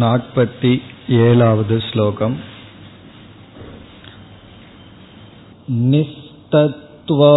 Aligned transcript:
नाट्पति 0.00 0.70
एलावद् 1.18 1.70
श्लोकम् 1.84 2.34
निस्तत्त्वा 5.92 7.30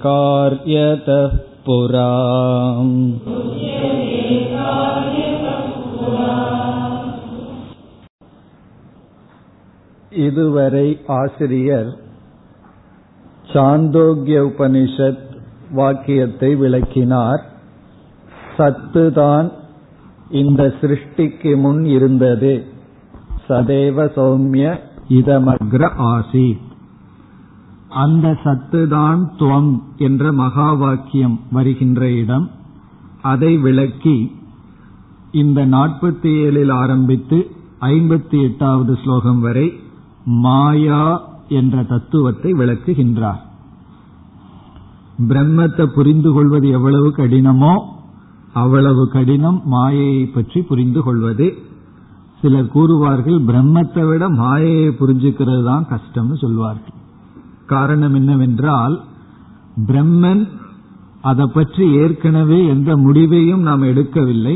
कार्यतः 0.01 1.37
पुरा 1.67 2.11
இதுவரை 10.23 10.87
ஆசிரியர் 11.19 11.91
சாந்தோக்கிய 13.53 14.39
உபனிஷத் 14.43 15.25
வாக்கியத்தை 15.71 16.51
விளக்கினார் 16.55 17.43
சத்துதான் 18.57 19.49
இந்த 20.42 20.62
சிருஷ்டிக்கு 20.82 21.52
முன் 21.58 21.82
இருந்தது. 21.86 22.54
சதேவ 23.48 24.06
சௌமிய 24.18 24.80
இதமக்ர 25.10 25.90
ஆசி 26.12 26.58
அந்த 27.90 28.28
சத்துதான் 28.44 29.22
துவம் 29.40 29.74
என்ற 29.98 30.32
மகா 30.32 30.74
வாக்கியம் 30.74 31.40
வருகின்ற 31.52 32.12
இடம். 32.12 32.48
அதை 33.22 33.58
விளக்கி 33.58 34.18
இந்த 35.32 35.60
நாற்பத்தி 35.66 36.32
ஏழில் 36.46 36.72
ஆரம்பித்து 36.72 37.38
ஐம்பத்தி 37.80 38.38
எட்டாவது 38.42 38.94
ஸ்லோகம் 39.04 39.40
வரை 39.40 39.68
மாயா 40.26 41.04
என்ற 41.50 41.84
தத்துவத்தை 41.84 42.52
விளக்குகின்றார். 42.54 43.42
பிரம்மத்தை 45.30 45.86
புரிந்து 45.96 46.32
கொள்வது 46.34 46.70
எவ்வளவு 46.70 47.10
கடினமோ 47.18 47.74
அவ்வளவு 48.62 49.04
கடினம் 49.14 49.60
மாயையை 49.66 50.24
பற்றி 50.26 50.60
புரிந்து 50.62 51.02
கொள்வது. 51.04 51.48
சிலர் 52.42 52.74
கூறுவார்கள் 52.74 53.40
பிரம்மத்தை 53.50 54.04
விட 54.08 54.24
மாயையை 54.42 54.90
புரிஞ்சுக்கிறது 55.00 55.64
தான் 55.64 55.88
கஷ்டம்னு 55.92 56.36
சொல்வார்கள். 56.44 56.98
காரணம் 57.66 58.16
என்னவென்றால் 58.20 58.96
பிரம்மன் 59.88 60.44
அதை 61.22 61.46
பற்றி 61.48 61.84
ஏற்கனவே 61.94 62.60
எந்த 62.66 62.92
முடிவையும் 62.98 63.62
நாம் 63.62 63.84
எடுக்கவில்லை. 63.92 64.56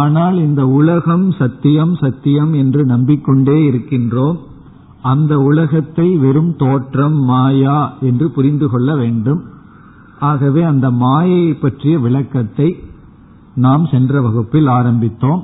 ஆனால் 0.00 0.36
இந்த 0.38 0.62
உலகம் 0.78 1.26
சத்தியம் 1.38 1.94
சத்தியம் 1.94 2.52
என்று 2.52 2.82
நம்பிக்கொண்டே 2.84 3.56
இருக்கின்றோம். 3.64 4.38
அந்த 5.02 5.32
உலகத்தை 5.40 6.06
வெறும் 6.16 6.52
தோற்றம் 6.56 7.18
மாயா 7.24 7.78
என்று 8.00 8.26
புரிந்து 8.30 8.66
கொள்ள 8.70 8.90
வேண்டும். 8.96 9.40
ஆகவே 10.30 10.62
அந்த 10.62 10.86
மாயையை 11.04 11.52
பற்றிய 11.54 11.94
விளக்கத்தை 11.98 12.68
நாம் 13.54 13.86
சென்ற 13.86 14.22
வகுப்பில் 14.22 14.66
ஆரம்பித்தோம். 14.66 15.42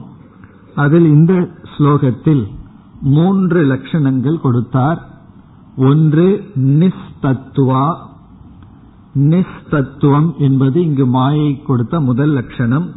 அதில் 0.75 1.05
இந்த 1.05 1.49
ஸ்லோகத்தில் 1.77 2.47
மூன்று 3.03 3.65
லட்சணங்கள் 3.65 4.41
கொடுத்தார். 4.41 5.09
ஒன்று 5.77 6.51
நிஸ்தத்துவா. 6.55 7.97
நிஸ்தத்துவம் 9.15 10.37
என்பது 10.37 10.85
இங்கு 10.85 11.07
மாயை 11.07 11.63
கொடுத்த 11.63 12.01
முதல் 12.01 12.31
லட்சணம். 12.31 12.91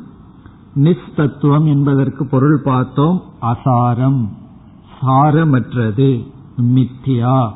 நிஸ்தத்துவம் 0.75 1.65
என்பதற்கு 1.65 2.27
பொருள் 2.27 2.61
பார்த்தோம். 2.63 3.21
அசாரம். 3.41 4.29
சாரமற்றது. 5.01 6.27
மித்தியா. 6.61 7.51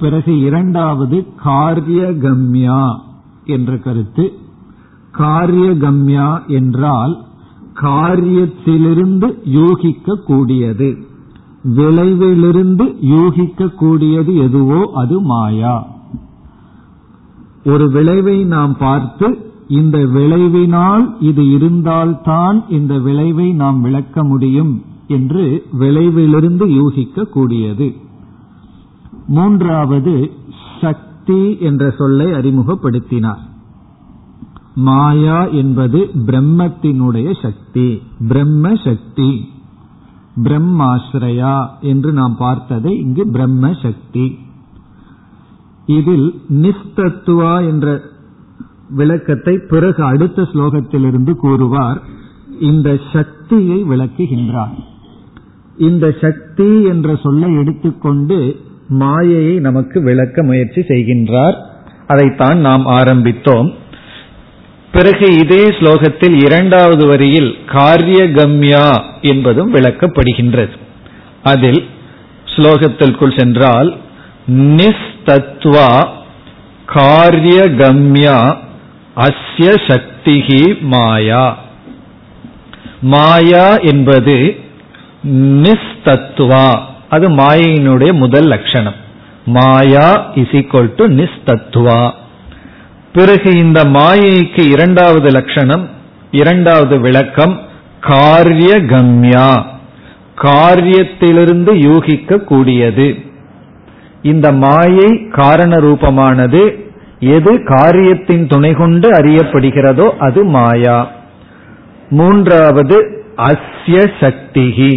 பிறகு 0.00 0.40
இரண்டாவது 0.40 1.26
காரியகம்யா 1.44 3.00
என்ற 3.44 3.78
கருத்து. 3.78 4.41
காரியகம்யா 5.18 6.46
என்றால் 6.46 7.14
காரியத்திலிருந்து 7.80 9.28
யூகிக்க 9.44 10.14
கூடியது 10.14 10.88
விளைவிலிருந்து 11.76 12.96
யூகிக்க 13.00 13.68
கூடியது 13.68 14.36
எதுவோ 14.36 14.90
அது 14.94 15.20
மாயா. 15.20 15.86
ஒரு 17.64 17.90
விளைவை 17.90 18.44
நாம் 18.44 18.76
பார்த்து 18.76 19.28
இந்த 19.68 19.98
விளைவினால் 19.98 21.04
இது 21.20 21.50
இருந்தால்தான் 21.50 22.64
இந்த 22.68 22.98
விளைவை 22.98 23.52
நாம் 23.52 23.80
விளக்க 23.80 24.24
முடியும் 24.24 24.82
என்று 25.08 25.44
விளைவிலிருந்து 25.78 26.66
யூகிக்க 26.74 27.24
கூடியது 27.24 27.88
மூன்றாவது 29.26 30.30
சக்தி 30.80 31.58
என்ற 31.60 31.90
சொல்லை 31.90 32.26
அறிமுகப்படுத்தினார். 32.26 33.42
மாயா 34.74 35.46
என்பது 35.46 36.10
பிரம்மத்தினுடைய 36.26 37.42
சக்தி 37.42 38.02
பிரம்ம 38.28 38.74
சக்தி. 38.84 39.48
பிரம்மாஸ்ரயா 40.42 41.66
என்று 41.80 42.12
நாம் 42.12 42.36
பார்த்ததை 42.38 42.98
இங்கு 42.98 43.30
பிரம்ம 43.30 43.72
சக்தி. 43.82 44.38
இதில் 45.86 46.40
நிஸ்தத்துவா 46.50 47.66
என்ற 47.66 48.00
விளக்கத்தை 48.90 49.58
பிறகு 49.68 50.04
அடுத்த 50.04 50.42
ஸ்லோகத்திலிருந்து 50.42 51.34
கூறுவார். 51.34 52.02
இந்த 52.60 53.00
சக்தியை 53.12 53.84
விளக்குகின்றார். 53.84 54.74
இந்த 55.78 56.16
சக்தி 56.20 56.82
என்ற 56.82 57.16
சொல்லை 57.16 57.56
எடுத்துக்கொண்டு 57.56 58.60
மாயையை 58.88 59.58
நமக்கு 59.58 60.02
விளக்க 60.02 60.42
முயற்சி 60.42 60.80
செய்கின்றார். 60.80 61.54
அதைத்தான் 62.06 62.58
நாம் 62.58 62.86
ஆரம்பித்தோம். 62.86 63.72
பிறகு 64.94 65.26
இதே 65.38 65.62
ஸ்லோகத்தில் 65.76 66.34
இரண்டாவது 66.44 67.06
வரியில் 67.06 67.50
காரியகம்யா 67.66 68.86
என்பதும் 69.20 69.74
விளக்கப்படுகின்றது. 69.74 70.74
அதில் 71.42 71.82
ஸ்லோகத்திற்குள் 72.54 73.38
சென்றால் 73.38 73.90
நிஸ்தத்வா 74.48 75.90
காரியகம்யா 76.94 78.38
அஸ்ய 79.16 79.70
சக்திகி 79.88 80.62
மாயா. 80.80 81.58
மாயா 83.00 83.76
என்பது 83.90 84.36
நிஸ்தத்துவா 85.64 86.66
அது 87.08 87.30
மாயையினுடைய 87.30 88.12
முதல் 88.12 88.46
லட்சணம். 88.46 88.98
Maya 89.44 90.08
is 90.34 90.54
equal 90.60 90.94
to 90.98 91.06
nistattva 91.20 92.00
பிறகு 93.12 93.56
இந்த 93.56 93.84
மாயைக்கு 93.84 94.70
இரண்டாவது 94.70 95.30
லட்சணம் 95.30 95.88
இரண்டாவது 96.30 97.00
விளக்கம் 97.00 97.60
காரிய 98.00 98.80
கம்யா 98.80 99.66
காரியத்திலிருந்து 100.36 101.72
யூகிக்க 101.74 102.38
கூடியது 102.38 103.16
இந்த 104.22 104.52
மாயை 104.52 105.28
காரண 105.28 105.76
ரூபமானது 105.76 106.80
எது 107.18 107.64
காரியத்தின் 107.64 108.46
துணை 108.46 108.72
கொண்டு 108.72 109.10
அறியப்படுகிறதோ 109.10 110.06
அது 110.18 110.44
மாயா. 110.44 111.10
மூன்றாவது 112.10 112.96
அஸ்ய 113.36 114.08
சக்திகி 114.20 114.94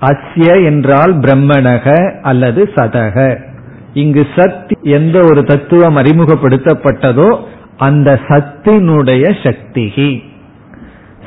அஸ்ய 0.00 0.64
என்றால் 0.64 1.18
பிரம்மணக 1.18 1.86
அல்லது 2.20 2.70
சதக. 2.74 3.48
இங்கு 3.92 4.26
சத் 4.34 4.80
எந்த 4.82 5.20
ஒரு 5.22 5.44
தத்துவம் 5.44 5.96
அறிமுகப்படுத்தப்பட்டதோ 5.96 7.40
அந்த 7.76 8.20
சத்தினுடைய 8.28 9.34
சக்திகி 9.42 10.28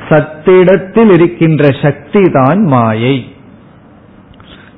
சத்திடத்தில் 0.08 1.12
இருக்கின்ற 1.12 1.68
சக்தி 1.82 2.22
தான் 2.32 2.62
மாயை. 2.62 3.24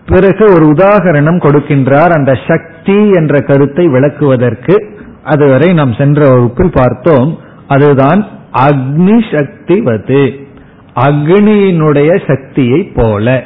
பிறகு 0.06 0.52
ஒரு 0.52 0.72
உதாகரணம் 0.76 1.40
கொடுக்கின்றார் 1.40 2.10
அந்த 2.10 2.38
சக்தி 2.46 3.10
என்ற 3.10 3.40
கருத்தை 3.40 3.88
விளக்குவதற்கு. 3.88 4.94
அதுவரை 5.24 5.72
நாம் 5.72 5.92
சென்ற 5.92 6.28
வகுப்பில் 6.28 6.70
பார்த்தோம். 6.70 7.38
அதுதான் 7.68 8.26
அக்னி 8.52 9.36
சக்திவது. 9.36 10.46
அக்னியினுடைய 10.94 12.20
சக்தியை 12.26 12.82
போல. 12.82 13.44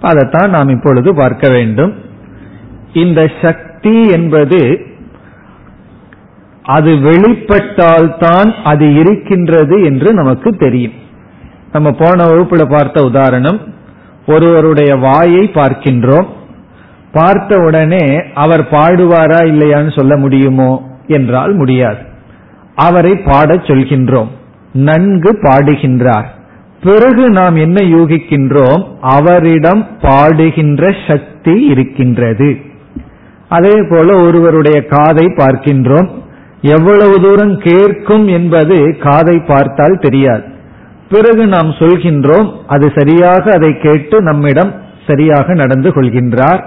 அதைத்தான் 0.00 0.50
நாம் 0.50 0.68
இப்பொழுது 0.68 1.14
பார்க்க 1.14 1.48
வேண்டும். 1.48 1.94
இந்த 2.92 3.30
சக்தி 3.42 4.08
என்பது 4.08 4.80
அது 6.62 6.94
வெளிப்பட்டால்தான் 6.94 8.54
அது 8.64 8.94
இருக்கின்றது 8.94 9.84
என்று 9.84 10.14
நமக்கு 10.14 10.56
தெரியும். 10.56 10.92
நம்ம 11.72 11.90
போன 11.90 12.24
வகுப்புல 12.24 12.70
பார்த்த 12.70 13.02
உதாரணம் 13.02 13.60
ஒருவருடைய 14.26 14.96
வாயை 14.96 15.50
பார்க்கின்றோம் 15.54 16.26
பார்த்த 17.12 17.58
உடனே 17.58 18.22
அவர் 18.34 18.68
பாடுவாரா 18.70 19.40
இல்லையான்னு 19.44 19.98
சொல்ல 19.98 20.16
முடியுமோ 20.16 21.00
என்றால் 21.06 21.52
முடியாது. 21.52 21.98
அவரை 22.74 23.12
பாடச் 23.12 23.66
சொல்கின்றோம் 23.66 24.28
நன்கு 24.72 25.38
பாடுகின்றார். 25.42 26.24
பிறகு 26.82 27.30
நாம் 27.30 27.56
என்ன 27.56 27.96
யூகிக்கின்றோம் 27.96 28.84
அவரிடம் 29.00 29.86
பாடுகின்ற 30.00 30.96
சக்தி 31.08 31.64
இருக்கின்றது. 31.64 32.60
அதே 33.50 33.76
போல 33.90 34.08
ஒருவருடைய 34.26 34.78
காதை 34.86 35.26
பார்க்கின்றோம். 35.36 36.08
எவ்வளவு 36.62 37.14
தூரம் 37.22 37.54
கேட்கும் 37.58 38.26
என்பது 38.28 38.76
காதை 39.02 39.36
பார்த்தால் 39.46 40.00
தெரியாது. 40.00 40.44
பிறகு 41.10 41.46
நாம் 41.46 41.70
சொல்கின்றோம் 41.78 42.48
அது 42.66 42.92
சரியாக 42.96 43.44
அதை 43.52 43.70
கேட்டு 43.78 44.16
நம்மிடம் 44.22 44.72
சரியாக 45.06 45.54
நடந்து 45.54 45.90
கொள்கின்றார். 45.90 46.60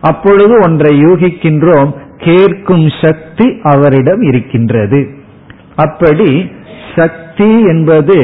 அப்பொழுது 0.00 0.54
ஒன்றை 0.60 0.92
யூகிக்கின்றோம் 1.04 1.90
கேட்கும் 2.18 2.86
சக்தி 3.02 3.46
அவரிடம் 3.62 4.22
இருக்கின்றது. 4.22 5.00
அப்படி 5.76 6.30
சக்தி 6.96 7.50
என்பது 7.72 8.18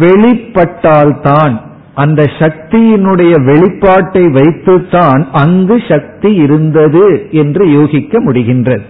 வெளிப்பட்டால்தான் 0.00 1.56
அந்த 1.94 2.22
சக்தியினுடைய 2.22 3.32
வெளிப்பாட்டை 3.44 4.30
வைத்துத்தான் 4.30 5.28
அங்கு 5.32 5.82
சக்தி 5.88 6.34
இருந்தது 6.34 7.28
என்று 7.30 7.72
யூகிக்க 7.72 8.18
முடிகின்றது. 8.20 8.82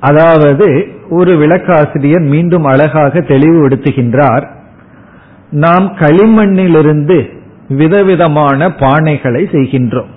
அதாவது 0.00 0.88
ஒரு 1.10 1.36
விளக்காசிரியர் 1.36 2.26
மீண்டும் 2.28 2.64
அழகாக 2.64 3.20
தெளிவுபடுத்துகின்றார் 3.20 4.48
நாம் 5.50 5.96
களிமண்ணிலிருந்து 5.98 7.30
விதவிதமான 7.68 8.68
பானைகளை 8.68 9.42
செய்கின்றோம். 9.50 10.12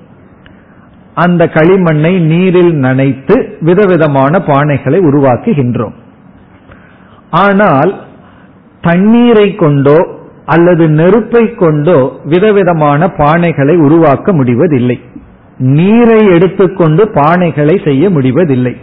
அந்த 1.13 1.45
களிமண்ணை 1.45 2.19
நீரில் 2.19 2.73
நனைத்து 2.73 3.47
விதவிதமான 3.59 4.39
பானைகளை 4.47 4.99
உருவாக்குகின்றோம். 4.99 5.93
ஆனால் 7.29 8.07
தண்ணீரை 8.81 9.55
கொண்டோ 9.55 10.15
அல்லது 10.47 10.87
நெருப்பை 10.89 11.55
கொண்டோ 11.55 12.11
விதவிதமான 12.23 13.11
பானைகளை 13.17 13.75
உருவாக்க 13.75 14.33
முடிவதில்லை. 14.33 14.99
நீரை 15.57 16.27
எடுத்துக்கொண்டு 16.27 17.05
பானைகளை 17.05 17.85
செய்ய 17.85 18.09
முடிவதில்லை. 18.09 18.77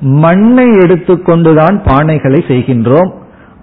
மண்ணை 0.00 0.70
எடுத்துக்கொண்டுதான் 0.70 1.76
பானைகளை 1.84 2.40
செய்கின்றோம். 2.48 3.10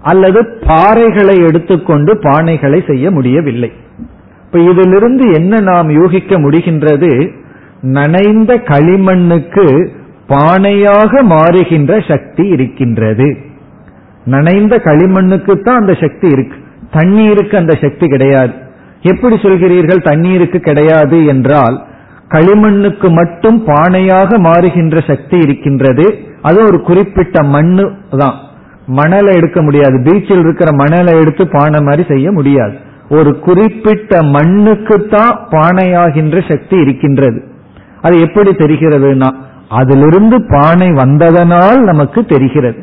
அல்லது 0.02 0.42
பாறைகளை 0.60 1.46
எடுத்துக்கொண்டு 1.48 2.14
பானைகளை 2.14 2.86
செய்ய 2.86 3.10
முடியவில்லை. 3.10 3.72
இப்ப 4.44 4.58
இதிலிருந்து 4.58 5.32
என்ன 5.32 5.60
நாம் 5.60 5.90
யூகிக்க 5.90 6.38
முடிகின்றது? 6.38 7.30
நனைந்த 7.80 8.54
களிமண்ணுக்கு 8.54 9.88
பானையாக 10.28 11.22
மாறுகின்ற 11.22 12.10
சக்தி 12.10 12.46
இருக்கின்றது. 12.48 13.36
நனைந்த 14.24 14.80
களிமண்ணுக்கு 14.84 15.62
தான் 15.62 15.78
அந்த 15.78 15.92
சக்தி 15.92 16.28
இருக்கு. 16.28 16.66
தண்ணீருக்கு 16.96 17.54
அந்த 17.56 17.74
சக்தி 17.82 18.06
கிடையாது. 18.08 18.52
எப்படி 19.12 19.36
சொல்கிறீர்கள் 19.36 20.06
தண்ணீருக்கு 20.08 20.58
கிடையாது 20.60 21.18
என்றால் 21.26 21.76
களிமண்ணுக்கு 22.34 23.08
மட்டும் 23.10 23.58
பானையாக 23.66 24.30
மாறுகின்ற 24.46 24.96
சக்தி 25.10 25.36
இருக்கின்றது. 25.38 26.06
அது 26.42 26.58
ஒரு 26.64 26.78
குறிப்பிட்ட 26.88 27.42
மண்ணு 27.54 27.84
தான். 28.22 28.36
மணலை 28.98 29.32
எடுக்க 29.34 29.58
முடியாது. 29.62 29.96
பீச்சில் 29.98 30.42
இருக்கிற 30.44 30.68
மணலை 30.72 31.14
எடுத்து 31.20 31.44
பானை 31.48 31.80
மாதிரி 31.80 32.04
செய்ய 32.08 32.32
முடியாது. 32.32 32.74
ஒரு 33.10 33.30
குறிப்பிட்ட 33.38 34.22
மண்ணுக்கு 34.36 34.96
தான் 35.08 35.34
பானையாகின்ற 35.50 36.38
சக்தி 36.48 36.76
இருக்கின்றது. 36.84 37.38
அது 38.02 38.16
எப்படி 38.26 38.50
தெரிகிறதுனா 38.50 39.30
அதிலிருந்து 39.80 40.36
பானை 40.52 40.90
வந்ததனால் 40.92 41.80
நமக்கு 41.90 42.20
தெரிகிறது. 42.34 42.80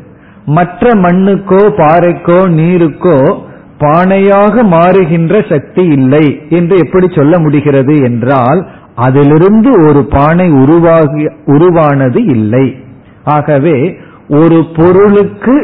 மற்ற 0.57 0.91
மண்ணுக்கோ 1.05 1.61
பாறைக்கோ 1.81 2.39
நீருக்கோ 2.59 3.17
பானையாக 3.79 4.63
மாறுகின்ற 4.63 5.33
சக்தி 5.49 5.83
இல்லை 5.87 6.25
என்று 6.49 6.75
எப்படி 6.77 7.07
சொல்ல 7.15 7.39
முடிகிறது 7.39 7.95
என்றால் 8.01 8.61
அதிலிருந்து 8.95 9.71
ஒரு 9.87 10.01
பானை 10.05 10.47
உருவாகி 10.51 11.23
உருவானது 11.45 12.19
இல்லை. 12.25 12.65
ஆகவே 13.23 13.77
ஒரு 14.29 14.59
பொருளுக்கு 14.75 15.55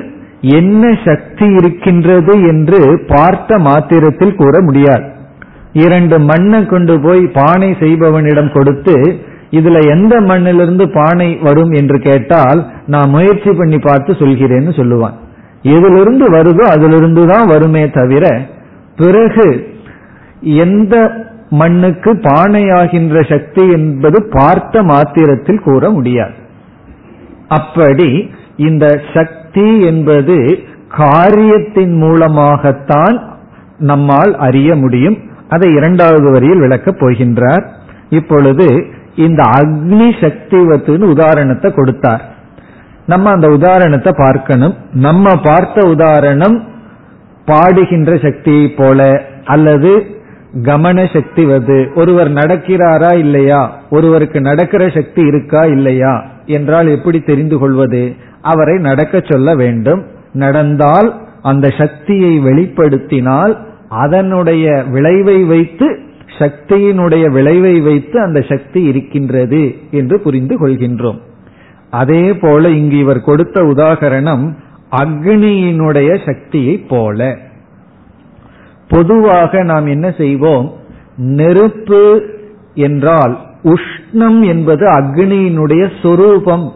என்ன 0.42 0.84
சக்தி 1.06 1.48
இருக்கின்றது 1.54 2.34
என்று 2.42 2.80
பார்த்த 3.08 3.58
மாத்திரத்தில் 3.58 4.36
கூற 4.36 4.62
முடியாது. 4.62 5.06
இரண்டு 5.74 6.20
மண்ணை 6.20 6.66
கொண்டு 6.66 7.00
போய் 7.00 7.24
பானை 7.28 7.72
செய்பவனிடம் 7.80 8.52
கொடுத்து 8.52 8.96
இதுல 9.52 9.80
எந்த 9.90 10.14
மண்ணிலிருந்து 10.22 10.86
பானை 10.90 11.30
வரும்? 11.42 11.72
என்று 11.72 11.98
கேட்டால் 12.00 12.60
நான் 12.86 13.10
முயற்சி 13.10 13.52
பண்ணி 13.54 13.80
பார்த்து 13.80 14.12
சொல்கிறேன்னு 14.14 14.72
சொல்லுவான். 14.80 15.16
எதிலிருந்து 15.64 16.32
வருதோ 16.32 16.62
அதிலிருந்து 16.62 17.26
தான் 17.26 17.48
வருமே 17.48 17.90
தவிர 17.90 18.42
பிறகு 18.96 19.68
எந்த 20.42 21.12
மண்ணுக்கு 21.50 22.14
பானையாகின்ற 22.14 23.30
சக்தி 23.30 23.72
என்பது 23.72 24.28
பார்த்த 24.32 24.84
மாத்திரத்தில் 24.84 25.62
கூற 25.62 25.90
முடியாது. 25.90 26.32
அப்படி 27.48 28.32
இந்த 28.56 29.02
சக்தி 29.14 29.82
என்பது 29.82 30.60
காரியத்தின் 30.88 31.94
மூலமாகத்தான் 31.94 33.40
நம்மால் 33.78 34.38
அறிய 34.38 34.76
முடியும். 34.76 35.18
அதை 35.50 35.70
இரண்டாவது 35.70 36.32
வரியில் 36.32 36.60
விளக்கப் 36.60 36.98
போகின்றார். 37.00 37.68
இப்பொழுது 38.10 38.86
இந்த 39.16 39.44
அக்னி 39.44 40.10
சக்திவத்துன்னு 40.20 41.02
உதாரணத்தை 41.02 41.74
கொடுத்தார். 41.74 42.26
நம்ம 43.06 43.30
அந்த 43.30 43.48
உதாரணத்தை 43.48 44.14
பார்க்கணும். 44.18 44.76
நம்ம 44.94 45.36
பார்த்த 45.36 45.88
உதாரணம் 45.88 46.64
பாடுகின்ற 47.46 48.18
சக்தியை 48.22 48.70
போல 48.70 49.24
அல்லது 49.46 50.06
கமன 50.64 51.14
சக்தி 51.14 51.46
வது 51.46 51.94
ஒருவர் 51.96 52.32
நடக்கிறாரா 52.32 53.18
இல்லையா? 53.18 53.80
ஒருவருக்கு 53.90 54.42
நடக்கிற 54.42 54.90
சக்தி 54.90 55.22
இருக்கா 55.22 55.66
இல்லையா? 55.66 56.26
என்றால் 56.46 56.88
எப்படி 56.88 57.20
தெரிந்து 57.20 57.58
கொள்வது? 57.58 58.16
அவரை 58.42 58.78
நடக்க 58.78 59.24
சொல்ல 59.30 59.56
வேண்டும். 59.56 60.06
நடந்தால் 60.34 61.22
அந்த 61.42 61.70
சக்தியை 61.70 62.40
வெளிப்படுத்தினால் 62.40 63.58
அதனுடைய 63.90 64.84
விளைவை 64.90 65.44
வைத்து 65.44 66.00
சக்தியினுடைய 66.40 67.32
விளைவை 67.32 67.82
வைத்து 67.82 68.22
அந்த 68.22 68.42
சக்தி 68.42 68.84
இருக்கின்றது 68.84 69.76
என்று 69.92 70.20
புரிந்து 70.20 70.68
கொள்கின்றோம். 70.68 71.20
அதே 71.92 72.34
போல 72.34 72.70
இங்கு 72.70 72.98
இவர் 72.98 73.22
கொடுத்த 73.22 73.62
உதாகரணம் 73.62 74.54
அக்னியினுடைய 74.92 76.26
சக்தியை 76.26 76.78
போல. 76.78 77.38
பொதுவாக 78.88 79.64
நாம் 79.64 79.86
என்ன 79.86 80.12
செய்வோம்? 80.12 80.74
நெருப்பு 81.18 82.26
என்றால் 82.74 83.40
உஷ்ணம் 83.64 84.46
என்பது 84.46 84.86
அக்னியினுடைய 84.88 85.92
சொரூபம் 86.02 86.72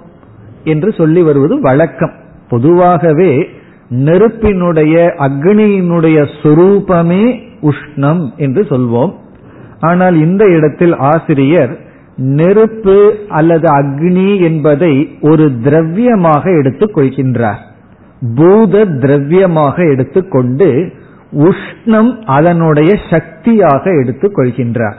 என்று 0.63 0.93
சொல்லி 0.93 1.22
வருவது 1.22 1.62
வழக்கம். 1.62 2.13
பொதுவாகவே 2.50 3.48
நெருப்பினுடைய 3.89 5.13
அக்னியினுடைய 5.17 6.27
சொரூபமே 6.43 7.41
உஷ்ணம் 7.62 8.36
என்று 8.36 8.62
சொல்வோம். 8.62 9.13
ஆனால் 9.79 10.15
இந்த 10.15 10.45
இடத்தில் 10.45 10.95
ஆசிரியர் 10.95 11.79
நெருப்பு 12.17 13.15
அல்லது 13.27 13.72
அக்னி 13.74 14.41
என்பதை 14.41 15.17
ஒரு 15.22 15.51
திரவியமாக 15.63 16.57
எடுத்துக் 16.57 16.98
கொள்கின்றார். 16.98 17.62
பூத 18.36 18.86
திரவியமாக 18.86 19.91
எடுத்துக்கொண்டு 19.91 20.91
உஷ்ணம் 21.31 22.24
அதனுடைய 22.25 23.00
சக்தியாக 23.10 23.91
எடுத்துக் 23.91 24.38
கொள்கின்றார். 24.38 24.95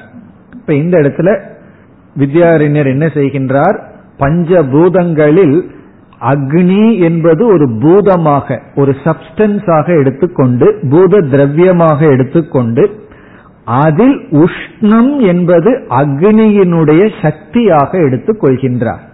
இப்ப 0.53 0.75
இந்த 0.75 0.99
இடத்துல 0.99 1.39
வித்யாரிஞர் 2.17 2.87
என்ன 2.87 3.07
செய்கின்றார்? 3.07 3.79
பஞ்சபூதங்களில் 4.19 5.75
அக்னி 6.21 7.01
என்பது 7.01 7.47
ஒரு 7.47 7.71
பூதமாக 7.81 8.61
ஒரு 8.77 8.97
சப்ஸ்டன்ஸாக 9.05 9.99
எடுத்துக்கொண்டு 9.99 10.79
பூத 10.91 11.19
திரவியமாக 11.21 12.11
எடுத்துக்கொண்டு 12.11 12.91
அதில் 13.67 14.19
உஷ்ணம் 14.31 15.21
என்பது 15.21 15.71
அக்னியினுடைய 15.89 17.11
சக்தியாக 17.23 17.99
எடுத்துக் 17.99 18.45
கொள்கின்றார். 18.45 19.05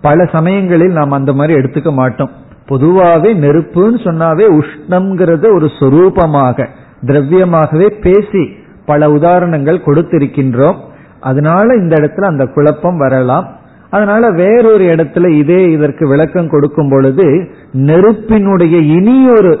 பல 0.00 0.24
சமயங்களில் 0.32 0.92
நாம் 0.92 1.10
அந்த 1.10 1.32
மாதிரி 1.32 1.60
எடுத்துக்க 1.60 1.92
மாட்டோம். 1.92 2.30
பொதுவாகவே 2.66 3.34
நெருப்புன்னு 3.34 3.98
சொன்னாவே 4.04 4.60
உஷ்ணம்ங்கிறத 4.60 5.54
ஒரு 5.54 5.70
சொரூபமாக 5.80 6.66
திரவியமாகவே 7.06 8.00
பேசி 8.00 8.48
பல 8.86 9.10
உதாரணங்கள் 9.10 9.84
கொடுத்திருக்கின்றோம். 9.86 10.76
அதனால 11.20 11.74
இந்த 11.74 11.96
இடத்துல 11.96 12.24
அந்த 12.24 12.46
குழப்பம் 12.46 12.96
வரலாம். 12.96 13.56
அதனால 13.90 14.30
வேறொரு 14.30 14.84
இடத்துல 14.84 15.28
இதே 15.28 15.70
இதற்கு 15.70 16.08
விளக்கம் 16.08 16.48
கொடுக்கும் 16.48 16.88
பொழுது 16.88 17.50
நெருப்பினுடைய 17.72 18.78
இனியொரு 18.78 19.60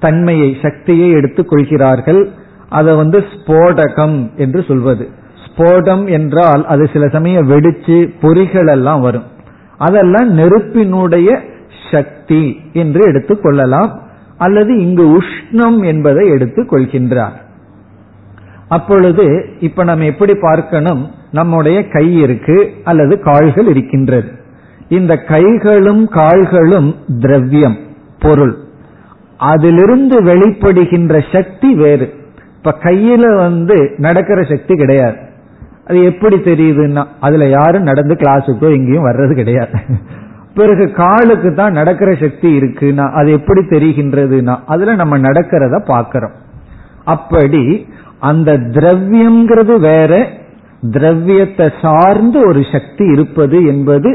தன்மையை 0.00 0.56
சக்தியை 0.62 1.10
எடுத்துக் 1.10 1.48
கொள்கிறார்கள். 1.48 2.30
அதை 2.68 2.96
வந்து 2.96 3.18
ஸ்போடகம் 3.18 4.36
என்று 4.36 4.62
சொல்வது. 4.62 5.08
ஸ்போடம் 5.46 6.10
என்றால் 6.10 6.66
அது 6.66 6.90
சில 6.92 7.08
சமயம் 7.08 7.50
வெடிச்சு 7.50 8.14
பொறிகள் 8.22 8.68
எல்லாம் 8.68 9.00
வரும். 9.00 9.22
அதெல்லாம் 9.78 10.32
நெருப்பினுடைய 10.32 11.40
சக்தி 11.92 12.60
என்று 12.72 13.00
எடுத்துக் 13.00 13.42
கொள்ளலாம். 13.42 14.02
அல்லது 14.38 14.78
இங்கு 14.78 15.18
உஷ்ணம் 15.18 15.84
என்பதை 15.84 16.28
எடுத்துக் 16.28 16.72
கொள்கின்றார். 16.72 17.44
அப்பொழுது 18.68 19.48
இப்ப 19.60 19.84
நம்ம 19.84 20.04
எப்படி 20.04 20.34
பார்க்கணும்? 20.34 21.10
நம்முடைய 21.32 21.88
கை 21.88 22.16
இருக்கு 22.16 22.72
அல்லது 22.84 23.20
கால்கள் 23.20 23.66
இருக்கின்றது. 23.66 24.30
இந்த 24.88 25.16
கைகளும் 25.16 26.08
கால்களும் 26.08 26.94
திரவியம் 27.20 27.76
பொருள். 28.18 28.56
அதிலிருந்து 29.38 30.22
வெளிப்படுகின்ற 30.22 31.24
சக்தி 31.32 31.74
வேறு. 31.74 32.14
இப்ப 32.66 32.78
கையில 32.84 33.24
வந்து 33.36 33.74
நடக்கிற 33.96 34.38
சக்தி 34.44 34.74
கிடையாது. 34.74 35.18
அது 35.88 35.98
எப்படி 36.04 36.36
தெரியுதுன்னா 36.46 37.02
அதுல 37.26 37.44
யாரும் 37.48 37.86
நடந்து 37.88 38.14
கிளாஸுக்கோ 38.14 38.68
எங்கேயும் 38.76 39.06
வர்றது 39.08 39.34
கிடையாது. 39.34 39.76
பிறகு 40.54 40.84
காலுக்கு 40.98 41.50
தான் 41.54 41.76
நடக்கிற 41.78 42.10
சக்தி 42.22 42.48
இருக்குன்னா 42.58 43.04
அது 43.18 43.28
எப்படி 43.32 43.62
தெரிகின்றதுன்னா 43.74 44.54
அதுல 44.66 44.94
நம்ம 44.94 45.18
நடக்கிறத 45.18 45.80
பாக்கிறோம் 45.92 46.34
அப்படி 47.14 47.62
அந்த 48.30 48.58
திரவியம்ங்கிறது 48.76 49.76
வேற 49.80 50.12
திரவியத்தை 50.96 51.68
சார்ந்து 51.84 52.40
ஒரு 52.48 52.62
சக்தி 52.72 53.06
இருப்பது 53.14 53.60
என்பது 53.66 54.12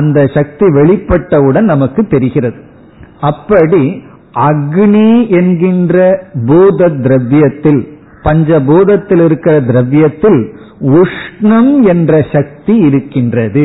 அந்த 0.00 0.26
சக்தி 0.38 0.68
வெளிப்பட்டவுடன் 0.80 1.72
நமக்கு 1.74 2.04
தெரிகிறது. 2.06 2.58
அப்படி 3.20 3.84
அக்னி 4.40 5.10
என்கின்ற 5.28 5.96
பூத 6.46 6.88
திரவியத்தில் 6.88 7.82
பஞ்சபூதத்தில் 8.22 9.22
இருக்கிற 9.24 9.54
திரவியத்தில் 9.60 10.40
உஷ்ணம் 10.80 11.82
என்ற 11.82 12.26
சக்தி 12.32 12.74
இருக்கின்றது. 12.76 13.64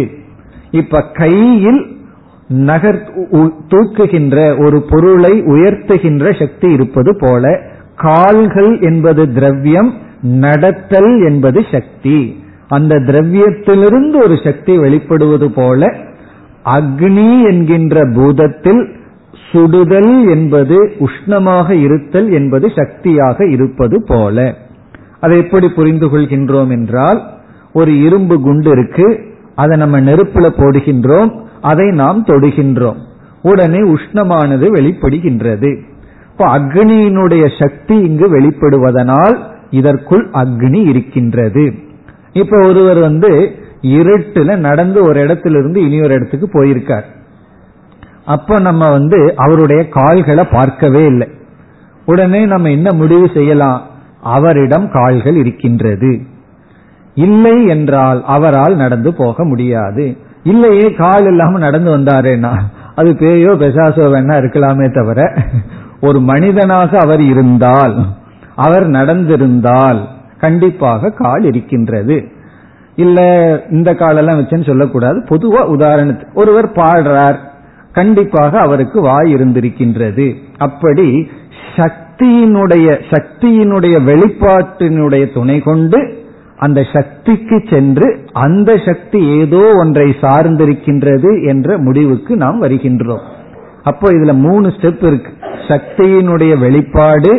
இப்ப 0.71 1.01
கையில் 1.13 1.81
நகர் 2.47 3.01
தூக்குகின்ற 3.67 4.37
ஒரு 4.65 4.81
பொருளை 4.89 5.33
உயர்த்துகின்ற 5.43 6.39
சக்தி 6.39 6.71
இருப்பது 6.71 7.17
போல 7.19 7.53
கால்கள் 7.95 8.79
என்பது 8.79 9.33
திரவியம் 9.33 9.91
நடத்தல் 10.21 11.11
என்பது 11.25 11.65
சக்தி. 11.71 12.19
அந்த 12.67 12.95
திரவியத்திலிருந்து 12.99 14.17
ஒரு 14.23 14.35
சக்தி 14.43 14.77
வெளிப்படுவது 14.77 15.47
போல 15.55 15.87
அக்னி 16.65 17.31
என்கின்ற 17.49 18.03
பூதத்தில் 18.09 18.81
சுடுதல் 19.51 20.29
என்பது 20.29 20.91
உஷ்ணமாக 20.99 21.71
இருத்தல் 21.71 22.31
என்பது 22.31 22.71
சக்தியாக 22.75 23.45
இருப்பது 23.45 24.03
போல. 24.03 24.55
அதை 25.19 25.37
எப்படி 25.37 25.69
புரிந்து 25.69 26.07
கொள்கின்றோம் 26.07 26.69
என்றால் 26.69 27.19
ஒரு 27.73 28.01
இரும்பு 28.01 28.41
குண்டு 28.41 28.71
இருக்கு 28.71 29.19
அதை 29.55 29.77
நம்ம 29.77 29.99
நெருப்புல 30.01 30.45
போடுகின்றோம் 30.57 31.31
அதை 31.61 31.91
நாம் 31.91 32.25
தொடுகின்றோம். 32.25 32.99
உடனே 33.41 33.77
உஷ்ணமானது 33.77 34.65
வெளிப்படுகின்றது. 34.73 35.71
இப்போ 36.31 36.45
அக்னியினுடைய 36.59 37.61
சக்தி 37.61 37.95
இங்கு 37.95 38.39
வெளிப்படுவதனால் 38.39 39.37
இதற்குள் 39.69 40.29
அக்னி 40.33 40.89
இருக்கின்றது. 40.89 41.73
இப்ப 42.33 42.67
ஒருவர் 42.67 42.99
வந்து 42.99 43.55
இருட்டுல 43.81 44.57
நடந்து 44.57 45.03
ஒரு 45.03 45.19
இடத்திலிருந்து 45.21 45.81
இனி 45.81 46.01
ஒரு 46.01 46.13
இடத்துக்கு 46.13 46.47
போயிருக்கார். 46.53 47.07
அப்ப 48.25 48.59
நம்ம 48.59 48.91
வந்து 48.91 49.33
அவருடைய 49.35 49.87
கால்களை 49.87 50.43
பார்க்கவே 50.43 51.05
இல்லை. 51.05 51.27
உடனே 52.05 52.45
நம்ம 52.45 52.69
என்ன 52.69 52.93
முடிவு 52.93 53.29
செய்யலாம்? 53.33 53.81
அவரிடம் 54.21 54.91
கால்கள் 54.91 55.35
இருக்கின்றது. 55.35 56.21
இல்லை 57.15 57.65
என்றால் 57.65 58.23
அவரால் 58.25 58.75
நடந்து 58.75 59.13
போக 59.13 59.45
முடியாது. 59.45 60.17
இல்லையே 60.43 60.93
கால் 60.93 61.25
இல்லாம 61.25 61.57
நடந்து 61.57 61.97
வந்தாரேனா 61.97 62.57
அது 62.95 63.11
பேயோ 63.11 63.51
பெசாசோ 63.55 64.05
வேணா 64.13 64.35
இருக்கலாமே 64.41 64.93
தவிர 64.93 65.33
ஒரு 66.01 66.19
மனிதனாக 66.19 66.97
அவர் 66.99 67.21
இருந்தால் 67.21 68.05
அவர் 68.55 68.87
நடந்திருந்தால் 68.87 69.99
கண்டிப்பாக 70.39 71.09
கால் 71.09 71.43
இருக்கின்றது. 71.43 72.27
இல்ல 72.95 73.19
இந்த 73.69 73.95
காலெல்லாம் 73.95 74.39
வச்சுன்னு 74.39 74.65
சொல்லக்கூடாது. 74.65 75.23
பொதுவா 75.29 75.61
உதாரணத்துக்கு 75.61 76.33
ஒருவர் 76.33 76.71
பாடுறார். 76.71 77.37
கண்டிப்பாக 77.93 78.59
அவருக்கு 78.59 79.01
வாய் 79.01 79.35
இருந்திருக்கின்றது. 79.35 80.35
அப்படி 80.57 81.29
சக்தியினுடைய 81.75 82.87
சக்தியினுடைய 83.09 83.95
வெளிப்பாட்டினுடைய 84.09 85.33
துணை 85.33 85.59
கொண்டு 85.59 85.99
அந்த 86.57 86.79
சக்திக்கு 86.93 87.63
சென்று 87.69 88.07
அந்த 88.31 88.71
சக்தி 88.85 89.19
ஏதோ 89.39 89.61
ஒன்றை 89.75 90.15
சார்ந்திருக்கின்றது 90.21 91.47
என்ற 91.47 91.77
முடிவுக்கு 91.77 92.37
நாம் 92.37 92.61
வருகின்றோம். 92.61 93.23
அப்போ 93.83 94.11
இதுல 94.11 94.33
மூணு 94.33 94.67
ஸ்டெப் 94.67 95.03
இருக்கு. 95.05 95.31
சக்தியினுடைய 95.67 96.59
வெளிப்பாடு 96.59 97.31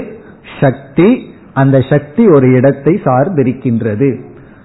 சக்தி 0.60 1.08
அந்த 1.52 1.80
சக்தி 1.80 2.26
ஒரு 2.26 2.46
இடத்தை 2.52 3.00
சார்ந்திருக்கின்றது. 3.04 4.10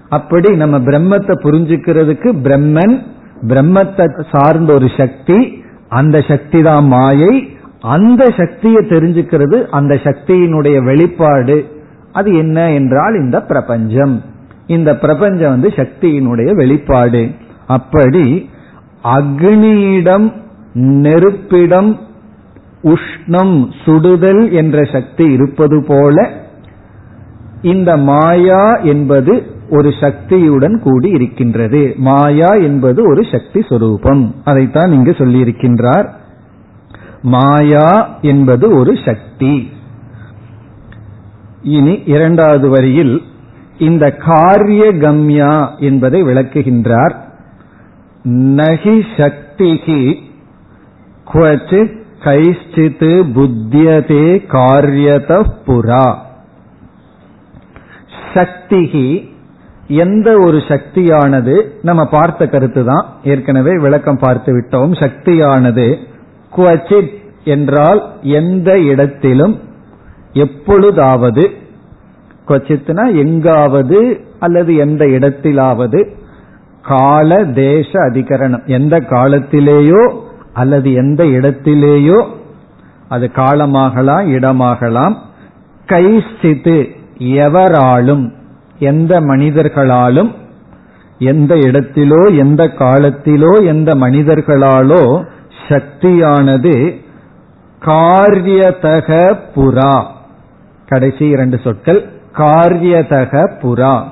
அப்படி 0.08 0.50
நம்ம 0.56 0.78
பிரம்மத்தை 0.78 1.34
புரிஞ்சுக்கிறதுக்கு 1.44 2.28
பிரம்மன் 2.44 2.96
பிரம்மத்தை 3.48 4.06
சார்ந்த 4.30 4.72
ஒரு 4.72 4.88
சக்தி 4.96 5.38
அந்த 5.88 6.20
சக்தி 6.20 6.62
தான் 6.62 6.86
மாயை. 6.86 7.56
அந்த 7.80 8.24
சக்தியை 8.36 8.84
தெரிஞ்சுக்கிறது 8.88 9.66
அந்த 9.66 9.94
சக்தியினுடைய 9.94 10.84
வெளிப்பாடு. 10.84 11.66
அது 12.12 12.36
என்ன 12.36 12.72
என்றால் 12.72 13.14
இந்த 13.14 13.42
பிரபஞ்சம். 13.42 14.22
இந்த 14.66 14.96
பிரபஞ்சம் 14.96 15.50
வந்து 15.50 15.68
சக்தியினுடைய 15.68 16.54
வெளிப்பாடு. 16.54 17.30
அப்படி 17.66 18.50
அக்னியிடம் 19.04 20.32
நெருப்பிடம் 20.72 21.98
உஷ்ணம் 22.84 23.66
சுடுதல் 23.84 24.52
என்ற 24.52 24.84
சக்தி 24.84 25.32
இருப்பது 25.32 25.84
போல 25.88 26.30
இந்த 27.62 27.96
மாயா 27.96 28.74
என்பது 28.74 29.46
ஒரு 29.70 29.94
சக்தியுடன் 30.00 30.80
கூடி 30.80 31.08
இருக்கின்றது. 31.08 31.94
மாயா 31.96 32.48
என்பது 32.48 33.08
ஒரு 33.08 33.24
சக்தி 33.32 33.64
சொரூபம். 33.68 34.34
அதைத்தான் 34.44 34.92
இங்கு 34.92 35.10
சொல்லியிருக்கின்றார். 35.10 36.08
மாயா 37.22 38.18
என்பது 38.22 38.74
ஒரு 38.74 38.98
சக்தி. 39.04 39.70
இனி 41.62 42.02
இரண்டாவது 42.06 42.68
வரியில் 42.68 43.22
இந்த 43.78 44.12
காரிய 44.12 44.98
கம்யா 44.98 45.76
என்பதை 45.78 46.22
விளக்குகின்றார். 46.22 47.14
நகி 48.28 49.04
சக்திகி 49.16 50.14
குவச்சித் 51.32 51.96
கைஷ்டித்து 52.24 53.24
புத்தியதே 53.34 54.46
காரியத 54.52 55.50
புரா 55.66 56.26
சக்திகி 58.34 59.28
எந்த 59.88 60.38
ஒரு 60.38 60.58
சக்தியானது 60.58 61.62
நம்ம 61.82 62.04
பார்த்த 62.06 62.46
கருத்து 62.46 62.84
தான் 62.84 63.06
ஏற்கனவே 63.24 63.78
விளக்கம் 63.78 64.18
பார்த்து 64.18 64.52
விட்டோம். 64.56 64.92
சக்தியானது 65.00 65.98
குவச்சித் 66.56 67.14
என்றால் 67.44 68.12
எந்த 68.22 68.78
இடத்திலும் 68.78 69.60
எப்பொழுதாவது 70.32 71.50
கொச்சித்னா 72.48 73.14
எங்காவது 73.14 74.20
அல்லது 74.38 74.76
எந்த 74.76 75.04
இடத்திலாவது 75.04 76.00
கால 76.82 77.44
தேச 77.44 77.90
அதிகரணம். 78.10 78.66
எந்த 78.66 79.00
காலத்திலேயோ 79.00 80.14
அல்லது 80.52 80.92
எந்த 80.92 81.24
இடத்திலேயோ 81.24 82.26
அது 83.08 83.30
காலமாகலாம் 83.34 84.26
இடமாகலாம். 84.36 85.16
கைஸ்தித்து 85.86 86.96
எவராலும் 87.18 88.32
எந்த 88.78 89.20
மனிதர்களாலும் 89.20 90.34
எந்த 91.18 91.54
இடத்திலோ 91.54 92.36
எந்த 92.36 92.64
காலத்திலோ 92.64 93.64
எந்த 93.64 93.94
மனிதர்களாலோ 93.94 95.24
சக்தியானது 95.68 96.94
காரியதக 97.84 99.36
புறா. 99.54 100.04
கடைசி 100.86 101.28
இரண்டு 101.28 101.58
சொற்கள் 101.58 102.08
காரியதக 102.36 103.50
புறா. 103.62 104.02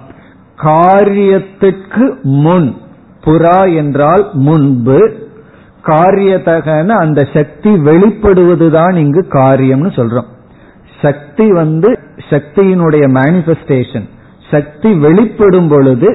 காரியத்துக்கு 0.63 2.23
முன். 2.23 2.77
புறா 3.25 3.77
என்றால் 3.77 4.29
முன்பு. 4.33 5.13
காரியதகன 5.85 6.89
அந்த 6.89 7.29
சக்தி 7.35 7.71
வெளிப்படுவதுதான் 7.71 8.97
இங்கு 8.97 9.27
காரியம்னு 9.29 9.89
சொல்றோம். 9.89 10.35
சக்தி 11.03 11.53
வந்து 11.53 11.99
சக்தியினுடைய 12.30 13.04
மேனிபெஸ்டேஷன் 13.18 14.06
சக்தி 14.50 14.90
வெளிப்படும் 14.95 15.68
பொழுது 15.68 16.11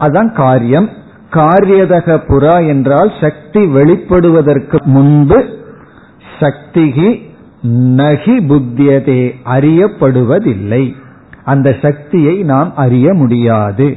அதான் 0.00 0.30
காரியம். 0.34 0.88
காரியதக 1.30 2.18
புறா 2.28 2.56
என்றால் 2.66 3.10
சக்தி 3.20 3.62
வெளிப்படுவதற்கு 3.76 4.78
முன்பு 4.84 5.38
சக்திகி 6.40 7.08
நகி 8.00 8.36
புத்தியதே 8.50 9.22
அறியப்படுவதில்லை. 9.54 10.84
அந்த 11.44 11.68
சக்தியை 11.82 12.36
நாம் 12.42 12.70
அறிய 12.76 13.06
முடியாது. 13.12 13.88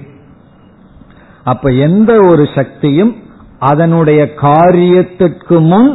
அப்ப 1.44 1.70
எந்த 1.70 2.12
ஒரு 2.22 2.44
சக்தியும் 2.56 3.14
அதனுடைய 3.60 4.22
காரியத்திற்கு 4.42 5.58
முன் 5.72 5.90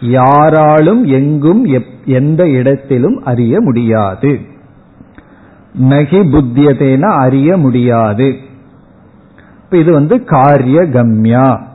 யாராலும் 0.00 1.02
எங்கும் 1.18 1.62
எந்த 2.04 2.42
இடத்திலும் 2.48 3.18
அறிய 3.24 3.60
முடியாது. 3.60 4.32
நகி 5.78 6.16
புத்தியதேன 6.16 7.00
அறிய 7.00 7.56
முடியாது. 7.56 8.34
இது 9.70 9.92
வந்து 9.92 10.24
காரிய 10.24 10.86
கம்யா 10.86 11.68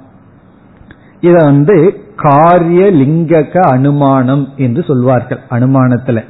இத 1.22 1.44
வந்து 1.44 2.04
காரிய 2.16 2.92
லிங்கக 2.92 3.60
அனுமானம் 3.60 4.50
என்று 4.58 4.84
சொல்வார்கள் 4.84 5.40
அனுமானத்துல. 5.50 6.24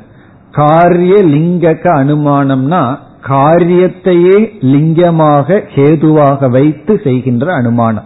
காரிய 0.51 1.15
லிங்கக 1.23 1.83
அனுமானம்னா 1.83 2.97
காரியத்தையே 3.27 4.49
லிங்கமாக 4.59 5.61
ஹேதுவாக 5.75 6.49
வைத்து 6.49 7.01
செய்கின்ற 7.03 7.53
அனுமானம். 7.53 8.03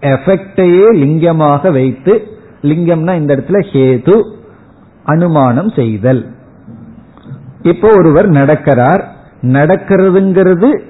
எஃபெக்டையே 0.00 0.86
லிங்கமாக 0.92 1.72
வைத்து 1.72 2.26
லிங்கம்னா 2.62 3.16
இந்த 3.16 3.36
இடத்துல 3.36 3.64
ஹேது 3.72 4.22
அனுமானம் 5.04 5.68
செய்தல். 5.68 6.35
இப்போ 7.62 7.88
ஒருவர் 7.88 8.30
நடக்கிறார். 8.30 9.02
நடக்கிறதுங்கிறது 9.42 10.80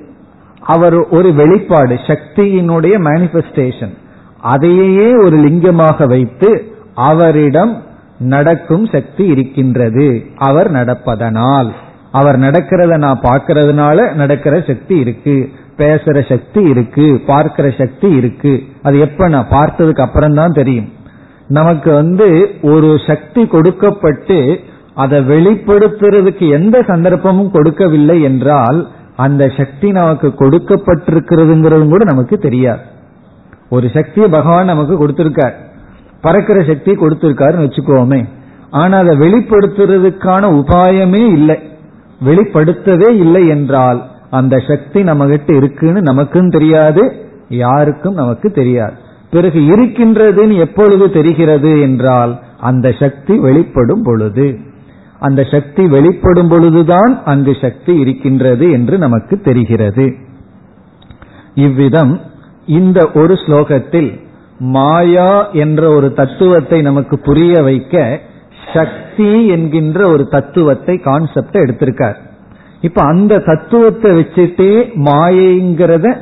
அவர் 0.60 1.08
ஒரு 1.08 1.34
வெளிப்பாடு 1.34 1.94
சக்தியினுடைய 1.94 2.94
மேனிபெஸ்டேஷன் 2.98 3.94
அதையே 4.40 5.12
ஒரு 5.14 5.36
லிங்கமாக 5.36 6.06
வைத்து 6.06 6.72
அவரிடம் 6.94 7.82
நடக்கும் 8.18 8.86
சக்தி 8.86 9.24
இருக்கின்றது. 9.24 10.24
அவர் 10.36 10.72
நடப்பதனால். 10.72 11.72
அவர் 12.12 12.38
நடக்கிறத 12.38 12.96
நான் 12.96 13.20
பார்க்கறதுனால 13.20 14.14
நடக்கிற 14.14 14.64
சக்தி 14.66 14.96
இருக்கு. 14.96 15.50
பேசுற 15.76 16.28
சக்தி 16.28 16.62
இருக்கு. 16.62 17.22
பார்க்கிற 17.26 17.74
சக்தி 17.78 18.10
இருக்கு. 18.10 18.62
அது 18.82 18.98
எப்ப 18.98 19.28
நான் 19.28 19.48
பார்த்ததுக்கு 19.50 20.00
அப்புறம் 20.00 20.34
தான் 20.34 20.52
தெரியும். 20.52 20.92
நமக்கு 21.48 21.92
வந்து 21.92 22.48
ஒரு 22.62 23.00
சக்தி 23.06 23.46
கொடுக்கப்பட்டு 23.46 24.60
அதை 24.96 25.18
வெளிப்படுத்துறதுக்கு 25.20 26.44
எந்த 26.50 26.76
சந்தர்ப்பமும் 26.80 27.50
கொடுக்கவில்லை 27.50 28.22
என்றால் 28.22 28.78
அந்த 29.16 29.48
சக்தி 29.56 29.88
நமக்கு 29.90 30.28
கொடுக்கப்பட்டிருக்கிறதுங்கிறது 30.38 31.86
கூட 31.88 32.04
நமக்கு 32.04 32.36
தெரியாது. 32.38 32.82
ஒரு 33.70 33.86
சக்தியை 33.88 34.28
பகவான் 34.30 34.64
நமக்கு 34.64 34.94
கொடுத்திருக்கார். 34.98 35.56
பறக்கிற 36.20 36.58
சக்தி 36.62 36.92
கொடுத்திருக்காருன்னு 36.92 37.66
வச்சுக்கோமே. 37.66 38.20
ஆனா 38.70 38.98
அதை 38.98 39.14
வெளிப்படுத்துறதுக்கான 39.18 40.44
உபாயமே 40.60 41.22
இல்லை. 41.38 41.58
வெளிப்படுத்தவே 42.24 43.10
இல்லை 43.14 43.42
என்றால் 43.48 44.00
அந்த 44.30 44.56
சக்தி 44.68 45.02
நம்ம 45.02 45.26
கிட்ட 45.26 45.50
இருக்குன்னு 45.54 46.02
நமக்கும் 46.02 46.48
தெரியாது 46.48 47.02
யாருக்கும் 47.48 48.14
நமக்கு 48.14 48.50
தெரியாது. 48.50 48.96
பிறகு 49.30 49.60
இருக்கின்றதுன்னு 49.74 50.56
எப்பொழுது 50.56 51.06
தெரிகிறது 51.10 51.80
என்றால் 51.80 52.32
அந்த 52.60 52.92
சக்தி 53.00 53.34
வெளிப்படும் 53.38 54.02
பொழுது. 54.02 54.46
அந்த 55.20 55.42
சக்தி 55.42 55.86
வெளிப்படும் 55.86 56.48
பொழுதுதான் 56.48 57.22
அங்கு 57.24 57.56
சக்தி 57.60 57.94
இருக்கின்றது 57.98 58.70
என்று 58.70 58.98
நமக்கு 58.98 59.40
தெரிகிறது. 59.40 60.14
இவ்விதம் 61.54 62.20
இந்த 62.66 63.10
ஒரு 63.14 63.34
ஸ்லோகத்தில் 63.34 64.20
மாயா 64.58 65.50
என்ற 65.52 65.90
ஒரு 65.90 66.12
தத்துவத்தை 66.12 66.82
நமக்கு 66.82 67.18
புரிய 67.18 67.62
வைக்க 67.62 68.20
சக்தி 68.74 69.46
என்கின்ற 69.46 70.08
ஒரு 70.10 70.28
தத்துவத்தை 70.28 70.98
கான்செப்ட் 70.98 71.56
எடுத்திருக்கார். 71.56 72.14
இப்ப 72.80 73.02
அந்த 73.02 73.38
தத்துவத்தை 73.38 74.10
வச்சுட்டே 74.10 74.72
மாயைங்கிறத 74.94 76.16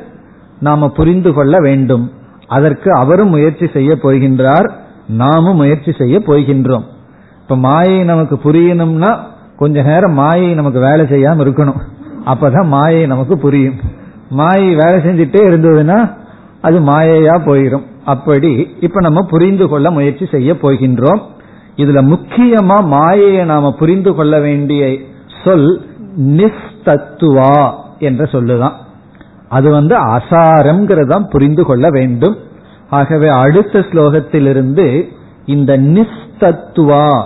நாம 0.61 0.88
புரிந்து 0.88 1.33
கொள்ள 1.33 1.59
வேண்டும். 1.59 2.12
அதற்கு 2.46 2.92
அவரும் 2.94 3.28
முயற்சி 3.28 3.66
செய்ய 3.66 3.98
போகின்றார் 4.02 4.70
நாமும் 5.09 5.57
முயற்சி 5.57 5.92
செய்ய 5.98 6.18
போகின்றோம். 6.18 6.85
இப்ப 7.44 7.57
மாயை 7.57 8.04
நமக்கு 8.04 8.37
புரியணும்னா 8.44 9.16
கொஞ்ச 9.57 9.83
நேரம் 9.83 10.12
மாயை 10.12 10.54
நமக்கு 10.54 10.80
வேலை 10.80 11.04
செய்யாம 11.04 11.42
இருக்கணும். 11.44 11.80
அப்பதான் 12.26 12.66
மாயை 12.66 13.07
நமக்கு 13.07 13.38
புரியும். 13.38 13.74
மாயை 14.28 14.74
வேலை 14.74 14.98
செஞ்சுட்டே 15.07 15.40
இருந்ததுன்னா 15.48 16.14
அது 16.61 16.80
மாயையா 16.80 17.35
போயிடும் 17.46 17.85
அப்படி 18.04 18.76
இப்ப 18.80 19.00
நம்ம 19.00 19.22
புரிந்து 19.22 19.68
கொள்ள 19.68 19.90
முயற்சி 19.90 20.26
செய்ய 20.30 20.52
போகின்றோம். 20.52 21.22
இதுல 21.76 22.00
முக்கியமா 22.14 22.85
மாயையை 22.85 23.44
நாம 23.44 23.72
புரிந்து 23.72 24.14
கொள்ள 24.14 24.40
வேண்டிய 24.40 24.96
சொல் 25.44 25.87
நிஸ்தத்துவா 26.20 27.72
என்ற 27.98 28.24
சொல்லுதான். 28.24 28.76
அது 29.48 29.70
வந்து 29.70 29.96
அசாரம்ங்கிறதான் 29.96 31.30
புரிந்து 31.30 31.64
கொள்ள 31.64 31.88
வேண்டும். 31.90 32.37
ஆகவே 32.90 33.28
அடுத்த 33.28 33.78
ஸ்லோகத்திலிருந்து 33.78 35.09
இந்த 35.46 35.78
நிஸ்தத்துவா 35.78 37.24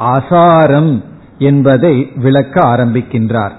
அசாரம் 0.00 1.04
என்பதை 1.38 2.12
விளக்க 2.14 2.62
ஆரம்பிக்கின்றார். 2.62 3.52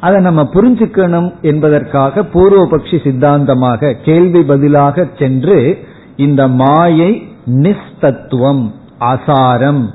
அதை 0.00 0.20
நம்ம 0.20 0.42
புரிஞ்சுக்கணும் 0.54 1.32
என்பதற்காக 1.42 2.20
பூர்வபக்ஷி 2.20 3.02
சித்தாந்தமாக 3.02 3.92
கேள்வி 4.04 4.42
பதிலாக 4.42 5.08
சென்று 5.18 5.78
இந்த 6.16 6.48
மாயை 6.48 7.28
நிஸ்தத்துவம் 7.46 8.70
அசாரம் 9.00 9.86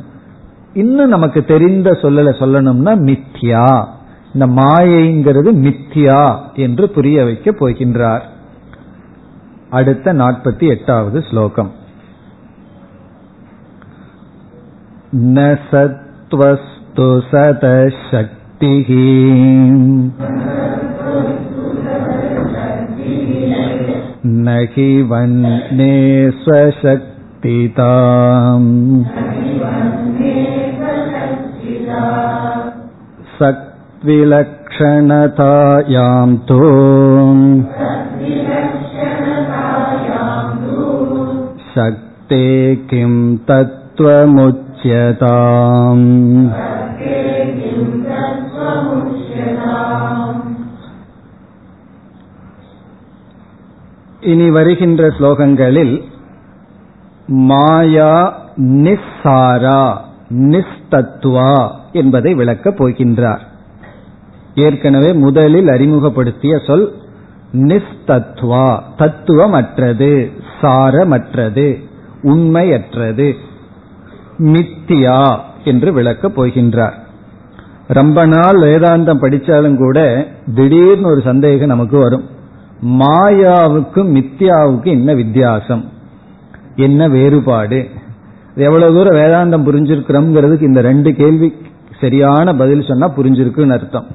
இன்னும் 0.73 1.09
நமக்கு 1.09 1.43
தெரிந்த 1.43 1.89
சொல்லல 2.01 2.31
சொல்லணும்னா 2.39 2.93
மித்யா. 3.07 3.85
இந்த 4.33 4.61
மாயைங்கிறது 4.61 5.51
மித்யா 5.65 6.37
என்று 6.55 6.89
புரிய 6.89 7.23
வைக்க 7.23 7.51
போகின்றார். 7.51 8.21
அடுத்த 9.69 10.13
நாற்பத்தி 10.13 10.67
எட்டாவது 10.67 11.21
ஸ்லோகம். 11.21 11.71
न 15.15 15.43
सत्त्वस्तु 15.71 17.05
सतशक्तिः 17.27 18.89
न 24.45 24.55
हि 24.73 24.87
वन्ने 25.11 25.95
स्वशक्तिताम् 26.41 27.05
सक्विलक्षणतायां 33.39 34.37
तु 36.49 36.59
शक्ते 41.75 42.43
किं 42.89 43.13
तत्त्वमुच्य 43.49 44.74
तत्त्वमुच्यताम् 44.74 46.06
இனி 54.22 54.46
வருகின்ற 54.50 55.02
ஸ்லோகங்களில் 55.18 55.94
மாயா 57.44 58.10
நிஸ்ஸாரா 58.84 59.82
நிஸ்தத்துவா 60.50 61.52
என்பதை 61.92 62.32
விளக்கப் 62.34 62.78
போகின்றார் 62.78 63.44
ஏற்கனவே 64.56 65.10
முதலில் 65.16 65.68
அறிமுகப்படுத்திய 65.68 66.56
சொல் 66.66 66.86
நிஸ்தத்வா 67.62 68.66
தத்துவமற்றது 68.96 70.12
சாரமற்றது 70.60 71.68
உண்மையற்றது 72.22 73.28
மித்தியா 74.37 75.37
என்று 75.63 75.93
விளக்கப் 75.93 76.41
போகின்றார். 76.41 76.93
ரொம்ப 77.87 78.25
நாள் 78.25 78.55
வேதாந்தம் 78.55 79.19
படித்தாலும் 79.19 79.77
கூட 79.77 80.27
திடீர்னு 80.55 81.09
ஒரு 81.09 81.21
சந்தேகம் 81.21 81.67
நமக்கு 81.67 81.97
வரும். 81.97 82.29
மாயாவுக்கும் 82.85 84.13
மித்யாவுக்கும் 84.15 84.83
என்ன 84.83 85.13
வித்தியாசம்? 85.13 85.89
என்ன 86.75 87.07
வேறுபாடு? 87.07 87.89
எவ்வளவு 88.55 88.93
தூரம் 88.93 89.15
வேதாந்தம் 89.15 89.69
புரிஞ்சிருக்கிறோம்ங்கிறதுக்கு 89.69 90.61
இந்த 90.61 90.81
ரெண்டு 90.81 91.15
கேள்வி 91.15 91.53
சரியான 92.01 92.55
பதில் 92.55 92.85
சொன்னா 92.87 93.09
புரிஞ்சிருக்குன்னு 93.09 93.71
அர்த்தம். 93.71 94.07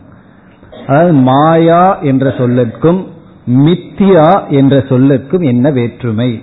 அதாவது 0.87 1.13
மாயா 1.13 1.99
என்ற 1.99 2.31
சொல்லுக்கும் 2.31 3.07
மித்தியா 3.51 4.49
என்ற 4.49 4.79
சொல்லுக்கும் 4.79 5.45
என்ன 5.45 5.71
வேற்றுமை? 5.71 6.43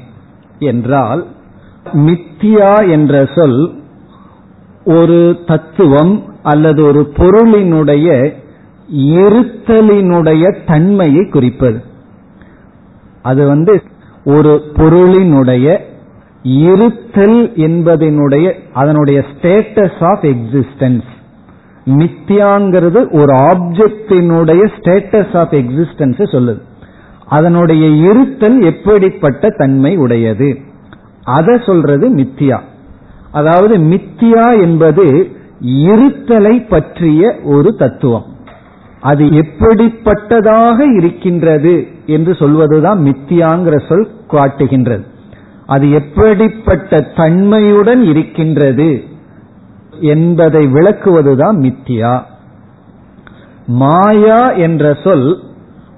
என்றால் 0.60 1.26
மித்தியா 1.94 2.92
என்ற 2.92 3.30
சொல் 3.36 3.74
ஒரு 4.86 5.38
தத்துவம் 5.48 6.24
அல்லது 6.44 6.84
ஒரு 6.84 7.14
பொருளினுடைய 7.16 8.34
இருத்தலினுடைய 8.94 10.58
தன்மையை 10.68 11.26
குறிப்பது. 11.26 11.84
அது 13.22 13.48
வந்து 13.48 13.82
ஒரு 14.26 14.62
பொருளினுடைய 14.74 15.80
இருத்தல் 16.44 17.52
என்பதனுடைய 17.52 18.54
அதனுடைய 18.74 19.20
ஸ்டேட்டஸ் 19.20 20.04
ஆஃப் 20.04 20.24
எக்ஸிஸ்டன்ஸ் 20.24 21.08
மித்தியாங்கிறது 21.86 23.14
ஒரு 23.14 23.34
ஆப்ஜெக்டினுடைய 23.34 24.70
ஸ்டேட்டஸ் 24.78 25.38
ஆஃப் 25.38 25.54
எக்ஸிஸ்டன்ஸ் 25.54 26.22
சொல்லுது. 26.32 26.62
அதனுடைய 27.26 27.88
இருத்தல் 27.88 28.62
எப்படிப்பட்ட 28.62 29.50
தன்மை 29.50 29.98
உடையது? 29.98 30.67
அதை 31.28 31.56
சொல்றது 31.66 32.16
மித்தியா. 32.16 32.60
அதாவது 33.32 33.78
மித்தியா 33.78 34.62
என்பது 34.62 35.06
இருத்தலை 35.62 36.68
பற்றிய 36.70 37.36
ஒரு 37.44 37.76
தத்துவம். 37.76 38.26
அது 39.02 39.26
எப்படிப்பட்டதாக 39.26 40.96
இருக்கின்றது 40.98 41.88
என்று 42.06 42.36
சொல்வதுதான் 42.36 43.00
மித்தியாங்கிற 43.00 43.76
சொல் 43.90 44.08
காட்டுகின்றது. 44.28 45.06
அது 45.66 45.92
எப்படிப்பட்ட 45.92 47.00
தன்மையுடன் 47.16 48.04
இருக்கின்றது 48.04 49.04
என்பதை 50.00 50.68
விளக்குவதுதான் 50.68 51.58
மித்தியா. 51.66 52.22
மாயா 53.66 54.52
என்ற 54.52 54.94
சொல் 55.04 55.40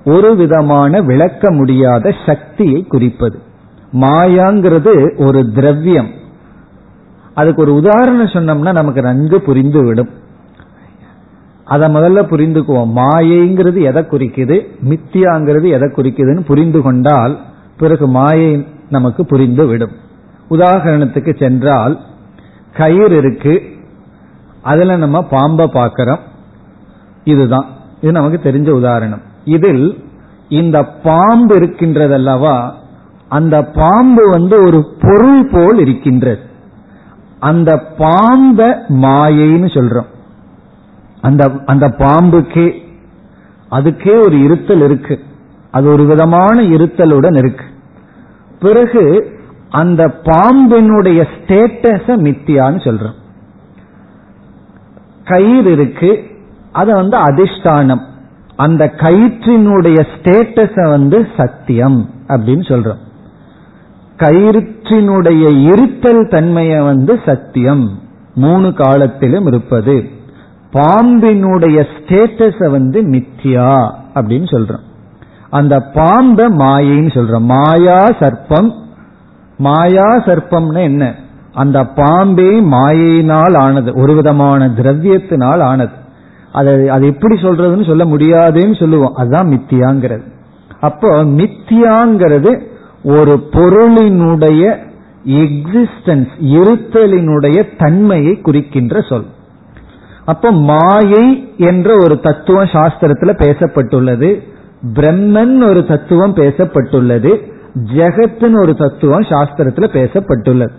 ஒரு 0.05 0.35
விதமான 0.35 1.01
விளக்க 1.01 1.51
முடியாத 1.51 2.13
சக்தியை 2.25 2.85
குறிப்பது. 2.87 3.47
மாயாங்கிறது 3.93 5.25
ஒரு 5.25 5.51
திரவியம். 5.51 6.09
அதுக்கு 7.33 7.61
ஒரு 7.61 7.73
உதாரணம் 7.73 8.25
சொன்னோம்னா 8.25 8.71
நமக்கு 8.71 9.01
நன்கு 9.01 9.37
புரிந்துவிடும். 9.37 10.09
அதை 11.65 11.93
முதல்ல 11.93 12.19
புரிந்துக்குவோம். 12.19 12.91
மாயைங்கிறது 12.95 13.81
எதை 13.81 14.03
குறிக்குது? 14.03 14.65
மித்தியாங்கிறது 14.89 15.67
எதை 15.69 15.91
குறிக்குதுன்னு 15.95 16.39
புரிந்து 16.39 16.81
கொண்டால் 16.81 17.39
பிறகு 17.77 18.07
மாயை 18.07 18.67
நமக்கு 18.89 19.25
புரிந்து 19.25 19.65
விடும் 19.65 19.91
உதாரணத்துக்கு 20.49 21.39
சென்றால் 21.39 21.99
கயிறு 22.73 23.17
இருக்கு. 23.17 23.61
அதுல 24.61 24.97
நம்ம 24.97 25.23
பாம்பை 25.23 25.67
பார்க்கிறோம். 25.67 26.19
இதுதான். 27.23 27.65
இது 28.01 28.11
நமக்கு 28.11 28.51
தெரிஞ்ச 28.51 28.69
உதாரணம். 28.69 29.21
இதில் 29.45 30.03
இந்த 30.49 30.83
பாம்பு 30.83 31.59
இருக்கின்றதல்லவா? 31.59 32.71
அந்த 33.29 33.63
பாம்பு 33.63 34.29
வந்து 34.29 34.61
ஒரு 34.61 34.95
பொருள் 35.01 35.45
போல் 35.45 35.79
இருக்கின்றது. 35.79 36.41
அந்த 37.39 37.83
பாம்ப 37.97 38.75
மாயைன்னு 38.89 39.67
சொல்றோம். 39.67 40.09
அந்த 41.21 41.51
அந்த 41.65 41.87
பாம்புக்கே 41.87 42.73
அதுக்கே 43.71 44.25
ஒரு 44.25 44.39
இருத்தல் 44.39 44.81
இருக்கு. 44.81 45.19
அது 45.71 45.91
ஒரு 45.91 46.05
விதமான 46.05 46.61
இருத்தலுடன் 46.61 47.37
இருக்கு. 47.37 47.65
பிறகு 48.59 49.31
அந்த 49.69 50.07
பாம்பினுடைய 50.23 51.27
ஸ்டேட்டஸ 51.35 52.07
மித்தியான்னு 52.07 52.77
சொல்றோம். 52.77 53.13
கயிறு 55.25 55.71
இருக்கு. 55.71 56.23
அது 56.71 56.93
வந்து 56.93 57.17
அதிஷ்டானம். 57.17 58.01
அந்த 58.55 58.93
கயிற்றினுடைய 58.97 60.07
ஸ்டேட்டஸ 60.15 60.89
வந்து 60.89 61.27
சத்தியம் 61.37 62.09
அப்படின்னு 62.27 62.65
சொல்றோம். 62.71 63.07
கயிற்றினுடைய 64.19 65.61
இருத்தல் 65.61 66.27
தன்மையை 66.27 66.79
வந்து 66.79 67.19
சத்தியம். 67.25 67.89
மூணு 68.35 68.73
காலத்திலும் 68.73 69.45
இருப்பது. 69.45 70.03
பாம்பினுடைய 70.73 71.87
ஸ்டேட்டஸ 71.97 72.69
வந்து 72.69 73.01
மித்தியா 73.01 73.91
அப்படின்னு 74.15 74.45
சொல்றோம். 74.45 74.87
அந்த 75.49 75.83
பாம்ப 75.93 76.49
மாயைன்னு 76.49 77.17
சொல்றோம். 77.17 77.41
மாயா 77.41 78.05
சர்ப்பம். 78.07 78.71
மாயா 79.57 80.17
சர்ப்பம்னு 80.17 80.81
என்ன? 80.81 81.15
அந்த 81.53 81.85
பாம்பே 81.85 82.61
மாயையினால் 82.61 83.57
ஆனது. 83.57 83.93
ஒரு 83.95 84.13
விதமான 84.13 84.67
திரவியத்தினால் 84.67 85.59
ஆனது. 85.59 85.91
அதை 86.51 86.89
அது 86.89 87.07
எப்படி 87.07 87.35
சொல்றதுன்னு 87.35 87.87
சொல்ல 87.87 88.05
முடியாதுன்னு 88.05 88.75
சொல்லுவோம். 88.75 89.13
அதுதான் 89.13 89.47
மித்தியாங்கிறது. 89.47 90.23
அப்போ 90.79 91.23
மித்தியாங்கிறது 91.23 92.67
ஒரு 93.03 93.49
பொருளினுடைய 93.51 94.77
எக்ஸிஸ்டன்ஸ் 95.25 96.27
இருத்தலினுடைய 96.39 97.63
தன்மையை 97.77 98.41
குறிக்கின்ற 98.41 99.01
சொல். 99.01 99.25
அப்ப 100.25 100.51
மாயை 100.51 101.53
என்ற 101.57 101.93
ஒரு 101.93 102.19
தத்துவம் 102.19 102.65
சாஸ்திரத்துல 102.65 103.33
பேசப்பட்டுள்ளது. 103.35 104.43
பிரம்மன் 104.93 105.63
ஒரு 105.63 105.85
தத்துவம் 105.85 106.35
பேசப்பட்டுள்ளது. 106.35 107.51
ஜெகத்னு 107.95 108.59
ஒரு 108.59 108.75
தத்துவம் 108.75 109.21
சாஸ்திரத்துல 109.21 109.89
பேசப்பட்டுள்ளது. 109.93 110.69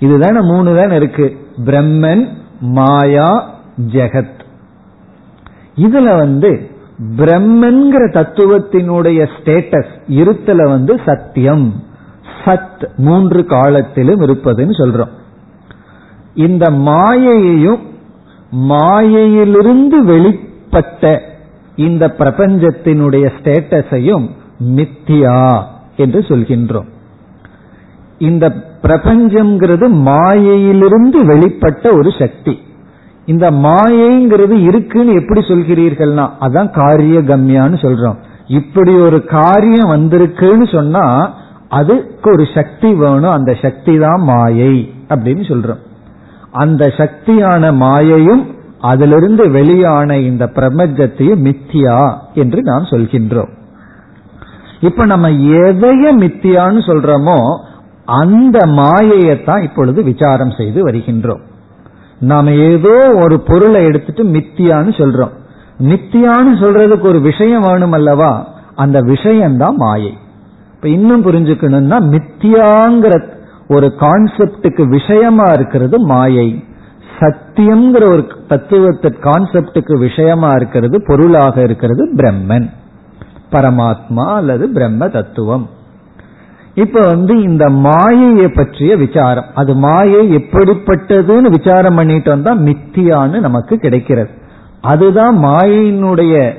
இதுதான 0.00 0.40
மூணு 0.40 0.76
தான் 0.76 0.90
இருக்கு. 0.90 1.36
பிரம்மன் 1.64 2.28
மாயா 2.60 3.54
ஜெகத். 3.92 4.40
இதுல 5.76 6.16
வந்து 6.16 6.70
பிரம்மன்கிற 7.16 8.08
தத்துவத்தினுடைய 8.14 9.28
ஸ்டேட்டஸ் 9.36 9.92
இருத்தல 10.08 10.62
வந்து 10.62 11.00
சத்தியம். 11.04 11.82
சத் 12.44 12.96
மூன்று 12.96 13.44
காலத்திலும் 13.44 14.20
இருப்பதுன்னு 14.20 14.70
சொல்றோம். 14.78 15.10
இந்த 16.34 16.70
மாயையையும் 16.70 17.80
மாயையிலிருந்து 18.50 20.04
வெளிப்பட்ட 20.04 21.20
இந்த 21.76 22.14
பிரபஞ்சத்தினுடைய 22.18 23.32
ஸ்டேட்டஸையும் 23.40 24.28
மித்தியா 24.64 25.62
என்று 25.96 26.20
சொல்கின்றோம். 26.20 26.88
இந்த 28.18 28.54
பிரபஞ்சம்ங்கிறது 28.82 29.90
மாயையிலிருந்து 29.90 31.24
வெளிப்பட்ட 31.24 31.92
ஒரு 31.92 32.12
சக்தி. 32.18 32.58
இந்த 33.32 33.46
மாயைங்கிறது 33.66 34.56
இருக்குன்னு 34.68 35.12
எப்படி 35.20 35.40
சொல்கிறீர்கள்னா 35.50 36.24
அதான் 36.46 36.70
காரிய 36.78 37.18
கம்யான்னு 37.30 37.78
சொல்றோம். 37.84 38.18
இப்படி 38.58 38.92
ஒரு 39.06 39.18
காரியம் 39.36 39.92
வந்திருக்குன்னு 39.94 40.66
சொன்னா 40.74 41.04
அதுக்கு 41.80 42.28
ஒரு 42.30 42.44
சக்தி 42.54 42.90
வேணும். 43.02 43.36
அந்த 43.36 43.52
சக்தி 43.64 43.94
தான் 43.98 44.22
மாயை 44.30 44.74
அப்படின்னு 45.08 45.44
சொல்றோம். 45.50 45.82
அந்த 46.62 46.84
சக்தியான 47.00 47.72
மாயையும் 47.82 48.42
அதிலிருந்து 48.90 49.44
வெளியான 49.50 50.16
இந்த 50.30 50.44
பிரபஞ்சத்தையும் 50.56 51.44
மித்தியா 51.46 51.98
என்று 52.42 52.60
நாம் 52.62 52.90
சொல்கின்றோம். 52.92 53.50
இப்ப 54.88 55.04
நம்ம 55.12 55.28
எதைய 55.60 56.04
மித்தியான்னு 56.22 56.82
சொல்றோமோ 56.88 57.38
அந்த 58.20 58.58
மாயையத்தான் 58.80 59.62
இப்பொழுது 59.62 60.00
விசாரம் 60.10 60.56
செய்து 60.58 60.80
வருகின்றோம். 60.86 61.42
நாம 62.20 62.50
ஏதோ 62.50 63.10
ஒரு 63.14 63.40
பொருளை 63.40 63.84
எடுத்துட்டு 63.84 64.24
மித்தியான்னு 64.24 64.90
சொல்றோம். 64.98 65.30
மித்தியான்னு 65.78 66.54
சொல்றதுக்கு 66.60 67.06
ஒரு 67.06 67.20
விஷயம் 67.20 67.60
வேணும் 67.60 67.92
அல்லவா? 67.92 68.48
அந்த 68.74 69.00
விஷயம்தான் 69.02 69.74
மாயை. 69.76 70.18
இப்ப 70.74 70.88
இன்னும் 70.88 71.26
புரிஞ்சுக்கணும்னா 71.26 72.18
மித்தியாங்கிற 72.18 73.22
ஒரு 73.68 73.92
கான்செப்டுக்கு 74.00 74.88
விஷயமா 74.88 75.48
இருக்கிறது 75.48 75.98
மாயை. 75.98 76.64
சத்தியம்ங்கிற 77.18 78.04
ஒரு 78.04 78.26
தத்துவத்திற்கு 78.48 79.30
கான்செப்டுக்கு 79.30 79.98
விஷயமா 79.98 80.48
இருக்கிறது 80.48 81.02
பொருளாக 81.06 81.62
இருக்கிறது 81.62 82.12
பிரம்மன். 82.14 82.70
பரமாத்மா 83.52 84.34
அல்லது 84.34 84.68
பிரம்ம 84.68 85.08
தத்துவம். 85.08 85.68
இப்ப 86.74 87.00
வந்து 87.00 87.42
இந்த 87.42 87.68
மாயையை 87.68 88.48
பற்றிய 88.48 88.96
விசாரம். 88.96 89.44
அது 89.54 89.74
மாயை 89.74 90.36
எப்படிப்பட்டதுன்னு 90.36 91.56
விசாரம் 91.56 91.94
பண்ணிட்டு 91.94 92.30
வந்தா 92.30 92.54
மித்தியான்னு 92.54 93.40
நமக்கு 93.40 93.76
கிடைக்கிறது. 93.76 94.30
அதுதான் 94.80 95.44
மாயையினுடைய 95.44 96.52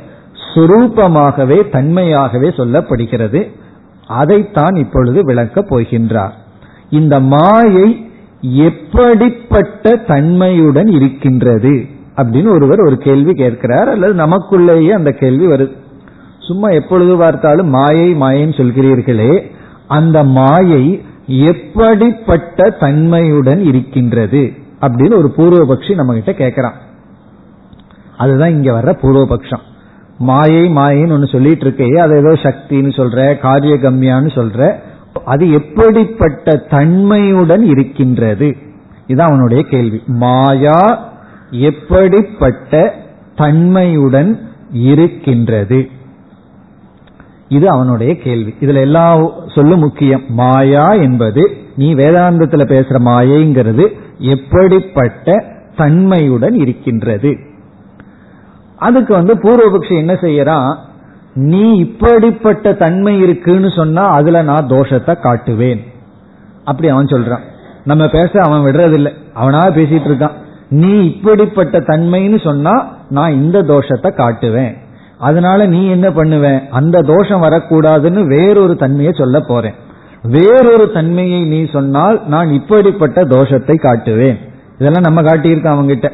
சுரூபமாகவே 0.55 1.69
தன்மையாகவே 1.69 2.49
சொல்லப்படுகிறது. 2.49 3.51
அதைத்தான் 4.07 4.75
இப்பொழுது 4.75 5.23
விளக்கப் 5.23 5.75
போகின்றார். 5.75 6.31
இந்த 6.89 7.19
மாயை 7.19 8.11
எப்படிப்பட்ட 8.41 9.95
தன்மையுடன் 9.95 10.87
இருக்கின்றது 10.87 11.85
அப்படின்னு 12.15 12.49
ஒருவர் 12.49 12.79
ஒரு 12.79 12.97
கேள்வி 12.97 13.33
கேட்கிறார். 13.33 13.89
அல்லது 13.89 14.13
நமக்குள்ளேயே 14.13 14.89
அந்த 14.89 15.11
கேள்வி 15.11 15.47
வருது. 15.47 15.71
சும்மா 16.39 16.67
எப்பொழுது 16.67 17.17
பார்த்தாலும் 17.17 17.67
மாயை 17.67 18.15
மாயைன்னு 18.15 18.61
சொல்கிறீர்களே. 18.61 19.51
அந்த 19.97 20.17
மாயை 20.23 20.83
எப்படிப்பட்ட 21.27 22.69
தன்மையுடன் 22.69 23.61
இருக்கின்றது 23.63 24.41
அப்படின்னு 24.81 25.17
ஒரு 25.17 25.29
பூர்வபக்ஷி 25.37 25.95
நம்ம 25.95 26.13
கிட்ட 26.13 26.31
கேட்கிறான் 26.45 26.77
அதுதான் 28.17 28.49
இங்க 28.49 28.69
வர்ற 28.73 28.91
பூர்வபக்ஷம். 29.01 29.65
மாயை 30.17 30.63
மாயின்னு 30.73 31.11
ஒன்னு 31.11 31.27
சொல்லிட்டு 31.27 31.65
இருக்கே 31.65 31.97
அது 31.97 32.17
ஏதோ 32.17 32.31
சக்தின்னு 32.43 32.91
சொல்ற 32.99 33.39
காரிய 33.39 33.75
கம்யான்னு 33.75 34.29
சொல்ற 34.37 34.75
அது 35.25 35.51
எப்படிப்பட்ட 35.51 36.55
தன்மையுடன் 36.69 37.63
இருக்கின்றது? 37.63 38.49
இதுதான் 39.07 39.27
அவனுடைய 39.27 39.63
கேள்வி. 39.63 39.99
மாயா 40.07 40.81
எப்படிப்பட்ட 41.49 42.93
தன்மையுடன் 43.35 44.31
இருக்கின்றது? 44.71 45.79
இது 47.51 47.69
அவனுடைய 47.69 48.15
கேள்வி. 48.15 48.55
இதுல 48.59 48.79
எல்லா 48.79 49.31
சொல்லும் 49.47 49.79
முக்கியம். 49.79 50.21
மாயா 50.29 50.87
என்பது 50.87 51.57
நீ 51.75 51.95
வேதாந்தத்துல 51.95 52.63
பேசுற 52.73 52.99
மாயைங்கிறது 52.99 53.87
எப்படிப்பட்ட 54.17 55.45
தன்மையுடன் 55.75 56.53
இருக்கின்றது. 56.53 57.37
அதுக்கு 58.75 59.13
வந்து 59.13 59.35
பூர்வபக்ஷி 59.35 59.97
என்ன 59.97 60.13
செய்யறான் 60.13 60.75
நீ 61.33 61.75
இப்படிப்பட்ட 61.75 62.73
தன்மை 62.73 63.19
இருக்குன்னு 63.19 63.69
சொன்னா 63.69 64.09
அதுல 64.09 64.41
நான் 64.41 64.67
தோஷத்தை 64.67 65.15
காட்டுவேன். 65.23 65.79
அப்படி 66.63 66.87
அவன் 66.87 67.05
சொல்றான். 67.05 67.43
நம்ம 67.83 68.07
பேச 68.07 68.39
அவன் 68.39 68.59
விடுறதில்லை. 68.59 69.13
அவனா 69.33 69.67
பேசிட்டு 69.67 70.07
இருக்கான். 70.07 70.37
நீ 70.69 71.05
இப்படிப்பட்ட 71.05 71.79
தன்மைன்னு 71.79 72.43
சொன்னா 72.43 72.97
நான் 73.09 73.33
இந்த 73.33 73.63
தோஷத்தை 73.63 74.11
காட்டுவேன். 74.11 74.77
அதனால 75.27 75.65
நீ 75.65 75.81
என்ன 75.87 76.07
பண்ணுவ? 76.09 76.45
அந்த 76.69 76.97
தோஷம் 77.01 77.43
வரக்கூடாதுன்னு 77.43 78.21
வேறொரு 78.27 78.75
தன்மையை 78.75 79.13
சொல்ல 79.17 79.39
போறேன். 79.39 79.77
வேறொரு 80.35 80.85
தன்மையை 80.91 81.41
நீ 81.45 81.59
சொன்னால் 81.73 82.17
நான் 82.27 82.49
இப்படிப்பட்ட 82.51 83.21
தோஷத்தை 83.25 83.75
காட்டுவேன். 83.85 84.37
இதெல்லாம் 84.79 85.07
நம்ம 85.07 85.21
காட்டியிருக்கோம் 85.21 85.75
அவங்கிட்ட 85.75 86.09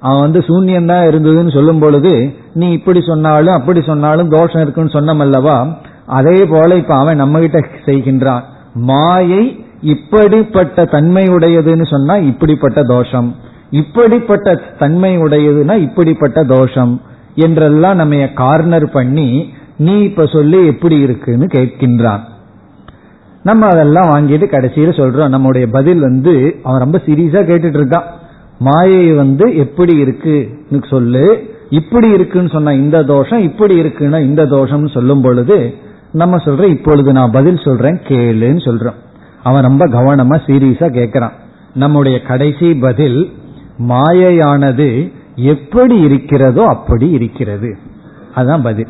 அவன் 0.00 0.20
வந்து 0.20 0.40
சூன்யம் 0.48 0.90
தான் 0.92 1.06
இருந்ததுன்னு 1.08 1.52
சொல்லும் 1.52 1.78
பொழுது 1.78 2.12
நீ 2.54 2.66
இப்படி 2.72 3.00
சொன்னாலும் 3.00 3.54
அப்படி 3.54 3.80
சொன்னாலும் 3.82 4.28
தோஷம் 4.28 4.62
இருக்குன்னு 4.62 4.96
சொன்னமல்லவா 4.96 5.56
அதே 6.18 6.38
போல 6.44 6.76
இப்ப 6.76 6.94
அவன் 6.94 7.20
நம்ம 7.22 7.38
கிட்ட 7.38 7.58
செய்கின்றான். 7.86 8.42
மாயை 8.90 9.42
இப்படிப்பட்ட 9.92 10.84
தன்மை 10.84 11.24
உடையதுன்னு 11.26 11.86
சொன்னா 11.90 12.14
இப்படிப்பட்ட 12.30 12.80
தோஷம். 12.82 13.28
இப்படிப்பட்ட 13.70 14.54
தன்மை 14.78 15.12
உடையதுன்னா 15.18 15.76
இப்படிப்பட்ட 15.76 16.44
தோஷம். 16.44 16.94
என்றெல்லாம் 17.36 17.96
நம்ம 17.96 18.16
கார்னர் 18.16 18.90
பண்ணி 18.90 19.52
நீ 19.76 20.02
இப்ப 20.02 20.26
சொல்லி 20.26 20.66
எப்படி 20.66 21.00
இருக்குன்னு 21.00 21.44
கேட்கின்றான். 21.44 22.20
நம்ம 23.42 23.66
அதெல்லாம் 23.66 24.08
வாங்கிட்டு 24.10 24.44
கடைசியில 24.46 24.90
சொல்றோம். 24.98 25.28
நம்முடைய 25.28 25.66
பதில் 25.66 26.00
வந்து 26.00 26.56
அவன் 26.62 26.80
ரொம்ப 26.80 27.00
சீரியஸா 27.06 27.44
கேட்டுட்டு 27.48 27.80
இருக்கான். 27.80 28.06
மாயை 28.58 29.12
வந்து 29.12 29.56
எப்படி 29.56 29.96
இருக்குன்னு 29.96 30.86
சொல்லு. 30.90 31.54
இப்படி 31.70 32.10
இருக்குன்னு 32.10 32.48
சொன்னா 32.48 32.70
இந்த 32.70 33.02
தோஷம் 33.02 33.38
இப்படி 33.38 33.80
இருக்குன்னா 33.80 34.20
இந்த 34.20 34.46
தோஷம்னு 34.46 34.90
சொல்லும் 34.90 35.20
பொழுது 35.20 35.74
நம்ம 36.12 36.36
சொல்றோம் 36.36 36.68
இப்பொழுது 36.68 37.12
நான் 37.12 37.30
பதில் 37.30 37.60
சொல்றேன் 37.64 37.98
கேளுன்னு 38.08 38.64
சொல்றோம். 38.64 38.98
அவன் 39.42 39.62
ரொம்ப 39.62 39.86
கவனமா 39.86 40.40
சீரியஸா 40.46 40.88
கேட்கிறான். 40.98 41.32
நம்முடைய 41.74 42.22
கடைசி 42.22 42.74
பதில் 42.74 43.32
மாயையானது 43.88 45.12
எப்படி 45.36 45.98
இருக்கிறதோ 45.98 46.66
அப்படி 46.66 47.10
இருக்கிறது. 47.10 47.76
அதுதான் 48.34 48.62
பதில். 48.62 48.88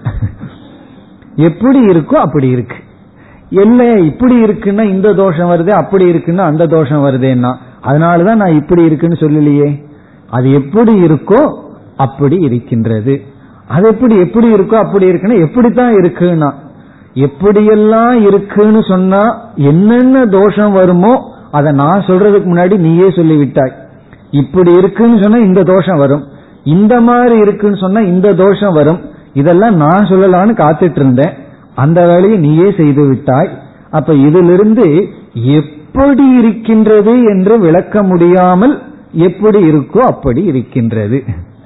எப்படி 1.37 1.87
இருக்கோ 1.87 2.15
அப்படி 2.15 2.49
இருக்கு. 2.49 2.77
இல்ல 3.51 3.91
இப்படி 3.91 4.43
இருக்குன்னா 4.43 4.83
இந்த 4.83 5.13
தோஷம் 5.13 5.51
வருது 5.51 5.71
அப்படி 5.71 6.13
இருக்குன்னா 6.13 6.39
அந்த 6.39 6.67
தோஷம் 6.67 7.05
வருதுன்னா. 7.05 7.55
அதனாலதான் 7.85 8.35
நான் 8.35 8.55
இப்படி 8.55 8.85
இருக்குன்னு 8.85 9.17
சொல்லலையே. 9.17 9.85
அது 10.31 10.53
எப்படி 10.53 11.03
இருக்கோ 11.03 11.59
அப்படி 11.97 12.37
இருக்கின்றது. 12.37 13.23
அது 13.69 13.89
எப்படி 13.89 14.19
எப்படி 14.19 14.55
இருக்கோ 14.55 14.75
அப்படி 14.75 15.11
இருக்குன்னா 15.11 15.41
எப்படித்தான் 15.41 15.93
இருக்குன்னா. 15.93 16.53
எப்படியெல்லாம் 17.15 18.27
இருக்குன்னு 18.27 18.83
சொன்னா 18.89 19.51
என்னென்ன 19.55 20.27
தோஷம் 20.27 20.73
வருமோ 20.73 21.35
அதை 21.51 21.73
நான் 21.73 22.05
சொல்றதுக்கு 22.07 22.45
முன்னாடி 22.45 22.77
நீயே 22.77 23.09
சொல்லிவிட்டாய். 23.09 23.73
இப்படி 24.31 24.73
இருக்குன்னு 24.73 25.23
சொன்னா 25.23 25.39
இந்த 25.39 25.63
தோஷம் 25.63 25.99
வரும். 25.99 26.35
இந்த 26.75 26.95
மாதிரி 27.09 27.37
இருக்குன்னு 27.45 27.83
சொன்னா 27.83 28.01
இந்த 28.13 28.29
தோஷம் 28.43 28.77
வரும். 28.79 29.01
இதெல்லாம் 29.41 29.77
நான் 29.85 30.09
சொல்லலான்னு 30.11 30.55
காத்துட்டு 30.63 31.01
இருந்தேன் 31.01 31.35
அந்த 31.75 32.01
வேலையை 32.07 32.37
நீயே 32.47 32.69
செய்து 32.81 33.03
விட்டாய். 33.09 33.51
அப்ப 33.91 34.15
இதிலிருந்து 34.27 34.87
எப்படி 35.59 36.25
இருக்கின்றது 36.39 37.15
என்று 37.33 37.55
விளக்க 37.59 38.03
முடியாமல் 38.03 38.75
எப்படி 39.29 39.61
இருக்கோ 39.71 40.01
அப்படி 40.13 40.43
இருக்கின்றது. 40.53 41.19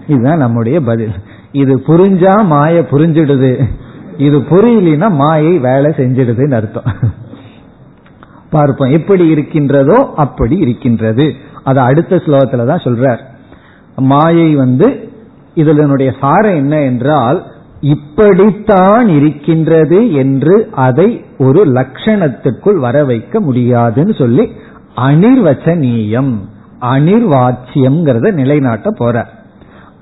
இதுதான் 0.07 0.43
நம்முடைய 0.45 0.77
பதில். 0.91 1.15
இது 1.63 1.75
புரிஞ்சா 1.87 2.35
மாய 2.53 2.83
புரிஞ்சிடுது. 2.93 3.53
இது 4.27 4.39
புரியலனா 4.51 5.09
மாயை 5.23 5.55
வேலை 5.69 5.91
செஞ்சிடுதுன்னு 6.01 6.59
அர்த்தம். 6.61 6.89
பார்ப்போம் 8.51 8.95
எப்படி 8.99 9.25
இருக்கின்றதோ 9.29 9.99
அப்படி 10.25 10.57
இருக்கின்றது. 10.67 11.27
அது 11.65 11.81
அடுத்த 11.89 12.23
ஸ்லோகத்துல 12.25 12.67
தான் 12.71 12.87
சொல்றார். 12.87 13.21
மாயை 14.01 14.55
வந்து 14.55 15.11
இதனுடைய 15.55 16.15
சாரம் 16.21 16.55
என்ன 16.55 16.81
என்றால் 16.81 17.47
இப்படித்தான் 17.81 19.09
இருக்கின்றது 19.09 20.13
என்று 20.13 20.69
அதை 20.73 21.25
ஒரு 21.39 21.67
லட்சணத்துக்குள் 21.67 22.75
வர 22.75 23.05
வைக்க 23.05 23.41
முடியாதுன்னு 23.41 24.15
சொல்லி 24.15 24.53
அனிர்வச்சனீயம் 24.97 26.35
அனிர்வாச்சியம்ங்கிறத 26.81 28.33
நிலைநாட்ட 28.33 28.91
போற. 28.91 29.27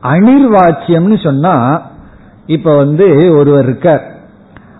அனிர்வாச்சியம்னு 0.02 1.22
சொன்னா 1.22 1.82
இப்ப 2.46 2.76
வந்து 2.76 3.36
ஒருவர் 3.36 3.64
இருக்கார். 3.64 4.12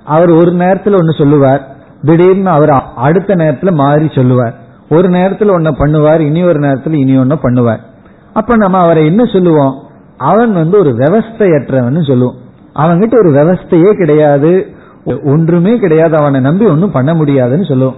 அவர் 0.05 0.31
ஒரு 0.31 0.53
நேரத்தில் 0.53 0.93
ஒன்னு 0.93 1.13
சொல்லுவார். 1.13 1.77
திடீர்னு 2.03 2.49
அவர் 2.49 2.71
அடுத்த 2.97 3.35
நேரத்துல 3.35 3.73
மாறி 3.73 4.11
சொல்லுவார். 4.15 4.55
ஒரு 4.91 5.09
நேரத்தில் 5.09 5.51
ஒன்ன 5.51 5.71
பண்ணுவார் 5.79 6.21
இனி 6.21 6.43
ஒரு 6.43 6.59
நேரத்தில் 6.59 6.93
இனி 6.93 7.19
ஒன்ன 7.19 7.35
பண்ணுவார். 7.43 7.81
அப்ப 8.39 8.57
நம்ம 8.57 8.79
அவரை 8.79 9.05
என்ன 9.05 9.25
சொல்லுவோம்? 9.25 9.75
அவன் 10.17 10.53
வந்து 10.53 10.79
ஒரு 10.79 10.91
விவஸ்தையற்றவன் 10.91 12.07
சொல்லுவோம். 12.07 12.37
அவன்கிட்ட 12.75 13.19
ஒரு 13.19 13.31
விவஸ்தையே 13.31 13.93
கிடையாது. 13.93 14.67
ஒன்றுமே 15.25 15.79
கிடையாது. 15.79 16.17
அவனை 16.17 16.41
நம்பி 16.41 16.65
ஒன்றும் 16.65 16.91
பண்ண 16.91 17.15
முடியாதுன்னு 17.15 17.65
சொல்லுவோம். 17.65 17.95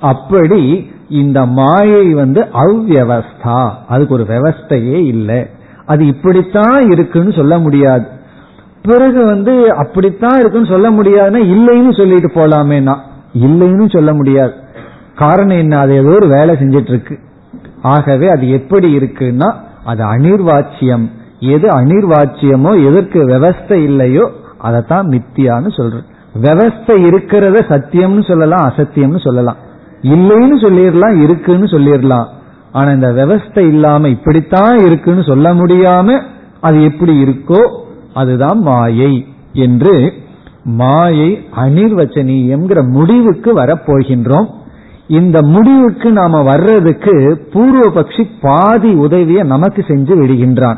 அப்படி 0.00 0.90
இந்த 1.08 1.46
மாயை 1.46 2.14
வந்து 2.14 2.40
அவ்வவஸ்தா. 2.40 3.70
அதுக்கு 3.88 4.14
ஒரு 4.14 4.26
விவஸ்தையே 4.28 5.04
இல்லை. 5.04 5.46
அது 5.86 6.06
இப்படித்தான் 6.06 6.90
இருக்குன்னு 6.90 7.32
சொல்ல 7.32 7.58
முடியாது. 7.58 8.06
பிறகு 8.82 9.26
வந்து 9.26 9.74
அப்படித்தான் 9.74 10.40
இருக்குன்னு 10.40 10.66
சொல்ல 10.66 10.90
முடியாதுன்னா 10.90 11.42
இல்லைன்னு 11.42 11.96
சொல்லிட்டு 11.96 12.30
போலாமேனா 12.34 12.96
இல்லைன்னு 13.42 13.92
சொல்ல 13.92 14.14
முடியாது. 14.14 14.52
காரணம் 15.16 15.56
என்ன? 15.56 15.78
அது 15.78 15.94
ஏதோ 15.94 16.08
ஒரு 16.08 16.26
வேலை 16.26 16.54
செஞ்சிட்டு 16.54 16.88
இருக்கு. 16.88 17.18
ஆகவே 17.82 18.28
அது 18.28 18.50
எப்படி 18.50 18.96
இருக்குன்னா 18.96 19.54
அது 19.84 20.02
அனிர்வாச்சியம். 20.04 21.04
எது 21.54 21.68
அனிர்வாச்சியமோ 21.68 22.72
எதற்கு 22.88 23.20
விவஸ்தை 23.28 23.78
இல்லையோ 23.88 24.24
அதைத்தான் 24.58 25.06
மித்தியான்னு 25.08 25.70
சொல்றேன் 25.76 26.06
விவஸ்தை 26.42 26.94
இருக்கிறத 27.08 27.58
சத்தியம்னு 27.72 28.22
சொல்லலாம் 28.28 28.64
அசத்தியம்னு 28.68 29.20
சொல்லலாம். 29.20 29.60
இல்லைன்னு 30.14 30.56
சொல்லிடலாம் 30.64 31.16
இருக்குன்னு 31.24 31.66
சொல்லிடலாம். 31.66 32.28
ஆனா 32.72 32.90
இந்த 32.90 33.10
விவஸ்தை 33.12 33.64
இல்லாம 33.68 34.08
இப்படித்தான் 34.08 34.78
இருக்குன்னு 34.78 35.22
சொல்ல 35.22 35.54
முடியாம 35.54 36.18
அது 36.60 36.78
எப்படி 36.82 37.14
இருக்கோ 37.24 37.62
அதுதான் 38.14 38.60
மாயை 38.60 39.12
என்று 39.52 39.94
மாயை 40.64 41.30
அனிர்வச்சனீயம்ங்கிற 41.56 42.80
முடிவுக்கு 42.88 43.50
வரப்போகின்றோம். 43.58 44.48
இந்த 45.08 45.42
முடிவுக்கு 45.42 46.12
நாம 46.12 46.42
வர்றதுக்கு 46.42 47.46
பூர்வ 47.52 48.00
பட்சி 48.00 48.28
பாதி 48.40 48.92
உதவிய 48.92 49.42
நமக்கு 49.42 49.84
செஞ்சு 49.88 50.14
விடுகின்றான். 50.20 50.76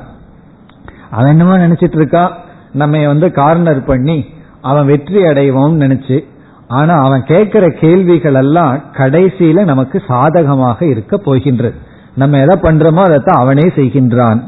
அவன் 1.10 1.26
என்னமோ 1.26 1.58
நினைச்சிட்டு 1.58 1.94
இருக்கா? 1.94 2.36
நம்ம 2.72 3.06
வந்து 3.06 3.32
கார்னர் 3.32 3.84
பண்ணி 3.84 4.24
அவன் 4.60 4.86
வெற்றி 4.86 5.22
அடைவோம்னு 5.22 5.82
நினைச்சு. 5.84 6.24
ஆனா 6.68 6.94
அவன் 6.94 7.24
கேட்கிற 7.24 7.68
கேள்விகள் 7.68 8.34
எல்லாம் 8.34 8.82
கடைசியில 8.92 9.64
நமக்கு 9.64 10.02
சாதகமாக 10.06 10.86
இருக்க 10.86 11.16
போகின்றது. 11.16 11.74
நம்ம 12.14 12.38
எதை 12.38 12.60
பண்றோமோ 12.60 13.02
அதைத்தான் 13.02 13.42
அவனே 13.42 13.62
செய்கின்றான். 13.62 14.40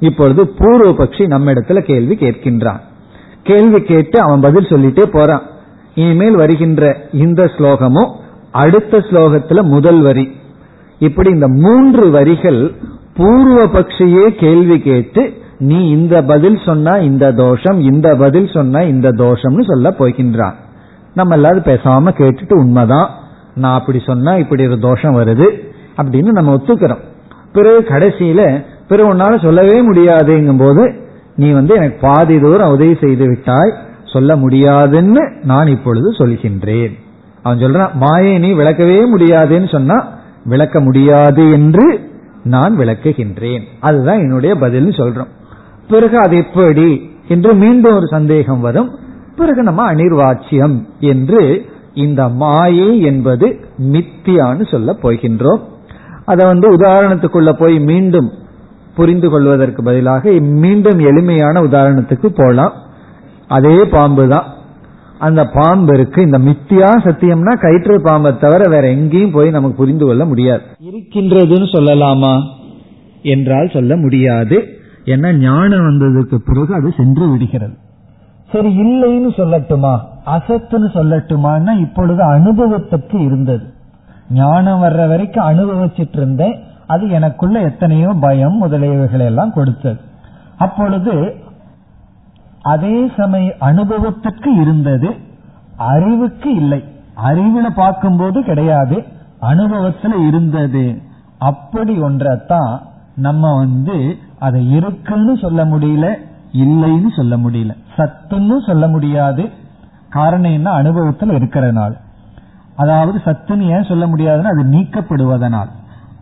இப்பொழுது 0.00 0.48
பூர்வ 0.48 1.04
பட்சி 1.04 1.26
நம்ம 1.26 1.52
இடத்துல 1.52 1.78
கேள்வி 1.80 2.14
கேட்கின்றான். 2.14 2.80
கேள்வி 3.42 3.80
கேட்டு 3.82 4.20
அவன் 4.20 4.40
பதில் 4.40 4.64
சொல்லிட்டே 4.64 5.02
போறான். 5.02 5.42
இனிமேல் 5.94 6.36
வருகின்ற 6.36 6.96
இந்த 7.12 7.44
ஸ்லோகமும் 7.44 8.24
அடுத்த 8.62 8.98
ஸ்லோகத்துல 8.98 9.62
முதல் 9.62 10.00
வரி. 10.00 10.26
இப்படி 10.98 11.30
இந்த 11.30 11.48
மூன்று 11.48 12.10
வரிகள் 12.10 12.60
பூர்வ 13.14 13.64
பக்ஷியே 13.66 14.26
கேள்வி 14.28 14.78
கேட்டு 14.80 15.22
நீ 15.58 15.78
இந்த 15.88 16.22
பதில் 16.22 16.58
சொன்னா 16.64 16.96
இந்த 16.96 17.32
தோஷம் 17.32 17.78
இந்த 17.80 18.16
பதில் 18.16 18.48
சொன்னா 18.54 18.80
இந்த 18.80 19.08
தோஷம்னு 19.08 19.64
சொல்ல 19.64 19.94
போகின்றான். 19.98 20.56
நம்ம 21.14 21.34
எல்லாரும் 21.34 21.68
பேசாம 21.72 22.12
கேட்டுட்டு 22.18 22.54
உண்மைதான். 22.54 23.10
நான் 23.54 23.78
அப்படி 23.78 24.02
சொன்னா 24.06 24.32
இப்படி 24.36 24.66
ஒரு 24.66 24.78
தோஷம் 24.78 25.16
வருது 25.18 25.48
அப்படின்னு 25.96 26.30
நம்ம 26.38 26.54
ஒத்துக்கிறோம். 26.54 27.04
பிறகு 27.52 27.78
கடைசியில 27.88 28.64
பிறகு 28.88 29.14
உன்னால 29.14 29.42
சொல்லவே 29.42 29.78
முடியாதுங்கும் 29.90 30.58
போது 30.58 30.84
நீ 31.36 31.50
வந்து 31.50 31.74
எனக்கு 31.74 31.98
பாதி 32.00 32.40
தூரம் 32.40 32.72
உதவி 32.72 32.96
செய்து 33.00 33.26
விட்டாய் 33.26 33.74
சொல்ல 34.04 34.36
முடியாதுன்னு 34.36 35.22
நான் 35.42 35.66
இப்பொழுது 35.66 36.10
சொல்கின்றேன். 36.10 36.94
அவன் 37.46 37.58
சொல்றான் 37.58 37.92
மாயை 37.94 38.38
நீ 38.38 38.52
விளக்கவே 38.52 39.06
முடியாதுன்னு 39.06 39.68
சொன்னா 39.68 40.08
விளக்க 40.44 40.80
முடியாது 40.80 41.50
என்று 41.50 41.84
நான் 42.44 42.78
விளக்குகின்றேன். 42.78 43.62
அதுதான் 43.80 44.18
என்னுடைய 44.18 44.54
பதில்னு 44.54 44.92
சொல்றோம். 45.00 45.32
பிறகு 45.88 46.18
அது 46.18 46.36
எப்படி? 46.36 47.10
என்று 47.28 47.54
மீண்டும் 47.54 47.94
ஒரு 47.94 48.06
சந்தேகம் 48.06 48.60
வரும். 48.60 48.90
பிறகு 49.36 49.62
நம்ம 49.62 49.92
அனிர்வாச்சியம் 49.92 50.76
என்று 50.98 51.66
இந்த 51.94 52.28
மாயை 52.28 53.00
என்பது 53.00 53.60
மித்தியான்னு 53.82 54.70
சொல்ல 54.70 54.96
போகின்றோம். 55.02 55.60
அதை 56.24 56.46
வந்து 56.46 56.76
உதாரணத்துக்குள்ள 56.76 57.52
போய் 57.52 57.80
மீண்டும் 57.80 58.30
புரிந்து 58.96 59.30
கொள்வதற்கு 59.30 59.82
பதிலாக 59.82 60.30
மீண்டும் 60.30 60.98
எளிமையான 60.98 61.62
உதாரணத்துக்கு 61.62 62.26
போலாம். 62.26 62.72
அதே 63.48 63.84
பாம்பு 63.84 64.28
தான் 64.28 64.46
அந்த 65.18 65.44
பாம்பு 65.44 65.94
இருக்கு. 65.94 66.22
இந்த 66.22 66.38
மித்தியா 66.38 66.90
சத்தியம்னா 67.04 67.60
கயிற்று 67.60 68.00
பாம்பை 68.00 68.38
தவிர 68.38 68.68
வேற 68.68 68.88
எங்கேயும் 68.88 69.30
போய் 69.30 69.50
நமக்கு 69.50 69.76
புரிந்து 69.76 70.06
கொள்ள 70.06 70.24
முடியாது. 70.24 70.62
இருக்கின்றதுன்னு 70.82 71.68
சொல்லலாமா? 71.72 72.42
என்றால் 73.22 73.70
சொல்ல 73.72 73.96
முடியாது. 73.96 74.62
ஏன்னா 75.04 75.36
ஞானம் 75.38 75.80
வந்ததுக்கு 75.80 76.34
பிறகு 76.34 76.74
அது 76.74 76.92
சென்று 76.96 77.30
விடுகிறது. 77.30 77.74
சரி 78.52 78.80
இல்லைன்னு 78.80 79.32
சொல்லட்டுமா? 79.36 79.98
அசத்துன்னு 80.26 80.88
சொல்லட்டுமான்னா 80.94 81.80
இப்பொழுது 81.80 82.24
அனுபவத்துக்கு 82.24 83.24
இருந்தது. 83.24 83.64
ஞானம் 84.30 84.82
வர்ற 84.82 85.08
வரைக்கும் 85.08 85.48
அனுபவிச்சிட்டு 85.48 86.16
இருந்தேன். 86.16 86.58
அது 86.86 87.08
எனக்குள்ள 87.08 87.60
எத்தனையோ 87.60 88.12
பயம் 88.20 88.62
முதலியவைகளை 88.62 89.24
எல்லாம் 89.24 89.52
கொடுத்தது. 89.52 89.96
அப்பொழுது 90.58 91.34
அதே 92.66 93.12
சமய 93.16 93.54
அனுபவத்துக்கு 93.60 94.60
இருந்தது 94.60 95.14
அறிவுக்கு 95.76 96.54
இல்லை. 96.54 96.84
அறிவுல 97.24 97.66
பார்க்கும்போது 97.74 98.44
கிடையாது 98.44 99.04
அனுபவத்துல 99.42 100.26
இருந்தது. 100.26 101.02
அப்படி 101.38 102.02
ஒன்றத்தான் 102.02 102.78
நம்ம 103.16 103.56
வந்து 103.56 104.16
அதை 104.38 104.70
இருக்குன்னு 104.70 105.38
சொல்ல 105.38 105.64
முடியல 105.64 106.14
இல்லைன்னு 106.52 107.16
சொல்ல 107.16 107.36
முடியல. 107.36 107.76
சத்துன்னு 107.96 108.66
சொல்ல 108.66 108.88
முடியாது. 108.88 109.50
காரணம் 110.10 110.52
என்ன? 110.52 110.70
அனுபவத்தில் 110.70 111.30
இருக்கிறனால. 111.30 111.92
அதாவது 112.76 113.20
சத்துன்னு 113.24 113.76
ஏன் 113.76 113.82
சொல்ல 113.82 114.06
முடியாதுன்னா 114.06 114.52
அது 114.52 114.64
நீக்கப்படுவதனால். 114.64 115.68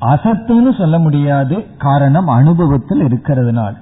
அசத்துன்னு 0.01 0.79
சொல்ல 0.79 0.99
முடியாது 0.99 1.65
காரணம் 1.79 2.29
அனுபவத்தில் 2.29 3.03
இருக்கிறதுனால். 3.03 3.77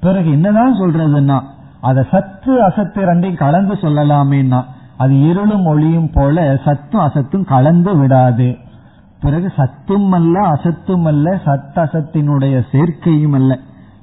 பிறகு 0.00 0.30
என்னதான் 0.30 0.74
சொல்றதுன்னா 0.74 1.40
அத 1.80 2.06
சத்து 2.10 2.62
அசத்து 2.62 3.04
ரெண்டையும் 3.04 3.36
கலந்து 3.36 3.74
சொல்லலாமேன்னா 3.74 4.64
அது 4.96 5.28
இருளும் 5.28 5.64
ஒளியும் 5.64 6.10
போல 6.12 6.60
சத்தும் 6.64 7.00
அசத்தும் 7.00 7.44
கலந்து 7.44 7.96
விடாது. 7.96 8.56
பிறகு 9.20 9.52
சத்தும் 9.56 10.12
அல்ல 10.12 10.40
அசத்தும் 10.40 11.06
அல்ல 11.06 11.40
சத் 11.44 11.74
அசத்தினுடைய 11.74 12.64
சேர்க்கையும் 12.72 13.34
அல்ல. 13.34 13.58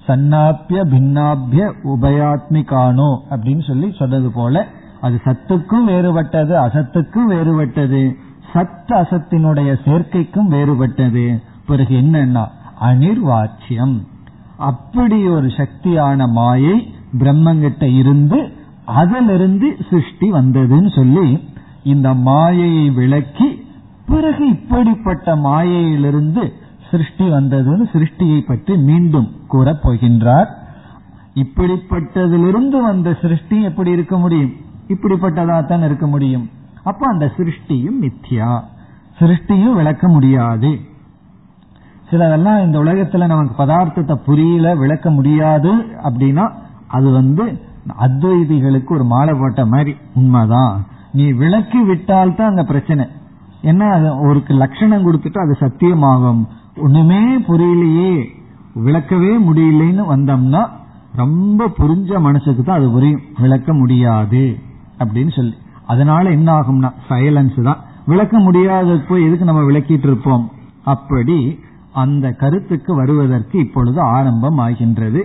சன்னாப்பிய 0.08 0.84
பின்னாபிய 0.84 1.74
உபயாத்மிகானோ 1.84 3.18
அப்படின்னு 3.30 3.68
சொல்லி 3.68 3.96
சொன்னது 4.00 4.32
போல 4.32 4.66
அது 5.02 5.22
சத்துக்கும் 5.26 5.88
வேறுபட்டது 5.88 6.54
அசத்துக்கும் 6.54 7.30
வேறுபட்டது. 7.30 8.14
சத் 8.54 8.90
அசத்தினுடைய 8.90 9.76
சேர்க்கைக்கும் 9.86 10.50
வேறுபட்டது. 10.50 11.42
பிறகு 11.68 11.96
என்னன்னா 11.96 12.48
அனிர்வாச்சியம். 12.82 14.06
அப்படி 14.58 15.28
ஒரு 15.28 15.48
சக்தியான 15.48 16.28
மாயை 16.28 16.94
பிரம்மங்கிட்ட 17.20 17.84
இருந்து 17.96 18.52
அதிலிருந்து 18.86 19.78
சிருஷ்டி 19.90 20.32
வந்ததுன்னு 20.32 20.96
சொல்லி 20.96 21.48
இந்த 21.84 22.14
மாயையை 22.14 22.90
விளக்கி 22.90 23.66
பிறகு 24.06 24.50
இப்படிப்பட்ட 24.50 25.36
மாயையிலிருந்து 25.36 26.54
சிருஷ்டி 26.92 27.26
வந்ததுன்னு 27.30 27.86
சிருஷ்டியை 27.94 28.46
பற்றி 28.48 28.78
மீண்டும் 28.78 29.32
கூறப் 29.48 29.80
போகின்றார். 29.84 30.46
இப்படிப்பட்டதிலிருந்து 31.36 32.82
வந்த 32.82 33.18
சிருஷ்டி 33.22 33.62
எப்படி 33.62 33.92
இருக்க 33.92 34.18
முடியும்? 34.18 34.52
இப்படிப்பட்டதா 34.88 35.66
தான் 35.66 35.84
இருக்க 35.84 36.08
முடியும். 36.08 36.50
அப்ப 36.84 37.08
அந்த 37.08 37.32
சிருஷ்டியும் 37.38 37.98
மித்யா. 38.02 38.62
சிருஷ்டியும் 39.20 39.74
விளக்க 39.74 40.08
முடியாது. 40.08 40.80
சிலதெல்லாம் 42.12 42.66
இந்த 42.66 42.80
உலகத்துல 42.80 43.28
நமக்கு 43.28 43.64
பதார்த்தத்தை 43.64 44.16
புரியல 44.26 44.76
விளக்க 44.76 45.10
முடியாது 45.10 45.72
அப்படின்னா 46.04 46.52
அது 46.94 47.08
வந்து 47.12 47.44
அத்வைதிகளுக்கு 48.00 48.92
ஒரு 48.96 49.04
மாலை 49.04 49.34
போட்ட 49.34 49.62
மாதிரி. 49.66 49.96
உண்மைதான். 50.16 50.76
நீ 51.14 51.26
விளக்கி 51.32 51.80
விட்டால் 51.84 52.36
தான் 52.36 52.50
அந்த 52.50 52.64
பிரச்சனை. 52.64 53.06
என்ன 53.62 53.84
ஒரு 54.16 54.40
லட்சணம் 54.48 55.06
கொடுத்துட்டு 55.06 55.40
அது 55.44 55.56
சத்தியமாகும். 55.60 56.42
ஒண்ணுமே 56.78 57.22
புரியலையே. 57.48 58.14
விளக்கவே 58.86 59.32
முடியலன்னு 59.50 60.04
வந்தோம்னா 60.14 60.62
ரொம்ப 61.16 61.68
புரிஞ்ச 61.78 62.20
மனசுக்கு 62.20 62.64
தான் 62.64 62.78
அது 62.78 62.90
புரியும். 62.90 63.22
விளக்க 63.40 63.74
முடியாது 63.74 64.44
அப்படின்னு 65.00 65.34
சொல்லி. 65.36 65.56
அதனால 65.86 66.30
என்ன 66.30 66.50
ஆகும்னா 66.60 66.90
சைலன்ஸ் 67.10 67.62
தான். 67.62 67.82
விளக்க 68.06 68.40
முடியாத 68.40 68.98
போய் 69.10 69.26
எதுக்கு 69.26 69.46
நம்ம 69.46 69.62
விளக்கிட்டு 69.62 70.08
இருப்போம்? 70.10 70.46
அப்படி 70.84 71.60
அந்த 71.94 72.32
கருத்துக்கு 72.32 72.92
வருவதற்கு 72.96 73.60
இப்பொழுது 73.60 74.00
ஆரம்பம் 74.02 74.58
ஆகின்றது 74.58 75.22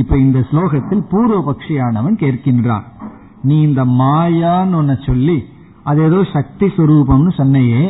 இப்ப 0.00 0.16
இந்த 0.24 0.38
ஸ்லோகத்தில் 0.50 1.02
பூர்வபக்ஷியானவன் 1.12 2.16
கேட்கின்றான். 2.22 2.86
நீ 3.42 3.56
இந்த 3.62 3.82
மாயான்னு 4.00 4.78
ஒன்ன 4.80 4.94
சொல்லி 5.06 5.38
அது 5.82 6.00
ஏதோ 6.02 6.20
சக்தி 6.32 6.66
சுரூபம்னு 6.76 7.32
சொன்னையே 7.36 7.82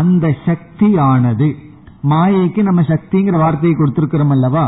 அந்த 0.00 0.26
சக்தியானது 0.46 1.48
மாயைக்கு 2.10 2.60
நம்ம 2.62 2.80
சக்திங்கிற 2.90 3.36
வார்த்தையை 3.38 3.74
கொடுத்திருக்கிறோம் 3.78 4.34
அல்லவா 4.36 4.66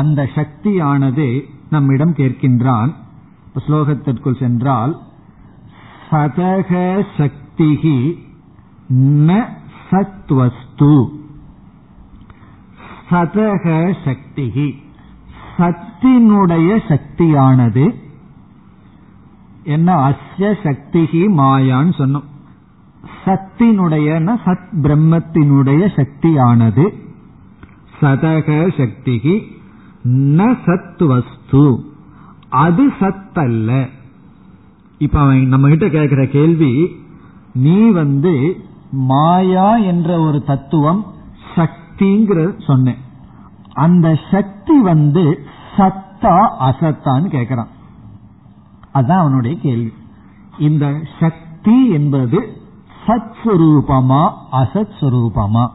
அந்த 0.00 0.20
சக்தியானது 0.34 1.26
நம்மிடம் 1.70 2.14
கேட்கின்றான். 2.20 2.90
ஸ்லோகத்திற்குள் 3.64 4.38
சென்றால் 4.38 4.94
சதக 6.10 6.72
சக்திகி 7.18 7.98
ந 9.28 9.30
சத்வஸ்து. 9.90 10.94
சதக 13.10 13.66
சக்திகி 14.06 14.68
சத்தினுடைய 15.58 16.80
சக்தியானது 16.88 17.94
என்ன? 19.64 19.94
அஸ்ய 20.08 20.54
சக்திகி 20.62 21.22
மாயான்னு 21.40 21.92
சொன்னோம். 21.98 22.28
சத்தினுடைய 23.24 24.36
சத் 24.44 24.68
பிரம்மத்தினுடைய 24.82 25.92
சக்தியானது. 25.96 27.02
சதக 28.00 28.48
சக்திகி 28.76 29.40
ந 30.04 30.56
சத் 30.66 31.06
வஸ்து 31.06 31.92
அது 32.48 32.88
சத் 32.88 33.38
அல்ல 33.38 33.88
இப்ப 34.98 35.20
அவன் 35.20 35.46
நம்ம 35.46 35.68
கிட்ட 35.68 35.88
கேட்கிற 35.88 36.26
கேள்வி 36.26 36.96
நீ 37.54 37.90
வந்து 37.90 38.56
மாயா 38.90 39.76
என்ற 39.76 40.20
ஒரு 40.20 40.42
தத்துவம் 40.42 41.06
சக்திங்கிற 41.56 42.64
சொன்ன 42.66 42.94
அந்த 43.74 44.18
சக்தி 44.30 44.80
வந்து 44.80 45.46
சத்தா 45.76 46.56
அசத்தான்னு 46.60 47.24
கேட்கிறான் 47.28 47.66
அதான் 48.94 49.08
அவனுடைய 49.08 49.60
கேள்வி. 49.60 49.92
இந்த 50.58 51.00
சக்தி 51.20 51.88
என்பது 51.88 52.58
சத் 53.06 53.32
சுரூபமா 53.44 54.32
அசத் 54.52 54.92
சுரூபமா 55.00 55.68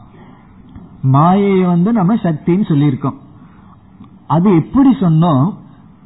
மாயையை 1.01 1.65
வந்து 1.65 1.93
நம்ம 1.93 2.15
சக்தின்னு 2.15 2.45
சொல்லியிருக்கோம். 2.45 3.15
அது 4.27 4.55
எப்படி 4.55 4.89
சொன்னோம்? 4.89 5.53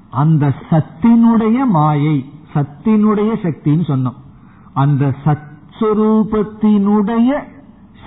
அந்த 0.10 0.54
சத்தினுடைய 0.70 1.70
மாயை 1.70 2.32
சத்தினுடைய 2.54 3.36
சக்தின்னு 3.44 3.64
சொன்னோம். 3.64 4.14
அந்த 4.74 5.14
சத்ஸ்வரூபத்தினுடைய 5.26 7.44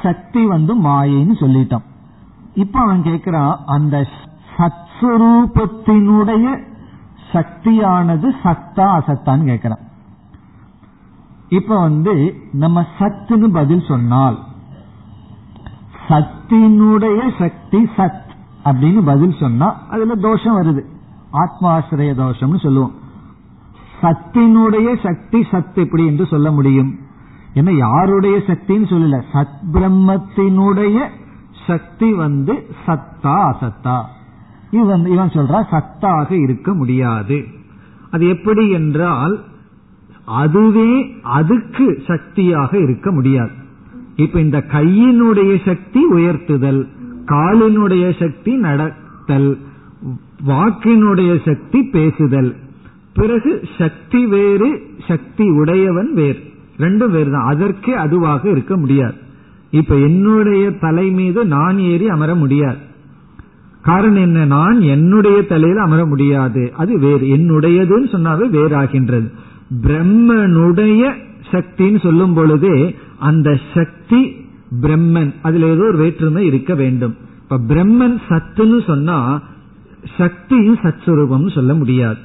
சக்தி 0.03 0.47
வந்து 0.47 0.77
மாயைன்னு 0.77 1.41
சொல்லிட்டோம். 1.41 1.83
இப்ப 2.57 2.81
அவன் 2.81 3.03
கேக்குறான் 3.03 3.57
அந்த 3.67 4.07
சத்ஸ்வரூபத்தினுடைய 4.57 6.65
சக்தியானது 7.33 8.35
சத்தா 8.45 8.77
அசத்தான்னு 8.77 9.25
கேட்கிறான் 9.25 9.85
இப்ப 11.49 11.79
வந்து 11.79 12.35
நம்ம 12.53 12.85
சத்துன்னு 12.99 13.53
பதில் 13.53 13.85
சொன்னால் 13.89 14.39
சத்தினுடைய 16.09 17.39
சக்தி 17.39 17.89
சத் 17.97 18.25
அப்படின்னு 18.65 19.05
பதில் 19.05 19.37
சொன்னா 19.41 19.77
அதுல 19.91 20.15
தோஷம் 20.15 20.63
வருது. 20.63 20.85
ஆத்மாசிரிய 21.33 21.91
தோஷம்னு 21.91 22.61
சொல்லுவோம். 22.61 22.95
சத்தினுடைய 24.03 25.03
சக்தி 25.03 25.41
சத் 25.41 25.75
எப்படி 25.75 26.07
என்று 26.07 26.27
சொல்ல 26.27 26.51
முடியும்? 26.51 26.99
என்ன 27.55 27.73
யாருடைய 27.73 28.37
சக்தின்னு 28.37 28.69
சொல்லல 28.69 29.23
சத் 29.33 29.59
பிரம்மத்தினுடைய 29.73 31.09
சக்தி 31.67 32.13
வந்து 32.13 32.55
சத்தா 32.87 33.35
அசத்தா. 33.51 33.97
இவன் 34.71 35.05
இவன் 35.07 35.29
சொல்றா 35.29 35.61
சத்தாக 35.71 36.31
இருக்க 36.43 36.75
முடியாது. 36.75 37.45
அது 38.11 38.29
எப்படி 38.29 38.71
என்றால் 38.71 39.45
அதுவே 40.25 41.21
அதுக்கு 41.23 42.03
சக்தியாக 42.07 42.79
இருக்க 42.79 43.13
முடியாது. 43.13 43.51
இப்ப 44.17 44.41
இந்த 44.41 44.59
கையினுடைய 44.73 45.53
சக்தி 45.65 46.03
உயர்த்துதல் 46.13 46.81
காலினுடைய 47.27 48.05
சக்தி 48.19 48.57
நடத்தல் 48.57 49.59
வாக்கினுடைய 50.47 51.33
சக்தி 51.45 51.83
பேசுதல். 51.83 52.57
பிறகு 53.15 53.53
சக்தி 53.79 54.27
வேறு 54.27 54.69
சக்தி 55.09 55.51
உடையவன் 55.51 56.11
வேறு. 56.15 56.43
ரெண்டும் 56.79 57.11
வேறு 57.11 57.31
தான் 57.31 57.47
அதற்கே 57.47 57.95
அதுவாக 57.95 58.51
இருக்க 58.51 58.77
முடியாது. 58.77 59.19
இப்ப 59.71 59.95
என்னுடைய 59.95 60.71
தலை 60.71 61.11
மீது 61.11 61.45
நான் 61.45 61.79
ஏறி 61.79 62.09
அமர 62.09 62.35
முடியாது. 62.35 62.77
காரணம் 63.83 64.23
என்ன? 64.23 64.45
நான் 64.45 64.81
என்னுடைய 64.81 65.47
தலையில 65.47 65.83
அமர 65.83 66.07
முடியாது. 66.07 66.73
அது 66.77 66.99
வேறு. 66.99 67.27
என்னுடையதுன்னு 67.27 68.09
சொன்னாவே 68.09 68.49
வேறாகின்றது. 68.51 69.31
பிரம்மனுடைய 69.83 71.13
சக்தின்னு 71.51 72.01
சொல்லும் 72.01 72.35
பொழுதே 72.35 72.95
அந்த 73.19 73.61
சக்தி 73.75 74.37
பிரம்மன். 74.81 75.35
அதுல 75.43 75.67
ஏதோ 75.67 75.83
ஒரு 75.83 75.97
வேற்றுமை 75.97 76.47
இருக்க 76.47 76.75
வேண்டும். 76.75 77.17
இப்ப 77.43 77.59
பிரம்மன் 77.59 78.21
சத்துன்னு 78.29 78.87
சொன்னா 78.87 79.43
சக்தியும் 80.19 80.79
சத்ஸ்வரூபம் 80.83 81.55
சொல்ல 81.55 81.75
முடியாது. 81.75 82.17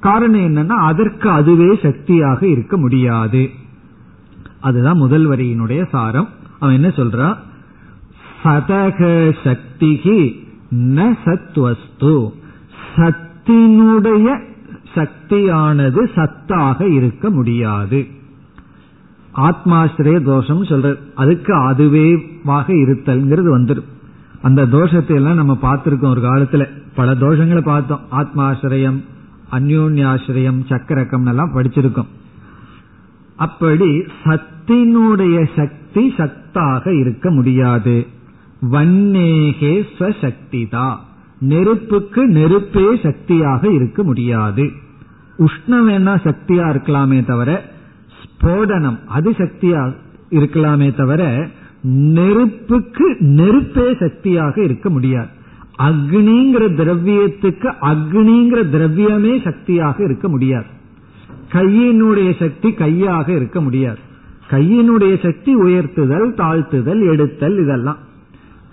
காரணம் 0.00 0.40
என்னன்னா 0.40 0.68
அதற்கு 0.68 1.28
அதுவே 1.28 1.78
சக்தியாக 1.82 2.46
இருக்க 2.46 2.76
முடியாது. 2.76 3.50
அதுதான் 4.60 4.96
முதல் 4.96 5.28
வரியினுடைய 5.28 5.88
சாரம். 5.88 6.28
அவன் 6.60 6.74
என்ன 6.74 6.88
சொல்றான் 6.88 7.36
சதக 8.44 9.34
சக்திகி 9.44 10.46
ந 10.70 11.16
சத்வஸ்து. 11.24 12.32
சத்தினுடைய 12.96 14.40
சக்தியானது 14.94 16.04
சத்தாக 16.14 16.82
இருக்க 16.82 17.30
முடியாது. 17.30 18.06
ஆத்மாசிரிய 19.34 20.24
தோஷம் 20.24 20.64
சொல்ற 20.64 20.98
அதுக்கு 21.14 21.54
அதுவேவாக 21.54 22.72
இருத்தல்ங்கிறது 22.72 23.50
வந்துடும் 23.58 23.84
அந்த 24.42 24.66
தோஷத்தை 24.66 25.14
எல்லாம் 25.14 25.34
நம்ம 25.34 25.58
பார்த்திருக்கோம் 25.62 26.08
ஒரு 26.08 26.20
காலத்துல. 26.20 26.66
பல 26.94 27.14
தோஷங்களை 27.14 27.62
பார்த்தோம். 27.62 28.00
ஆத்மாசிரியம் 28.12 29.04
அந்யோன்யாசிரியம் 29.52 30.60
சக்கரக்கம் 30.68 31.26
எல்லாம் 31.26 31.54
படிச்சிருக்கோம். 31.54 32.06
அப்படி 33.36 33.98
சத் 34.24 34.56
சத்தினுடைய 34.68 35.46
சக்தி 35.56 36.14
சத்தாக 36.16 37.00
இருக்க 37.00 37.30
முடியாது. 37.30 38.06
வன்னேகே 38.72 39.82
ஸ்வசக்திதா. 39.98 40.96
நெருப்புக்கு 41.40 42.26
நெருப்பே 42.26 43.02
சக்தியாக 43.02 43.68
இருக்க 43.68 44.02
முடியாது. 44.02 44.70
உஷ்ணம் 45.38 45.88
வேணா 45.88 46.14
சக்தியா 46.24 46.66
இருக்கலாமே 46.70 47.24
தவிர 47.24 47.64
ஸ்போடனம் 48.18 48.98
அது 49.06 49.30
சக்தியா 49.30 49.94
இருக்கலாமே 50.30 50.94
தவிர 50.94 51.48
நெருப்புக்கு 51.82 53.16
நெருப்பே 53.20 53.96
சக்தியாக 54.00 54.62
இருக்க 54.62 54.90
முடியாது. 54.90 55.28
அக்னிங்கிற 55.78 56.74
திரவியத்துக்கு 56.74 57.72
அக்னிங்கிற 57.80 58.64
திரவியமே 58.72 59.42
சக்தியாக 59.44 60.04
இருக்க 60.04 60.28
முடியாது. 60.28 60.66
கையினுடைய 61.52 62.38
சக்தி 62.38 62.72
கையாக 62.72 63.32
இருக்க 63.32 63.60
முடியாது. 63.60 64.06
கையினுடைய 64.50 65.22
சக்தி 65.22 65.56
உயர்த்துதல் 65.56 66.28
தாழ்த்துதல் 66.34 67.10
எடுத்தல் 67.10 67.58
இதெல்லாம். 67.58 67.96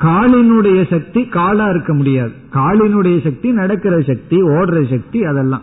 காலினுடைய 0.03 0.89
சக்தி 0.89 1.25
காலா 1.25 1.69
இருக்க 1.69 1.93
முடியாது. 1.93 2.31
காலினுடைய 2.53 3.23
சக்தி 3.23 3.51
நடக்கிற 3.51 3.99
சக்தி 3.99 4.43
ஓடுற 4.43 4.89
சக்தி 4.89 5.23
அதெல்லாம். 5.23 5.61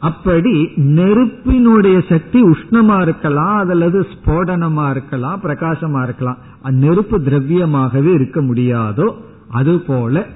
அப்படி 0.00 0.68
நெருப்பினுடைய 0.76 2.02
சக்தி 2.08 2.42
உஷ்ணமா 2.42 3.00
இருக்கலாம் 3.00 3.58
அதல்லது 3.58 4.06
ஸ்போடனமா 4.12 4.90
இருக்கலாம் 4.90 5.40
பிரகாசமா 5.42 6.02
இருக்கலாம். 6.02 6.38
நெருப்பு 6.70 7.18
திரவியமாகவே 7.18 8.12
இருக்க 8.12 8.42
முடியாதோ 8.42 9.14
அதுபோல 9.50 10.26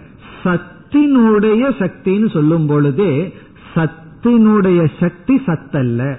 சத்தினுடைய 0.44 1.72
சக்தின்னு 1.78 2.30
சொல்லும் 2.30 2.66
பொழுதே 2.66 3.34
சத்தினுடைய 3.74 4.86
சக்தி 5.00 5.42
சத்தல்ல. 5.46 6.18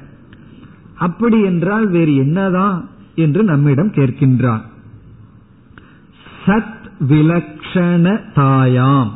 அப்படி 0.98 1.38
என்றால் 1.43 1.88
வேறு 1.89 2.16
என்னதான் 2.16 2.89
என்று 3.16 3.43
நம்மிடம் 3.43 3.91
கேட்கின்றான் 3.91 4.64
சத் 6.45 6.76
விலக்ஷண 7.10 8.06
தாயாம். 8.36 9.10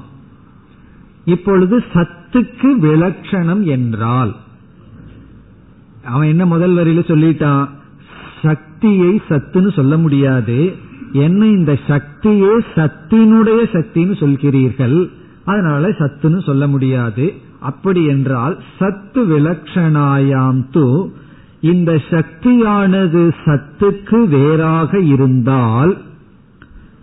இப்பொழுது 1.25 1.75
சத்துக்கு 1.93 2.69
விலட்சணம் 2.79 3.63
என்றால் 3.65 4.31
அவன் 6.05 6.27
என்ன 6.27 6.45
முதல் 6.45 6.75
வரையில 6.75 7.01
சொல்லிட்டான்? 7.07 7.67
சக்தியை 8.41 9.21
சத்துன்னு 9.29 9.71
சொல்ல 9.73 9.97
முடியாது. 9.97 10.59
என்ன 11.13 11.41
இந்த 11.47 11.73
சக்தியே 11.87 12.53
சத்தினுடைய 12.75 13.61
சக்தின்னு 13.73 14.15
சொல்கிறீர்கள் 14.23 14.97
அதனால 15.45 15.89
சத்துன்னு 15.99 16.39
சொல்ல 16.45 16.67
முடியாது. 16.67 17.25
அப்படி 17.59 18.01
என்றால் 18.05 18.55
சத்து 18.79 19.21
விலக்ஷணாயாம் 19.25 20.61
தூ 20.71 20.85
இந்த 21.61 22.01
சக்தியானது 22.09 23.33
சத்துக்கு 23.45 24.27
வேறாக 24.27 24.99
இருந்தால் 24.99 25.97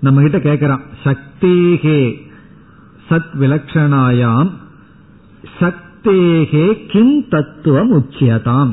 நம்ம 0.00 0.22
கிட்ட 0.22 0.38
கேக்குறான் 0.38 0.80
சக்தேகே 1.04 2.14
சத் 3.10 3.32
விலக்ஷணாயாம் 3.40 4.50
சக்தேகே 5.60 6.86
கிம் 6.86 7.28
தத்துவம் 7.28 7.92
உச்சியதாம். 7.92 8.70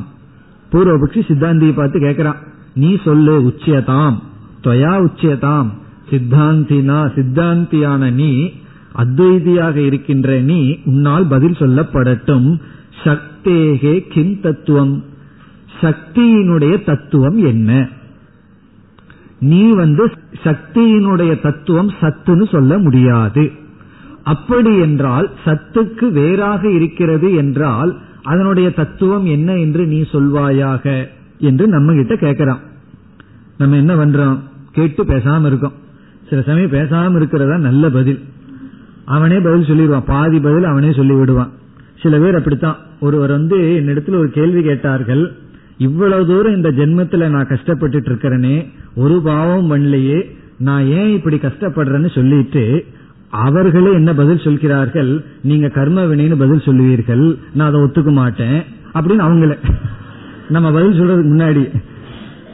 பூர்வபக்ஷி 0.72 1.20
சித்தாந்தியை 1.28 1.72
பார்த்து 1.72 1.98
கேட்கிறான் 2.00 2.36
நீ 2.74 2.96
சொல்லு 3.04 3.40
உச்சியதாம் 3.40 4.14
துவயா 4.62 5.08
உச்சியதாம் 5.08 5.66
சித்தாந்தினா 6.10 6.98
சித்தாந்தியான 7.14 8.12
நீ 8.12 8.50
அத்வைதியாக 8.96 9.76
இருக்கின்ற 9.76 10.40
நீ 10.40 10.78
உன்னால் 10.84 11.26
பதில் 11.26 11.52
சொல்லப்படட்டும் 11.52 12.60
சக்தேகே 13.04 14.08
கிம் 14.08 14.40
தத்துவம் 14.40 15.04
சக்தியினுடைய 15.80 16.84
தத்துவம் 16.84 17.38
என்ன? 17.44 17.88
நீ 19.40 19.72
வந்து 19.72 20.10
சக்தியினுடைய 20.44 21.42
தத்துவம் 21.42 21.90
சத்துன்னு 22.00 22.50
சொல்ல 22.50 22.78
முடியாது. 22.78 23.50
அப்படி 24.22 24.78
என்றால் 24.78 25.30
சத்துக்கு 25.44 26.10
வேறாக 26.10 26.70
இருக்கிறது 26.70 27.34
என்றால் 27.34 27.98
அதனுடைய 28.22 28.70
தத்துவம் 28.70 29.26
என்ன 29.26 29.56
என்று 29.56 29.86
நீ 29.86 30.00
சொல்வாயாக 30.00 31.08
என்று 31.38 31.68
நம்ம 31.68 31.92
கிட்ட 31.92 32.14
கேட்கிறான். 32.14 32.58
நம்ம 33.58 33.76
என்ன 33.76 33.94
பண்றோம்? 33.94 34.38
கேட்டு 34.72 35.04
பேசாம 35.04 35.46
இருக்கோம். 35.46 35.72
சில 36.28 36.42
சமயம் 36.42 36.70
பேசாம 36.70 37.16
இருக்கிறதா 37.16 37.56
நல்ல 37.56 37.90
பதில். 37.90 38.24
அவனே 39.04 39.38
பதில் 39.38 39.68
சொல்லிடுவான். 39.68 40.06
பாதி 40.06 40.40
பதில் 40.40 40.64
அவனே 40.64 40.92
சொல்லி 40.92 41.14
விடுவான் 41.14 41.50
சில 42.02 42.18
பேர் 42.18 42.34
அப்படித்தான். 42.34 42.76
ஒருவர் 43.00 43.30
வந்து 43.30 43.74
என்னிடத்தில் 43.74 44.14
ஒரு 44.14 44.30
கேள்வி 44.30 44.62
கேட்டார்கள். 44.62 45.36
இவ்வளவு 45.78 46.26
தூரம் 46.26 46.54
இந்த 46.54 46.70
ஜென்மத்துல 46.70 47.28
நான் 47.28 47.48
கஷ்டப்பட்டுட்டு 47.48 48.10
இருக்கிறேனே 48.10 48.56
ஒரு 48.94 49.22
பாவம் 49.22 49.70
பண்ணலையே 49.72 50.18
நான் 50.58 50.84
ஏன் 50.84 51.10
இப்படி 51.10 51.36
கஷ்டப்படுறேன்னு 51.36 52.10
சொல்லிட்டு 52.14 52.84
அவர்களே 53.30 53.92
என்ன 53.92 54.14
பதில் 54.14 54.44
சொல்கிறார்கள்? 54.44 55.24
நீங்க 55.42 55.68
கர்ம 55.68 56.04
வினைன்னு 56.04 56.36
பதில் 56.38 56.66
சொல்லுவீர்கள் 56.66 57.24
நான் 57.54 57.68
அதை 57.68 57.80
ஒத்துக்க 57.80 58.12
மாட்டேன் 58.12 58.58
அப்படின்னு 58.94 59.24
அவங்கள. 59.26 59.54
நம்ம 60.48 60.72
பதில் 60.72 60.98
சொல்றதுக்கு 61.00 61.32
முன்னாடி 61.32 61.64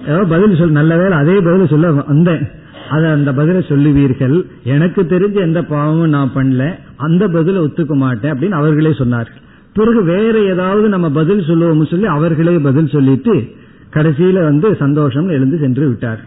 ஏதோ 0.07 0.25
பதில் 0.25 0.57
சொல் 0.57 0.79
நல்ல 0.81 0.97
வேலை 0.97 1.19
அதே 1.19 1.41
பதில் 1.41 1.69
சொல்ல 1.69 1.93
வந்தேன். 1.93 2.43
அத 2.91 3.11
அந்த 3.11 3.33
பதில 3.33 3.59
சொல்லுவீர்கள் 3.69 4.37
எனக்கு 4.65 5.03
தெரிஞ்ச 5.03 5.35
எந்த 5.35 5.63
பாவமும் 5.65 6.09
நான் 6.09 6.35
பண்ணல 6.35 6.65
அந்த 6.97 7.29
பதில 7.29 7.63
ஒத்துக்க 7.67 7.95
மாட்டேன் 7.95 8.33
அப்படின்னு 8.35 8.59
அவர்களே 8.61 8.91
சொன்னார்கள். 8.91 9.42
பிறகு 9.75 10.05
வேற 10.05 10.35
ஏதாவது 10.41 10.89
நம்ம 10.89 11.11
பதில் 11.11 11.47
சொல்லுவோம்னு 11.49 11.91
சொல்லி 11.91 12.07
அவர்களே 12.07 12.59
பதில் 12.59 12.89
சொல்லிட்டு 12.89 13.35
கடைசியில 13.95 14.43
வந்து 14.43 14.77
சந்தோஷம் 14.77 15.29
எழுந்து 15.29 15.59
சென்று 15.59 15.89
விட்டார். 15.89 16.21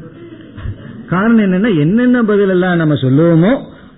காரணம் 1.09 1.39
என்னன்னா 1.39 1.79
என்னென்ன 1.79 2.23
பதில் 2.23 2.49
எல்லாம் 2.49 2.77
நம்ம 2.77 2.93
சொல்லுவோமோ 2.93 3.51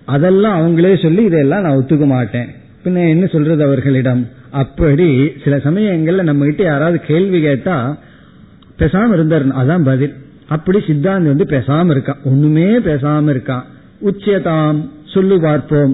அதெல்லாம் 0.06 0.58
அவங்களே 0.60 1.02
சொல்லி 1.02 1.24
இதெல்லாம் 1.24 1.62
நான் 1.62 1.78
ஒத்துக்க 1.78 2.06
மாட்டேன். 2.06 2.50
பின்ன 2.84 3.08
என்ன 3.10 3.26
சொல்றது 3.26 3.64
அவர்களிடம்? 3.64 4.28
அப்படி 4.52 5.32
சில 5.44 5.58
சமயங்கள்ல 5.58 6.24
நம்ம 6.24 6.46
கிட்ட 6.46 6.64
யாராவது 6.64 7.00
கேள்வி 7.08 7.42
கேட்டா 7.42 7.98
பேசாம 8.80 9.14
இருந்தார் 9.14 9.46
அதான் 9.48 9.84
பதில். 9.84 10.14
அப்படி 10.48 10.78
சித்தாந்தி 10.88 11.32
வந்து 11.34 11.46
பேசாம 11.50 11.94
இருக்கான் 11.96 12.22
ஒண்ணுமே 12.24 12.68
பேசாம 12.80 13.34
இருக்கான் 13.36 13.66
உச்சியதாம் 14.06 14.80
சொல்லு 15.14 15.42
பார்ப்போம். 15.42 15.94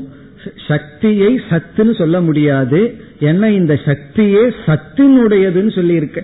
சக்தியை 0.68 1.42
சத்துன்னு 1.50 1.98
சொல்ல 1.98 2.22
முடியாது. 2.22 2.96
ஏன்னா 3.20 3.48
இந்த 3.48 3.80
சக்தியே 3.86 4.54
சத்தினுடையதுன்னு 4.66 5.76
சொல்லி 5.76 5.94
இருக்க 5.94 6.24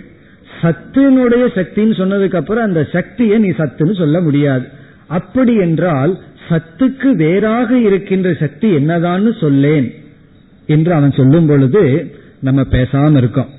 சத்தினுடைய 0.62 1.44
சக்தின்னு 1.56 1.96
சொன்னதுக்கு 2.02 2.36
அப்புறம் 2.36 2.64
அந்த 2.64 2.88
சக்தியை 2.92 3.38
நீ 3.38 3.50
சத்துன்னு 3.50 3.98
சொல்ல 3.98 4.22
முடியாது. 4.22 4.66
அப்படி 5.08 5.56
என்றால் 5.56 6.18
சத்துக்கு 6.50 7.12
வேறாக 7.12 7.80
இருக்கின்ற 7.80 8.34
சக்தி 8.34 8.76
என்னதான்னு 8.76 9.40
சொல்லேன் 9.40 9.92
என்று 10.66 10.94
அவன் 10.94 11.12
சொல்லும் 11.12 11.48
பொழுது 11.48 12.12
நம்ம 12.40 12.62
பேசாம 12.62 13.18
இருக்கோம். 13.18 13.50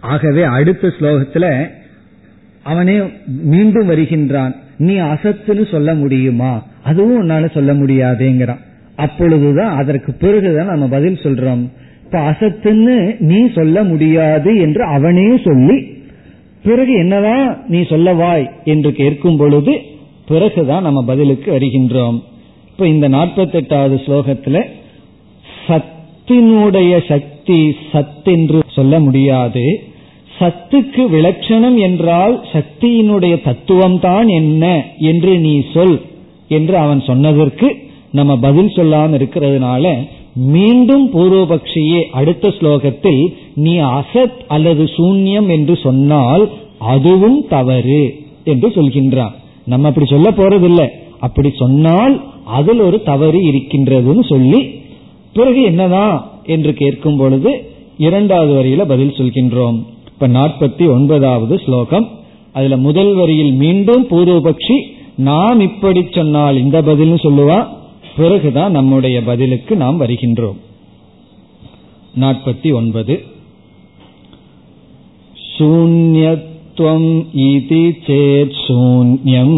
ஆகவே 0.00 0.42
அடுத்த 0.42 0.92
ஸ்லோகத்துல 1.00 1.68
அவனே 2.62 3.12
மீண்டும் 3.26 3.90
வருகின்றான். 3.90 4.54
நீ 4.78 5.00
அசத்துன்னு 5.00 5.70
சொல்ல 5.70 5.94
முடியுமா? 5.94 6.66
அதுவும் 6.82 7.20
உன்னால 7.22 7.50
சொல்ல 7.52 7.72
முடியாதேங்கிறான். 7.74 8.64
அப்பொழுதுதான் 8.96 9.76
அதற்கு 9.76 10.12
பிறகுதான் 10.12 10.72
நம்ம 10.72 10.86
பதில் 10.86 11.18
சொல்றோம். 11.22 11.62
இப்ப 12.04 12.18
அசத்துன்னு 12.30 12.96
நீ 13.18 13.38
சொல்ல 13.54 13.82
முடியாது 13.82 14.50
என்று 14.60 14.82
அவனே 14.84 15.28
சொல்லி 15.44 15.76
பிறகு 16.62 16.92
என்னதான் 16.92 17.64
நீ 17.68 17.80
சொல்லவாய் 17.80 18.46
என்று 18.64 18.92
கேட்கும் 18.92 19.36
பொழுது 19.36 19.74
பிறகுதான் 20.28 20.82
நம்ம 20.82 21.00
பதிலுக்கு 21.04 21.48
வருகின்றோம். 21.52 22.16
இப்ப 22.70 22.86
இந்த 22.86 23.08
நாற்பத்தி 23.08 23.52
எட்டாவது 23.52 23.96
ஸ்லோகத்துல 24.06 24.62
சத்தினுடைய 25.66 26.92
சக்தி 27.08 27.60
சத் 27.92 28.28
என்று 28.32 28.60
சொல்ல 28.68 28.98
முடியாது. 29.00 29.64
சத்துக்கு 30.38 31.02
விலட்சணம் 31.12 31.76
என்றால் 31.78 32.34
சக்தியினுடைய 32.52 33.34
தத்துவம் 33.42 33.98
தான் 34.00 34.28
என்ன 34.40 34.64
என்று 34.98 35.38
நீ 35.38 35.54
சொல் 35.74 35.98
என்று 36.48 36.76
அவன் 36.76 37.00
சொன்னதற்கு 37.00 37.68
நம்ம 38.12 38.36
பதில் 38.36 38.66
சொல்லாம 38.66 39.16
இருக்கிறதுனால 39.16 40.08
மீண்டும் 40.34 41.12
பூர்வபக்ஷியே 41.12 42.02
அடுத்த 42.02 42.48
ஸ்லோகத்தில் 42.48 43.26
நீ 43.54 43.78
அசத் 43.78 44.38
அல்லது 44.48 44.84
சூன்யம் 44.84 45.48
என்று 45.48 45.76
சொன்னால் 45.76 46.50
அதுவும் 46.78 47.46
தவறு 47.48 48.14
என்று 48.44 48.68
சொல்கின்றான். 48.68 49.30
நம்ம 49.64 49.88
அப்படி 49.88 50.06
சொல்ல 50.06 50.30
போறதில்லை. 50.30 50.86
அப்படி 51.20 51.52
சொன்னால் 51.56 52.24
அதில் 52.44 52.78
ஒரு 52.78 53.02
தவறு 53.02 53.38
இருக்கின்றதுன்னு 53.38 54.24
சொல்லி 54.24 54.70
பிறகு 55.32 55.62
என்னதான் 55.62 56.30
என்று 56.44 56.74
கேட்கும் 56.74 57.16
பொழுது 57.16 57.70
இரண்டாவது 57.98 58.64
வரியில 58.64 58.84
பதில் 58.88 59.14
சொல்கின்றோம். 59.16 59.82
இப்ப 60.08 60.28
நாற்பத்தி 60.28 60.88
ஒன்பதாவது 60.88 61.58
ஸ்லோகம். 61.58 62.08
அதுல 62.52 62.76
முதல் 62.76 63.14
வரியில் 63.14 63.52
மீண்டும் 63.52 64.06
பூர்வபக்ஷி 64.06 64.82
நாம் 65.16 65.60
இப்படி 65.60 66.06
சொன்னால் 66.10 66.58
இந்த 66.58 66.82
பதில் 66.82 67.12
சொல்லுவா? 67.12 67.66
பிறகுதான் 68.15 68.71
நம்முடைய 68.71 69.17
பதிலுக்கு 69.21 69.75
நாம் 69.75 69.97
வருகின்றோம் 69.97 70.59
நாற்பத்தி 72.19 72.69
ஒன்பது 72.73 73.15
शून्यत्वम् 75.53 77.09
इति 77.45 77.81
चेत् 78.05 78.53
शून्यम् 78.55 79.57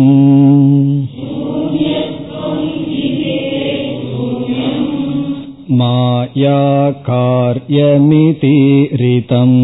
माया 5.74 6.60
कार्यमिति 7.08 8.58
ऋतम् 9.02 9.56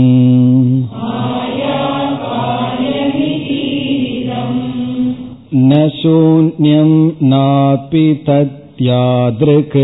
न 5.61 5.87
शून्यं 5.97 6.91
नापि 7.29 8.05
तत्यादृक् 8.73 9.75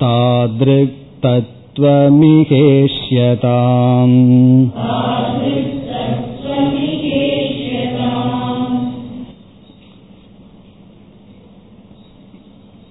तादृक् 0.00 0.98
तत्त्वमिहेष्यताम् 1.22 4.16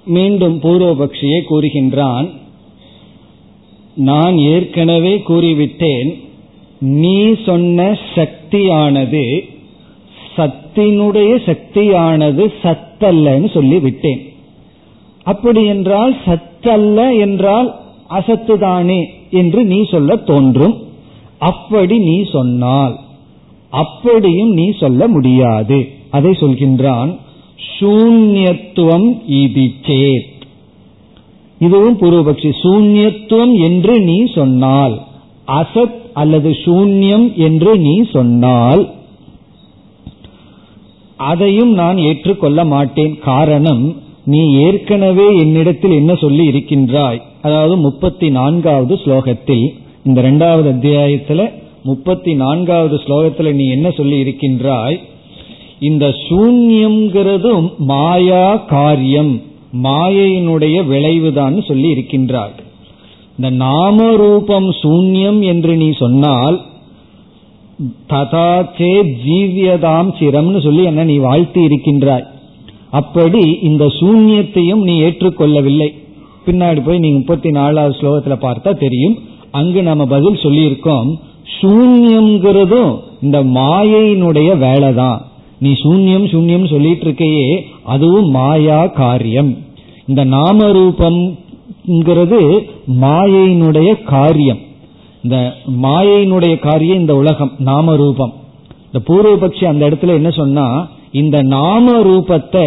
மீண்டும் 0.07 0.61
பூர்வபக்ஷியை 0.63 1.45
கூறுகின்றான் 1.45 2.27
நான் 4.01 4.35
ஏற்கனவே 4.51 5.21
கூறிவிட்டேன் 5.21 6.11
நீ 7.01 7.35
சொன்ன 7.45 7.97
சக்தியானது 8.15 9.50
சத்தினுடைய 10.36 11.30
சக்தியானது 11.46 12.44
சத்தல்லன்னு 12.62 13.48
சொல்லிவிட்டேன். 13.54 14.22
அப்படி 15.22 15.66
என்றால் 15.66 16.16
சத்தல்ல 16.24 17.18
என்றால் 17.18 17.68
அசத்துதானே 18.08 19.00
என்று 19.30 19.64
நீ 19.64 19.78
சொல்ல 19.90 20.16
தோன்றும். 20.16 20.74
அப்படி 21.38 21.98
நீ 21.98 22.22
சொன்னால் 22.32 22.94
அப்படியும் 23.72 24.52
நீ 24.52 24.70
சொல்ல 24.70 25.08
முடியாது. 25.08 25.88
அதை 26.10 26.30
சொல்கின்றான் 26.30 27.10
சூன்யத்துவம் 27.78 29.08
இது 29.26 29.64
சேத். 29.82 30.28
இதுவும் 31.58 31.96
பூர்வபக்ஷி 31.98 32.50
சூன்யத்துவம் 32.62 33.54
என்று 33.60 34.00
நீ 34.00 34.24
சொன்னால் 34.34 34.94
அசத் 35.46 35.98
அல்லது 36.12 36.50
சூன்யம் 36.64 37.26
என்று 37.34 37.78
நீ 37.78 37.94
சொன்னால் 38.12 38.82
அதையும் 41.22 41.72
நான் 41.72 41.98
ஏற்றுக்கொள்ள 41.98 42.64
மாட்டேன். 42.64 43.18
காரணம் 43.18 43.96
நீ 44.24 44.52
ஏற்கனவே 44.52 45.26
என்னிடத்தில் 45.38 45.90
என்ன 45.90 46.14
சொல்லி 46.14 46.44
இருக்கின்றாய்? 46.44 47.22
அதாவது 47.42 47.76
முப்பத்தி 47.76 48.30
நான்காவது 48.30 48.94
ஸ்லோகத்தில் 48.94 49.64
இந்த 50.04 50.20
இரண்டாவது 50.20 50.68
அத்தியாயத்துல 50.70 51.50
முப்பத்தி 51.82 52.34
நான்காவது 52.34 52.96
ஸ்லோகத்துல 52.96 53.52
நீ 53.52 53.68
என்ன 53.68 53.90
சொல்லி 53.90 54.18
இருக்கின்றாய்? 54.18 54.98
இந்த 55.80 56.14
சூன்யம்ங்கிறதும் 56.28 57.76
மாயா 57.76 58.56
காரியம் 58.56 59.42
மாயையினுடைய 59.82 60.86
விளைவுதான் 60.86 61.62
சொல்லி 61.62 61.88
இருக்கின்றாய். 61.88 62.56
இந்த 63.36 63.50
நாம 63.50 64.16
ரூபம் 64.16 64.70
சூன்யம் 64.70 65.40
என்று 65.40 65.76
நீ 65.76 65.90
சொன்னால் 65.90 66.58
ததாச்சே 68.10 68.92
ஜீவியதாம் 69.24 70.10
சிரம்னு 70.18 70.60
சொல்லி 70.62 70.82
என்ன 70.82 71.04
நீ 71.04 71.16
வாழ்த்தி 71.16 71.60
இருக்கின்றாய். 71.62 72.26
அப்படி 72.90 73.42
இந்த 73.62 73.84
சூன்யத்தையும் 73.98 74.82
நீ 74.88 74.94
ஏற்றுக்கொள்ளவில்லை. 75.00 75.90
பின்னாடி 76.46 76.80
போய் 76.84 76.98
நீ 76.98 77.10
முப்பத்தி 77.10 77.50
நாலாவது 77.50 77.94
ஸ்லோகத்துல 77.98 78.36
பார்த்தா 78.46 78.72
தெரியும். 78.78 79.18
அங்கு 79.50 79.82
நம்ம 79.82 80.06
பதில் 80.06 80.42
சொல்லியிருக்கோம். 80.42 81.10
சூன்யம்ங்கிறதும் 81.60 82.92
இந்த 83.22 83.38
மாயையினுடைய 83.44 84.50
வேலை 84.58 84.94
தான் 84.94 85.18
நீ 85.58 85.72
சூன்யம் 85.72 86.26
சூன்யம் 86.32 86.70
சொல்லிட்டு 86.70 87.06
இருக்கையே 87.06 87.48
அதுவும் 87.84 88.30
மாயா 88.30 88.86
காரியம். 88.86 89.56
இந்த 90.06 90.24
நாம 90.24 90.66
ரூபம்ங்கிறது 90.72 92.40
மாயையினுடைய 93.00 93.90
காரியம். 94.02 94.60
இந்த 95.24 95.38
மாயையினுடைய 95.84 96.54
காரியம் 96.68 97.00
இந்த 97.02 97.14
உலகம் 97.22 97.52
நாம 97.68 97.94
ரூபம் 97.96 98.32
இந்த 98.86 99.00
பூர்வபக்ஷி 99.08 99.64
அந்த 99.64 99.82
இடத்துல 99.88 100.16
என்ன 100.20 100.30
சொன்னா 100.40 100.66
இந்த 101.20 101.36
நாம 101.42 101.94
ரூபத்தை 102.08 102.66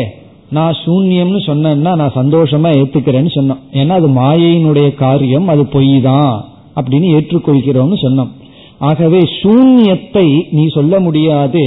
நான் 0.56 0.80
சூன்யம்னு 0.86 1.42
சொன்னேன்னா 1.50 1.92
நான் 2.02 2.18
சந்தோஷமா 2.18 2.70
ஏத்துக்கிறேன்னு 2.80 3.32
சொன்னோம் 3.38 3.62
ஏன்னா 3.82 3.94
அது 4.00 4.10
மாயையினுடைய 4.22 4.90
காரியம் 5.04 5.48
அது 5.54 5.64
பொய் 5.76 5.94
தான் 6.02 6.34
அப்படின்னு 6.78 7.08
ஏற்றுக்கொள்கிறோம்னு 7.18 7.98
சொன்னோம். 8.06 8.32
ஆகவே 8.80 9.22
சூன்யத்தை 9.42 10.26
நீ 10.58 10.64
சொல்ல 10.68 11.00
முடியாது 11.00 11.64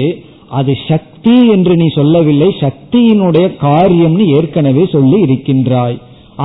அது 0.59 0.73
சக்தி 0.89 1.37
என்று 1.55 1.73
நீ 1.77 1.87
சொல்லவில்லை 1.95 2.49
சக்தியினுடைய 2.65 3.47
காரியம்னு 3.67 4.25
ஏற்கனவே 4.37 4.85
சொல்லி 4.95 5.19
இருக்கின்றாய். 5.27 5.97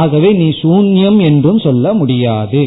ஆகவே 0.01 0.29
நீ 0.41 0.47
சூன்யம் 0.61 1.19
என்றும் 1.29 1.59
சொல்ல 1.59 1.93
முடியாது. 1.93 2.61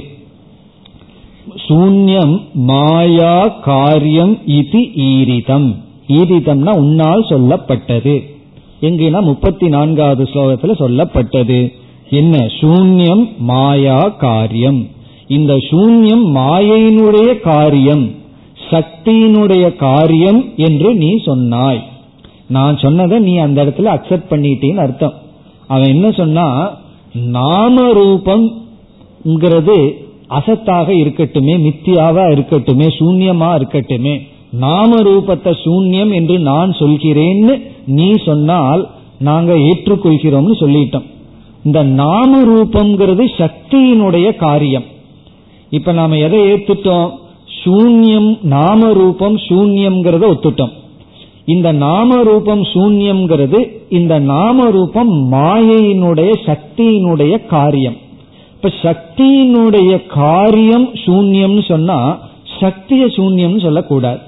சூன்யம் 1.54 2.40
மாயா 2.52 3.48
காரியம் 3.48 4.38
இது 4.46 4.80
ஈரிதம். 4.80 5.74
ஈரிதம்னா 6.08 6.76
உன்னால் 6.76 7.22
சொல்லப்பட்டது. 7.22 8.22
எங்கன்னா 8.80 9.22
முப்பத்தி 9.22 9.68
நான்காவது 9.68 10.24
ஸ்லோகத்துல 10.24 10.78
சொல்லப்பட்டது. 10.78 11.72
என்ன? 12.10 12.38
சூன்யம் 12.38 13.28
மாயா 13.38 14.08
காரியம். 14.08 14.88
இந்த 15.28 15.56
சூன்யம் 15.56 16.34
மாயையினுடைய 16.34 17.40
காரியம் 17.40 18.10
சக்தியினுடைய 18.70 19.76
காரியம் 19.76 20.44
என்று 20.56 20.94
நீ 20.94 21.24
சொன்னாய். 21.24 21.82
நான் 22.46 22.78
சொன்னதை 22.78 23.18
நீ 23.18 23.36
அந்த 23.36 23.64
இடத்துல 23.64 23.78
அக்செப்ட் 23.78 24.30
பண்ணிட்டேன்னு 24.30 24.74
அர்த்தம். 24.74 25.12
அவன் 25.66 25.88
என்ன 25.88 26.10
சொன்னா 26.10 26.70
நாம 27.12 27.92
ரூபம்ங்கிறது 27.92 30.05
அசத்தாக 30.30 30.88
இருக்கட்டுமே 30.88 31.54
மித்தியாவா 31.66 32.24
இருக்கட்டுமே 32.34 32.88
சூன்யமா 32.98 33.50
இருக்கட்டுமே 33.58 34.20
நாம 34.50 35.02
ரூபத்தை 35.02 35.52
சூன்யம் 35.64 36.12
என்று 36.14 36.38
நான் 36.38 36.70
சொல்கிறேன்னு 36.70 37.62
நீ 37.86 38.12
சொன்னால் 38.24 38.90
நாங்க 39.18 39.54
ஏற்றுக்கொள்கிறோம்னு 39.54 40.54
சொல்லிட்டோம். 40.60 41.04
இந்த 41.64 41.82
நாம 41.82 42.44
ரூபம்ங்கிறது 42.44 43.24
சக்தியினுடைய 43.36 44.36
காரியம். 44.36 44.84
இப்ப 45.70 45.92
நாம 45.92 46.16
எதை 46.16 46.40
ஏத்துட்டோம்? 46.40 47.10
சூன்யம் 47.64 48.42
நாம 48.42 48.92
ரூபம் 48.92 49.36
சூன்யம்ங்கிறத 49.36 50.24
ஒத்துட்டோம். 50.32 50.70
இந்த 51.44 51.72
நாம 51.72 52.22
ரூபம் 52.22 52.62
சூன்யம்ங்கிறது 52.62 53.70
இந்த 53.88 54.18
நாம 54.18 54.70
ரூபம் 54.70 55.32
மாயையினுடைய 55.32 56.32
சக்தியினுடைய 56.46 57.46
காரியம். 57.46 57.96
இப்ப 58.66 58.78
சக்தியினுடைய 58.90 60.06
காரியம் 60.06 60.94
சூன்யம்னு 60.94 61.64
சொன்னா 61.68 62.18
சக்திய 62.60 63.02
சூன்யம்னு 63.16 63.60
சொல்லக்கூடாது. 63.60 64.18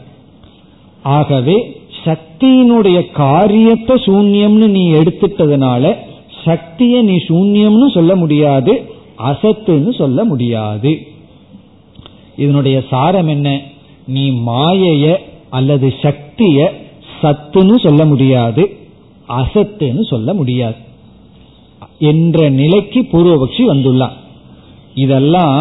ஆகவே 1.02 1.80
சக்தியினுடைய 2.04 3.10
காரியத்தை 3.12 3.96
சூன்யம்னு 3.96 4.66
நீ 4.66 4.90
எடுத்துட்டதுனால 4.90 5.96
சக்திய 6.44 7.02
நீ 7.02 7.16
சூன்யம்னு 7.28 7.88
சொல்ல 7.90 8.16
முடியாது 8.16 8.90
அசத்துன்னு 9.30 9.94
சொல்ல 9.96 10.24
முடியாது. 10.24 10.92
இதனுடைய 12.36 12.82
சாரம் 12.90 13.28
என்ன? 13.28 13.60
நீ 14.06 14.30
மாயைய 14.30 15.16
அல்லது 15.50 15.94
சக்திய 16.02 16.70
சத்துன்னு 17.22 17.78
சொல்ல 17.86 18.04
முடியாது 18.04 18.76
அசத்துன்னு 19.28 20.00
சொல்ல 20.00 20.34
முடியாது. 20.34 20.76
என்ற 21.98 22.48
நிலைக்கு 22.48 23.00
பூர்வபக்ஷி 23.12 23.62
வந்துள்ளான். 23.72 24.16
இதெல்லாம் 25.04 25.56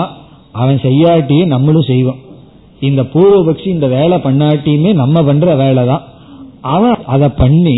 அவன் 0.52 0.80
செய்யாட்டியே 0.84 1.46
நம்மளும் 1.46 1.90
செய்வோம். 1.90 2.22
இந்த 2.80 3.02
பூர்வபக்ஷி 3.14 3.68
இந்த 3.68 3.88
வேலை 3.88 4.18
பண்ணாட்டியுமே 4.18 4.94
நம்ம 4.94 5.24
பண்ற 5.24 5.56
வேலை 5.56 5.84
தான் 5.86 6.04
அவன் 6.62 7.04
அதை 7.06 7.30
பண்ணி 7.30 7.78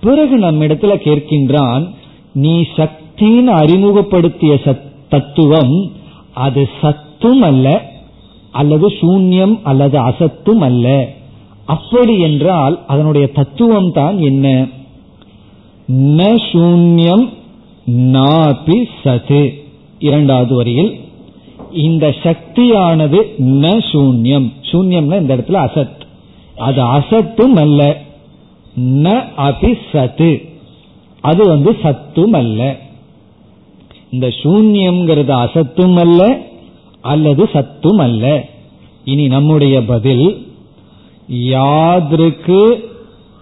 பிறகு 0.00 0.36
நம்ம 0.38 0.66
இடத்துல 0.66 0.94
கேட்கின்றான் 1.06 1.84
நீ 2.32 2.54
சக்தின்னு 2.76 3.52
அறிமுகப்படுத்திய 3.62 4.54
சத் 4.64 4.86
தத்துவம் 5.08 5.76
அது 6.44 6.62
சத்தும் 6.80 7.42
அல்ல 7.42 7.66
அல்லது 8.52 8.86
சூன்யம் 9.00 9.54
அல்லது 9.62 9.96
அசத்தும் 10.00 10.60
அல்ல. 10.60 10.86
அப்படி 11.66 12.14
என்றால் 12.20 12.74
அதனுடைய 12.86 13.26
தத்துவம் 13.32 13.90
தான் 13.92 14.16
என்ன? 14.20 14.46
ந 16.16 16.20
சூன்யம் 16.50 17.24
நாபி 18.14 18.78
சது 19.04 19.42
இரண்டாவது 19.98 20.54
வரியில் 20.54 21.00
இந்த 21.72 22.14
சக்தியானது 22.22 23.34
ந 23.38 23.84
சூன்யம். 23.92 24.52
சூன்யம்னா 24.70 25.20
இந்த 25.20 25.36
இடத்துல 25.36 25.68
அசத். 25.68 26.00
அது 26.56 26.84
அசத்தும் 26.84 27.60
அல்ல. 27.60 28.00
ந 28.80 29.24
அபி 29.36 29.78
சத்து 29.92 30.40
அது 31.20 31.48
வந்து 31.48 31.76
சத்தும் 31.82 32.32
அல்ல. 32.32 32.76
இந்த 34.10 34.26
சூன்யம்ங்கிறது 34.26 35.30
அசத்தும் 35.30 35.98
அல்ல 35.98 36.38
அல்லது 37.00 37.50
சத்தும் 37.52 37.98
அல்ல. 37.98 38.44
இனி 39.04 39.26
நம்முடைய 39.26 39.84
பதில் 39.84 40.46
யாதிருக்கு 41.32 42.84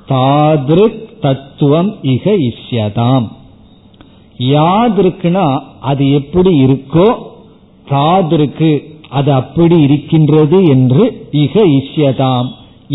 தாதிருக் 0.09 1.05
தத்துவம் 1.21 1.97
இக 2.03 2.51
இஷ்யதாம். 2.51 3.29
யாதிருக்குனா 4.39 5.61
அது 5.87 6.05
எப்படி 6.13 6.53
இருக்கோ 6.65 7.09
தாதிருக்கு 7.91 8.71
அது 9.19 9.31
அப்படி 9.33 9.77
இருக்கின்றது 9.81 10.59
என்று 10.75 11.05
இக 11.43 11.55
இஷ்யதாம். 11.79 12.49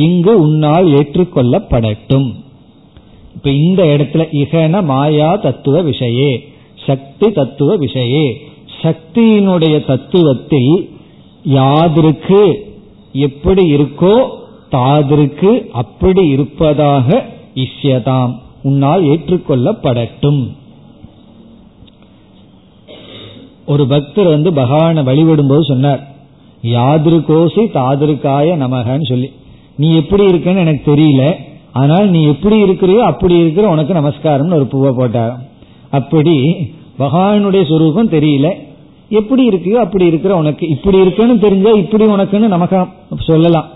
இங்கு 0.06 0.34
உன்னால் 0.42 0.88
ஏற்றுக்கொள்ளப்படட்டும். 0.98 2.30
இப்ப 3.36 3.50
இந்த 3.66 3.82
இடத்துல 3.84 4.24
இகன 4.42 4.84
மாயா 4.84 5.30
தத்துவ 5.36 5.82
விஷயே 5.84 6.32
சக்தி 6.88 7.28
தத்துவ 7.32 7.78
விஷயே. 7.78 8.28
சக்தியினுடைய 8.82 9.76
தத்துவத்தில் 9.90 10.74
யாதிருக்கு 11.56 12.44
எப்படி 13.28 13.64
இருக்கோ 13.76 14.16
தாதிருக்கு 14.72 15.52
அப்படி 15.82 16.24
இருப்பதாக 16.28 17.08
இஷ்யதாம். 17.56 18.34
உன்னால் 18.64 19.04
ஏற்றுக்கொள்ளப்படட்டும். 19.04 20.42
ஒரு 23.66 23.84
பக்தர் 23.88 24.28
வந்து 24.28 24.54
பகவானை 24.54 25.04
வழிபடும் 25.04 25.48
போது 25.48 25.64
சொன்னார் 25.64 26.02
யாதிருக்கோசி 26.64 27.64
தாதிருக்காய 27.78 28.56
நமகன்னு 28.64 29.08
சொல்லி. 29.08 29.30
நீ 29.76 29.88
எப்படி 29.96 30.24
இருக்கன்னு 30.26 30.64
எனக்கு 30.66 30.96
தெரியல. 30.96 31.24
ஆனால் 31.72 32.10
நீ 32.10 32.22
எப்படி 32.24 32.64
இருக்கிறியோ 32.64 33.02
அப்படி 33.12 33.36
இருக்கிற 33.38 33.68
உனக்கு 33.68 33.94
நமஸ்காரம்னு 33.94 34.58
ஒரு 34.60 34.66
பூவை 34.66 34.92
போட்டார் 34.98 35.36
அப்படி 35.90 36.36
பகவானுடைய 37.00 37.64
சுரூபம் 37.72 38.14
தெரியல. 38.18 38.50
எப்படி 39.10 39.44
இருக்கியோ 39.48 39.78
அப்படி 39.86 40.06
இருக்கிற 40.06 40.36
உனக்கு. 40.36 40.68
இப்படி 40.68 40.98
இருக்குன்னு 40.98 41.38
தெரிஞ்சா 41.40 41.72
இப்படி 41.72 42.06
உனக்குன்னு 42.06 42.48
நமக்கு 42.48 42.78
சொல்லலாம். 43.20 43.70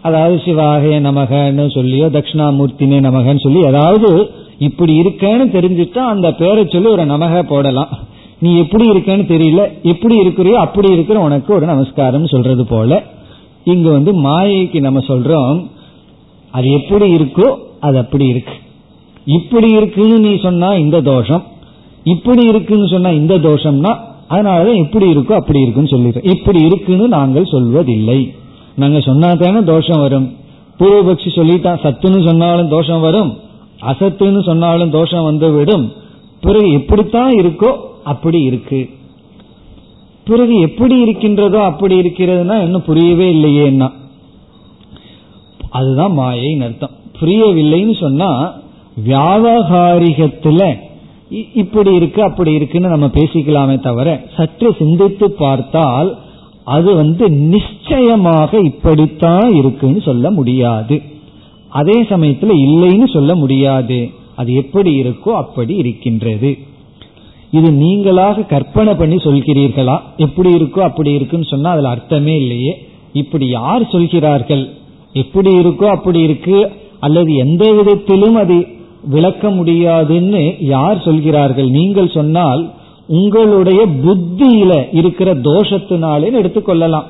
அதாவது 0.00 0.36
சிவாகே 0.44 0.94
நமகன்னு 1.08 1.66
சொல்லியோ 1.74 2.06
தட்சிணாமூர்த்தினே 2.16 3.00
நமகன்னு 3.08 3.42
சொல்லி 3.42 3.60
ஏதாவது 3.64 4.30
இப்படி 4.58 5.00
இருக்கேன்னு 5.00 5.46
தெரிஞ்சுட்டா 5.56 6.02
அந்த 6.14 6.34
பேரை 6.34 6.64
சொல்லி 6.68 6.88
ஒரு 6.88 7.04
நமக 7.04 7.42
போடலாம். 7.42 7.92
நீ 8.42 8.50
எப்படி 8.62 8.84
இருக்கேன்னு 8.90 9.26
தெரியல 9.32 9.62
எப்படி 9.92 10.14
இருக்கிறியோ 10.22 10.56
அப்படி 10.66 10.88
இருக்கிற 10.92 11.18
உனக்கு 11.20 11.50
ஒரு 11.54 11.66
நமஸ்காரம் 11.66 12.32
சொல்றது 12.34 12.64
போல. 12.66 13.02
இங்க 13.64 13.88
வந்து 13.90 14.12
மாயைக்கு 14.22 14.78
நம்ம 14.80 15.00
சொல்றோம் 15.10 15.58
அது 16.50 16.68
எப்படி 16.78 17.06
இருக்கோ 17.14 17.48
அது 17.80 17.96
அப்படி 17.98 18.24
இருக்கு. 18.32 18.54
இப்படி 19.38 19.68
இருக்குன்னு 19.78 20.16
நீ 20.18 20.32
சொன்னா 20.46 20.68
இந்த 20.84 21.00
தோஷம் 21.00 21.42
இப்படி 22.04 22.42
இருக்குன்னு 22.52 22.88
சொன்னா 22.88 23.10
இந்த 23.20 23.34
தோஷம்னா 23.48 23.92
அதனாலதான் 24.30 24.82
எப்படி 24.84 25.06
இருக்கோ 25.14 25.32
அப்படி 25.40 25.60
இருக்குன்னு 25.64 25.92
சொல்லிடுறோம் 25.94 26.28
இப்படி 26.34 26.60
இருக்குன்னு 26.68 27.06
நாங்கள் 27.16 27.52
சொல்வதில்லை. 27.54 28.20
நாங்க 28.76 29.00
சொன்னா 29.00 29.30
தானே 29.42 29.62
தோஷம் 29.72 30.00
வரும். 30.00 30.28
பூர்வபக்ஷி 30.78 31.30
சொல்லிட்டான் 31.38 31.80
சத்துன்னு 31.84 32.20
சொன்னாலும் 32.28 32.68
தோஷம் 32.68 33.04
வரும் 33.06 33.32
அசத்துன்னு 33.90 34.42
சொன்னாலும் 34.50 34.94
தோஷம் 34.98 35.28
வந்து 35.30 35.48
விடும். 35.52 35.86
பிறகு 36.44 36.68
எப்படித்தான் 36.78 37.32
இருக்கோ 37.42 37.70
அப்படி 38.04 38.40
இருக்கு. 38.42 38.90
பிறகு 40.24 40.54
எப்படி 40.60 41.00
இருக்கின்றதோ 41.00 41.62
அப்படி 41.62 42.00
இருக்கிறதுனா 42.00 42.56
இன்னும் 42.62 42.84
புரியவே 42.86 43.26
இல்லையேன்னா 43.34 43.88
அதுதான் 45.70 46.18
மாயைன்னு 46.18 46.62
அர்த்தம். 46.62 46.96
புரியவில்லைன்னு 47.20 48.00
சொன்னா 48.00 48.52
வியாபகாரிகத்துல 49.06 50.62
இப்படி 51.54 51.94
இருக்கு 51.94 52.22
அப்படி 52.22 52.52
இருக்குன்னு 52.52 52.88
நம்ம 52.88 53.06
பேசிக்கலாமே 53.06 53.80
தவிர 53.80 54.08
சற்று 54.36 54.76
சிந்தித்து 54.78 55.30
பார்த்தால் 55.30 56.18
அது 56.64 56.94
வந்து 56.94 57.30
நிச்சயமாக 57.30 58.58
இப்படித்தான் 58.58 59.54
இருக்குன்னு 59.54 60.00
சொல்ல 60.00 60.30
முடியாது. 60.30 61.02
அதே 61.68 62.02
சமயத்துல 62.02 62.52
இல்லைன்னு 62.66 63.12
சொல்ல 63.12 63.34
முடியாது. 63.34 64.10
அது 64.36 64.54
எப்படி 64.54 65.02
இருக்கோ 65.02 65.32
அப்படி 65.34 65.74
இருக்கின்றது. 65.74 66.58
இது 67.52 67.68
நீங்களாக 67.70 68.46
கற்பனை 68.46 68.94
பண்ணி 68.94 69.16
சொல்கிறீர்களா? 69.16 70.00
எப்படி 70.16 70.54
இருக்கோ 70.54 70.78
அப்படி 70.78 71.12
இருக்குன்னு 71.12 71.46
சொன்னா 71.46 71.70
அதுல 71.70 71.88
அர்த்தமே 71.88 72.36
இல்லையே. 72.36 72.86
இப்படி 73.12 73.46
யார் 73.48 73.90
சொல்கிறார்கள்? 73.90 74.68
எப்படி 75.12 75.50
இருக்கோ 75.56 75.84
அப்படி 75.84 76.20
இருக்கு. 76.20 76.70
அல்லது 77.00 77.34
எந்த 77.34 77.72
விதத்திலும் 77.72 78.34
அது 78.34 78.66
விளக்க 79.02 79.50
முடியாதுன்னு 79.50 80.54
யார் 80.58 81.02
சொல்கிறார்கள்? 81.02 81.70
நீங்கள் 81.70 82.08
சொன்னால் 82.08 82.70
உங்களுடைய 83.06 83.86
புத்தியில 83.86 84.88
இருக்கிற 84.92 85.34
தோஷத்தினாலே 85.34 86.28
எடுத்துக்கொள்ளலாம் 86.42 87.04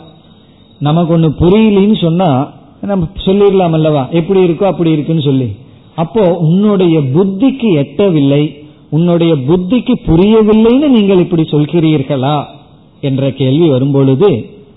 நமக்கு 0.78 1.18
ஒண்ணு 1.18 1.30
புரியலன்னு 1.40 2.02
சொன்னா 2.02 2.52
நம்ம 2.80 3.06
சொல்லிடலாம் 3.24 3.72
அல்லவா? 3.72 4.08
எப்படி 4.08 4.40
இருக்கோ 4.40 4.62
அப்படி 4.62 4.90
இருக்குன்னு 4.90 5.22
சொல்லி. 5.22 5.48
அப்போ 5.94 6.36
உன்னுடைய 6.38 6.98
புத்திக்கு 7.00 7.68
எட்டவில்லை. 7.84 8.61
உன்னுடைய 8.94 9.32
புத்திக்கு 9.34 9.94
புரியவில்லைன்னு 10.06 10.88
நீங்கள் 10.88 11.18
இப்படி 11.18 11.42
சொல்கிறீர்களா? 11.42 12.44
என்ற 13.00 13.30
கேள்வி 13.30 13.68
வரும்பொழுது 13.68 14.28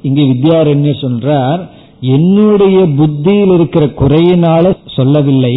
இங்கு 0.01 0.21
வித்யாரண்யர் 0.21 1.01
சொல்றார் 1.01 1.61
என்னுடைய 1.99 2.77
புத்தியில் 2.97 3.53
இருக்கிற 3.53 3.85
குறையினால 3.85 4.63
சொல்லவில்லை 4.95 5.55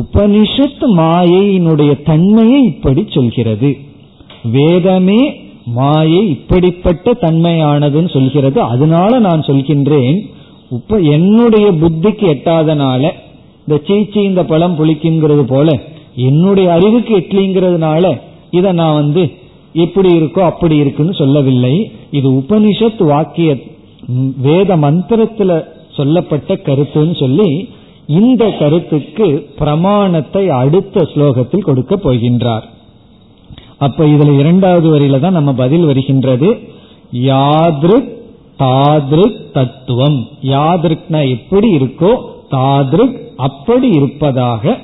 உபனிஷத் 0.00 0.84
மாயையினுடைய 0.96 1.92
தன்மையை 2.02 2.64
இப்படி 2.64 3.02
சொல்கிறது. 3.08 3.76
வேதமே 4.52 5.20
மாயை 5.64 6.28
இப்படிப்பட்ட 6.28 7.10
தன்மையானதுன்னு 7.20 8.10
சொல்கிறது. 8.12 8.60
அதனால 8.60 9.18
நான் 9.18 9.40
சொல்கின்றேன் 9.40 10.18
உப்ப 10.70 11.10
என்னுடைய 11.10 11.66
புத்திக்கு 11.72 12.26
எட்டாதனால 12.34 13.02
இந்த 13.66 13.80
சீச்சி 13.86 14.20
இந்த 14.22 14.44
பழம் 14.44 14.76
புளிக்குங்கிறது 14.78 15.44
போல 15.46 15.68
என்னுடைய 16.26 16.72
அறிவுக்கு 16.72 17.16
எட்லிங்கிறதுனால 17.16 18.20
இதை 18.50 18.72
நான் 18.72 18.94
வந்து 18.94 19.22
எப்படி 19.72 20.10
இருக்கோ 20.18 20.40
அப்படி 20.40 20.76
இருக்குன்னு 20.76 21.14
சொல்லவில்லை. 21.14 21.90
இது 22.10 22.28
உபனிஷத் 22.30 23.02
வாக்கிய 23.04 23.50
வேத 24.42 24.76
மந்திரத்துல 24.76 25.52
சொல்லப்பட்ட 25.96 26.54
கருத்துன்னு 26.54 27.16
சொல்லி 27.18 27.68
இந்த 28.06 28.44
கருத்துக்கு 28.50 29.26
பிரமாணத்தை 29.58 30.48
அடுத்த 30.48 31.00
ஸ்லோகத்தில் 31.02 31.66
கொடுக்க 31.68 31.96
போகின்றார். 31.96 32.66
அப்ப 33.78 34.06
இதுல 34.06 34.38
இரண்டாவது 34.38 34.88
வரியில 34.94 35.20
தான் 35.20 35.38
நம்ம 35.38 35.52
பதில் 35.52 35.84
வருகின்றது. 35.84 36.48
யாத்ருக் 37.12 38.08
தாதிருக் 38.58 39.38
தத்துவம். 39.52 40.18
யாதிருக்னா 40.42 41.20
எப்படி 41.30 41.68
இருக்கோ 41.76 42.12
தாத்ருக் 42.50 43.18
அப்படி 43.36 43.88
இருப்பதாக 43.90 44.78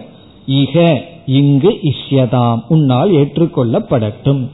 இக 0.47 1.03
இங்கு 1.27 1.79
இஷ்யதாம். 1.83 2.63
உன்னால் 2.69 3.11
ஏற்றுக்கொள்ளப்படட்டும். 3.11 4.49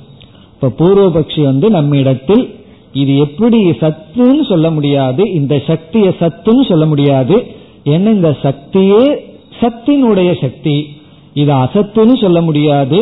இப்ப 0.54 0.84
பூர்வபக்ஷி 0.84 1.42
வந்து 1.42 1.70
நம்மிடத்தில் 1.70 2.54
இது 2.92 3.18
எப்படி 3.18 3.70
சத்துன்னு 3.70 4.48
சொல்ல 4.48 4.70
முடியாது 4.70 5.32
இந்த 5.32 5.62
சக்தியை 5.66 6.14
சத்துன்னு 6.20 6.68
சொல்ல 6.68 6.86
முடியாது. 6.86 7.46
ஏன்னா 7.84 8.06
இந்த 8.06 8.36
சக்தியே 8.42 9.16
சத்தினுடைய 9.60 10.40
சக்தி. 10.40 10.96
இது 11.34 11.52
அசத்துன்னு 11.52 12.20
சொல்ல 12.20 12.40
முடியாது. 12.40 12.96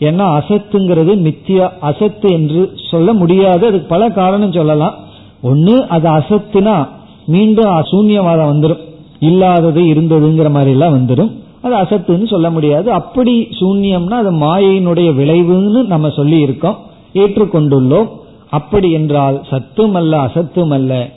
ஏன்னா 0.00 0.40
அசத்துங்கிறது 0.40 1.16
நித்திய 1.16 1.78
அசத்து 1.80 2.32
என்று 2.32 2.72
சொல்ல 2.90 3.12
முடியாது. 3.12 3.66
அதுக்கு 3.66 3.86
பல 3.88 4.10
காரணம் 4.10 4.52
சொல்லலாம். 4.52 4.94
ஒன்று 5.42 5.88
அது 5.88 6.10
அசத்துனா 6.10 6.88
மீண்டும் 7.26 7.70
அசூன்யவாதம் 7.70 8.52
வந்துடும் 8.52 8.78
இல்லாதது 9.20 9.82
இருந்ததுங்கிற 9.82 10.50
மாதிரி 10.50 10.70
எல்லாம் 10.70 10.96
வந்துடும் 10.96 11.40
அது 11.62 11.74
அசத்துன்னு 11.74 12.26
சொல்ல 12.26 12.50
முடியாது. 12.50 12.92
அப்படி 12.92 13.48
சூன்யம்னா 13.60 14.10
அது 14.10 14.32
மாயையினுடைய 14.32 15.14
விளைவுன்னு 15.14 15.86
நம்ம 15.86 16.10
சொல்லி 16.10 16.40
இருக்கோம் 16.40 16.78
ஏற்றுக்கொண்டுள்ளோம். 17.14 18.08
அப்படி 18.50 18.90
என்றால் 18.90 19.42
சத்தும் 19.50 19.94
அல்ல 19.94 20.20
அசத்தும் 20.24 20.68
அல்ல 20.68 21.10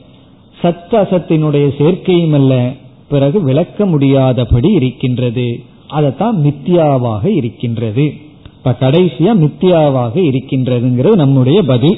சத்து 0.61 0.97
அசத்தினுடைய 0.97 1.69
சேர்க்கையும் 1.77 2.33
அல்ல 2.33 2.71
பிறகு 3.07 3.41
விளக்க 3.41 3.85
முடியாதபடி 3.85 4.71
இருக்கின்றது. 4.71 5.59
அதைத்தான் 5.87 6.35
மித்தியாவாக 6.35 7.25
இருக்கின்றது. 7.25 8.13
இப்ப 8.57 8.75
கடைசியா 8.79 9.35
மித்தியாவாக 9.43 10.15
இருக்கின்றதுங்கிறது 10.15 11.15
நம்முடைய 11.15 11.63
பதில். 11.63 11.97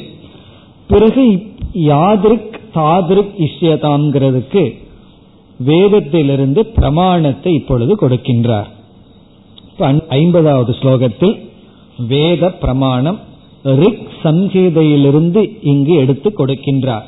பிறகு 0.87 1.41
யாதிருக் 1.73 2.59
தாதிருக் 2.75 3.47
இஷ்யதாங்கிறதுக்கு 3.47 4.85
வேதத்திலிருந்து 5.59 6.65
பிரமாணத்தை 6.65 7.53
இப்பொழுது 7.53 7.97
கொடுக்கின்றார். 8.01 8.67
ஐம்பதாவது 10.07 10.75
ஸ்லோகத்தில் 10.81 11.35
வேத 12.07 12.49
பிரமாணம் 12.49 13.19
ரிக் 13.63 14.07
சங்கீதையிலிருந்து 14.23 15.59
இங்கு 15.61 15.93
எடுத்து 15.93 16.33
கொடுக்கின்றார். 16.37 17.03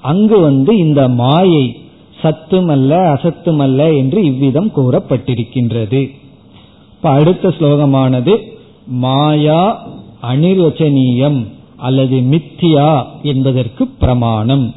அங்கு 0.00 0.40
வந்து 0.40 0.76
இந்த 0.76 1.08
மாயை 1.08 1.76
சத்துமல்ல 2.22 2.90
அசத்துமல்ல 3.14 3.96
என்று 3.96 4.24
இவ்விதம் 4.24 4.72
கூறப்பட்டிருக்கின்றது. 4.76 6.10
இப்ப 6.92 7.10
அடுத்த 7.10 7.48
ஸ்லோகமானது 7.48 8.38
மாயா 8.86 9.88
அனிர்வச்சனீயம் 10.22 11.46
அல்லது 11.76 12.16
மித்தியா 12.16 13.06
என்பதற்கு 13.22 13.86
பிரமாணம். 13.86 14.74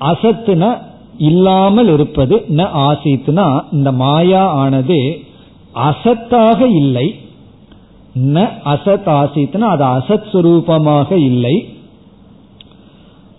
அசத்துனா 0.00 0.82
இல்லாமல் 1.18 1.92
இருப்பது 1.92 2.36
ந 2.36 2.66
ஆசித்னா 2.86 3.64
இந்த 3.72 3.92
மாயா 3.92 4.46
ஆனது 4.52 5.20
அசத்தாக 5.74 6.60
இல்லை. 6.60 7.14
ந 8.16 8.50
அசத் 8.64 9.06
ஆசித்னா 9.06 9.60
அது 9.60 9.84
அசத் 9.84 10.32
சுரூபமாக 10.32 11.12
இல்லை. 11.12 11.68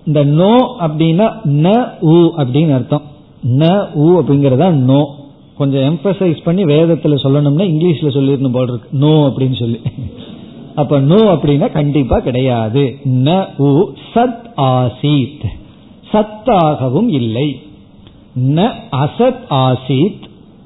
இந்த 0.05 0.23
நோ 0.23 0.77
அப்படின்னா 0.79 1.33
ந 1.45 1.91
உ 1.99 2.15
அப்படின்னு 2.37 2.73
அர்த்தம். 2.73 3.01
ந 3.43 3.89
உ 3.93 4.19
அப்படிங்கறதா 4.19 4.69
நோ. 4.71 5.05
கொஞ்சம் 5.57 5.81
எம்பசைஸ் 5.81 6.43
பண்ணி 6.43 6.63
வேதத்துல 6.63 7.15
சொல்லணும்னா 7.23 7.63
இங்கிலீஷ்ல 7.63 8.07
சொல்லிருந்தோம் 8.09 8.51
போல் 8.51 8.67
இருக்கு. 8.67 8.89
நோ 8.91 9.07
அப்படின்னு 9.07 9.55
சொல்லி. 9.55 9.79
அப்ப 10.75 10.99
நோ 10.99 11.15
அப்படின்னா 11.15 11.71
கண்டிப்பா 11.71 12.19
கிடையாது. 12.19 12.97
ந 13.05 13.47
உ 13.57 13.91
சத் 14.15 14.41
ஆசீத். 14.57 15.45
சத்தாகவும் 16.13 17.07
இல்லை. 17.07 17.61
ந 18.39 18.71
அசத் 18.91 19.43
ஆசீத். 19.49 20.23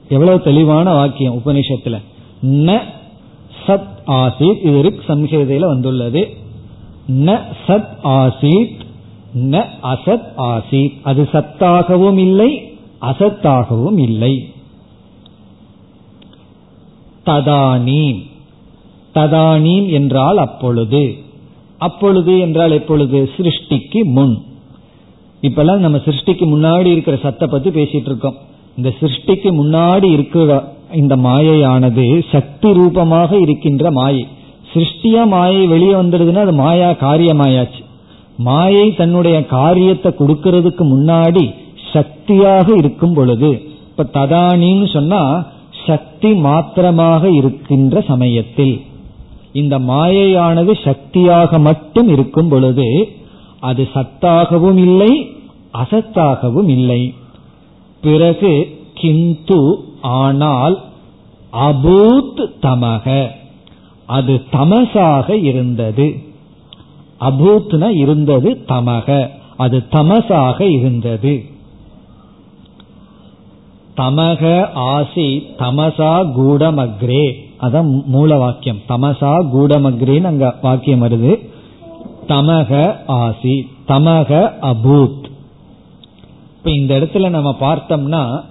எவ்வளவு 0.09 0.41
தெளிவான 0.41 0.93
வாக்கியம் 0.93 1.41
உபனிஷத்துல. 1.45 1.97
ந 2.43 2.81
சத் 3.67 3.87
ஆசீத் 4.07 4.65
இது 4.65 4.81
ரிக் 4.81 4.99
சம்ஹேதையில 5.07 5.59
வந்துள்ளது. 5.59 6.29
ந 7.11 7.39
சத் 7.67 7.87
ஆசீத் 8.03 8.79
ந 9.37 9.65
அசத் 9.83 10.27
ஆசீத். 10.37 10.93
அது 11.03 11.29
சத்தாகவும் 11.31 12.17
இல்லை 12.17 12.77
அசத்தாகவும் 13.01 13.97
இல்லை. 13.97 14.53
ததானீம். 17.25 18.25
ததானீம் 19.13 19.89
என்றால் 19.89 20.37
அப்பொழுது. 20.37 21.15
அப்பொழுது 21.77 22.39
என்றால் 22.39 22.71
எப்பொழுது? 22.71 23.29
சிருஷ்டிக்கு 23.37 24.03
முன். 24.03 24.37
இப்பெல்லாம் 25.41 25.77
நம்ம 25.77 25.97
சிருஷ்டிக்கு 25.97 26.45
முன்னாடி 26.55 26.85
இருக்கிற 26.85 27.17
சத்தை 27.17 27.47
பத்தி 27.51 27.69
பேசிட்டு 27.69 28.05
இருக்கோம். 28.05 28.35
இந்த 28.77 28.93
சிருஷ்டிக்கு 28.99 29.65
முன்னாடி 29.65 30.11
இருக்கிற 30.11 30.76
இந்த 30.95 31.15
மாயையானது 31.15 32.23
சக்தி 32.31 32.73
ரூபமாக 32.73 33.37
இருக்கின்ற 33.37 33.91
மாயை. 33.91 34.27
சிருஷ்டியா 34.73 35.27
மாயை 35.27 35.67
வெளியே 35.67 35.93
வந்துடுதுன்னா 35.93 36.41
அது 36.41 36.53
மாயா 36.53 36.89
காரியமாயாச்சு. 36.91 37.81
மாயை 38.37 38.95
தன்னுடைய 38.95 39.45
காரியத்தை 39.45 40.13
கொடுக்கறதுக்கு 40.19 40.83
முன்னாடி 40.93 41.53
சக்தியாக 41.93 42.75
இருக்கும் 42.75 43.13
பொழுது 43.13 43.61
இப்ப 43.89 44.05
ததானின்னு 44.13 44.93
சொன்னா 44.93 45.45
சக்தி 45.85 46.33
மாத்திரமாக 46.33 47.29
இருக்கின்ற 47.29 48.01
சமயத்தில் 48.01 48.81
இந்த 49.53 49.79
மாயையானது 49.79 50.71
சக்தியாக 50.83 51.59
மட்டும் 51.59 52.07
இருக்கும் 52.07 52.47
பொழுது 52.47 53.09
அது 53.59 53.87
சத்தாகவும் 53.93 54.77
இல்லை 54.77 55.11
அசத்தாகவும் 55.73 56.67
இல்லை. 56.67 57.13
பிறகு 58.01 58.77
கிந்து 58.93 59.85
ஆனால் 60.01 60.83
அபூத் 61.53 62.47
தமக. 62.61 63.27
அது 64.05 64.43
தமசாக 64.51 65.29
இருந்தது. 65.29 66.15
அபூத்னா 67.19 67.89
இருந்தது 67.89 68.63
தமக. 68.67 69.29
அது 69.57 69.83
தமசாக 69.89 70.61
இருந்தது. 70.61 71.43
தமக 73.97 74.71
ஆசி 74.73 75.43
தமசா 75.57 76.31
கூடமக்ரே. 76.37 77.33
அதான் 77.61 78.03
மூல 78.05 78.37
வாக்கியம். 78.37 78.79
தமசா 78.89 79.45
கூடமக்ரேன்னு 79.55 80.23
அங்க 80.23 80.55
வாக்கியம் 80.61 81.01
வருது. 81.01 81.49
தமக 82.27 82.95
ஆசி 83.07 83.67
தமக 83.87 84.53
அபூத். 84.61 85.25
இப்ப 86.57 86.71
இந்த 86.71 86.95
இடத்துல 86.95 87.29
நம்ம 87.29 87.55
பார்த்தோம்னா 87.59 88.43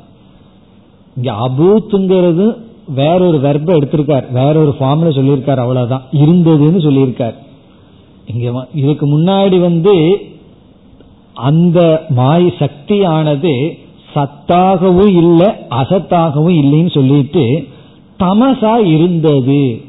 இங்க 1.17 1.33
அபூத்துங்கிறது 1.33 2.57
வேறொரு 2.95 3.39
வெர்ப 3.39 3.69
எடுத்திருக்கார். 3.69 4.33
வேறொரு 4.33 4.75
ஃபார்ம்ல 4.81 5.17
சொல்லியிருக்கார். 5.19 5.57
அவ்வளவுதான். 5.57 6.03
இருந்ததுன்னு 6.13 6.81
சொல்லியிருக்கார். 6.87 7.35
இங்க 8.35 8.67
இதுக்கு 8.75 9.19
முன்னாடி 9.19 9.61
வந்து 9.61 10.17
அந்த 11.35 12.07
மாய் 12.09 12.53
சக்தியானது 12.59 13.79
சத்தாகவும் 14.15 15.07
இல்லை 15.07 15.47
அசத்தாகவும் 15.71 16.55
இல்லைன்னு 16.55 16.91
சொல்லிட்டு 16.91 17.67
தமசா 18.19 18.77
இருந்தது 18.77 19.81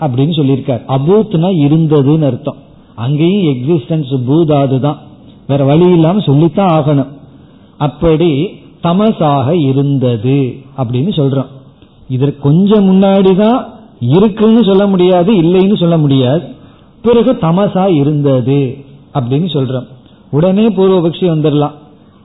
அப்படின்னு 0.00 0.34
சொல்லியிருக்கார். 0.40 0.82
அபூத்னா 0.88 1.50
இருந்ததுன்னு 1.66 2.24
அர்த்தம். 2.24 2.56
அங்கேயும் 2.94 3.54
எக்ஸிஸ்டன்ஸ் 3.54 4.20
பூதாது 4.28 4.80
தான் 4.80 4.98
வேற 5.46 5.64
வழி 5.64 5.92
இல்லாம 5.92 6.20
சொல்லித்தான் 6.20 6.82
ஆகணும். 6.82 7.12
அப்படி 7.78 8.48
தமசாக 8.80 9.56
இருந்தது 9.56 10.54
அப்படின்னு 10.76 11.10
சொல்றோம். 11.16 11.46
இதற்கு 12.08 12.38
கொஞ்சம் 12.38 12.86
முன்னாடி 12.90 13.36
தான் 13.36 13.66
இருக்குன்னு 14.00 14.64
சொல்ல 14.64 14.86
முடியாது 14.86 15.34
இல்லைன்னு 15.34 15.76
சொல்ல 15.76 15.98
முடியாது. 15.98 16.42
பிறகு 17.02 17.32
தமசா 17.32 17.94
இருந்தது 17.94 18.76
அப்படின்னு 19.14 19.48
சொல்றோம். 19.52 19.86
உடனே 20.30 20.68
பூர்வபக்ஷி 20.68 21.26
வந்துடலாம். 21.34 21.72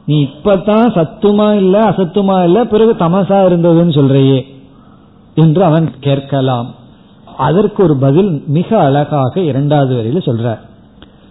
நீ 0.05 0.23
இப்பதான் 0.23 0.87
சத்துமா 0.97 1.55
இல்ல 1.55 1.89
அசத்துமா 1.89 2.43
இல்ல 2.43 2.65
பிறகு 2.65 2.93
தமசா 2.93 3.39
இருந்ததுன்னு 3.49 3.93
சொல்றையே 3.93 4.45
என்று 5.35 5.63
அவன் 5.63 5.89
கேட்கலாம். 5.99 6.75
அதற்கு 7.37 7.83
ஒரு 7.83 7.97
பதில் 7.97 8.43
மிக 8.47 8.79
அழகாக 8.79 9.41
இரண்டாவது 9.41 9.95
வரியில 9.95 10.27
சொல்றார். 10.27 10.59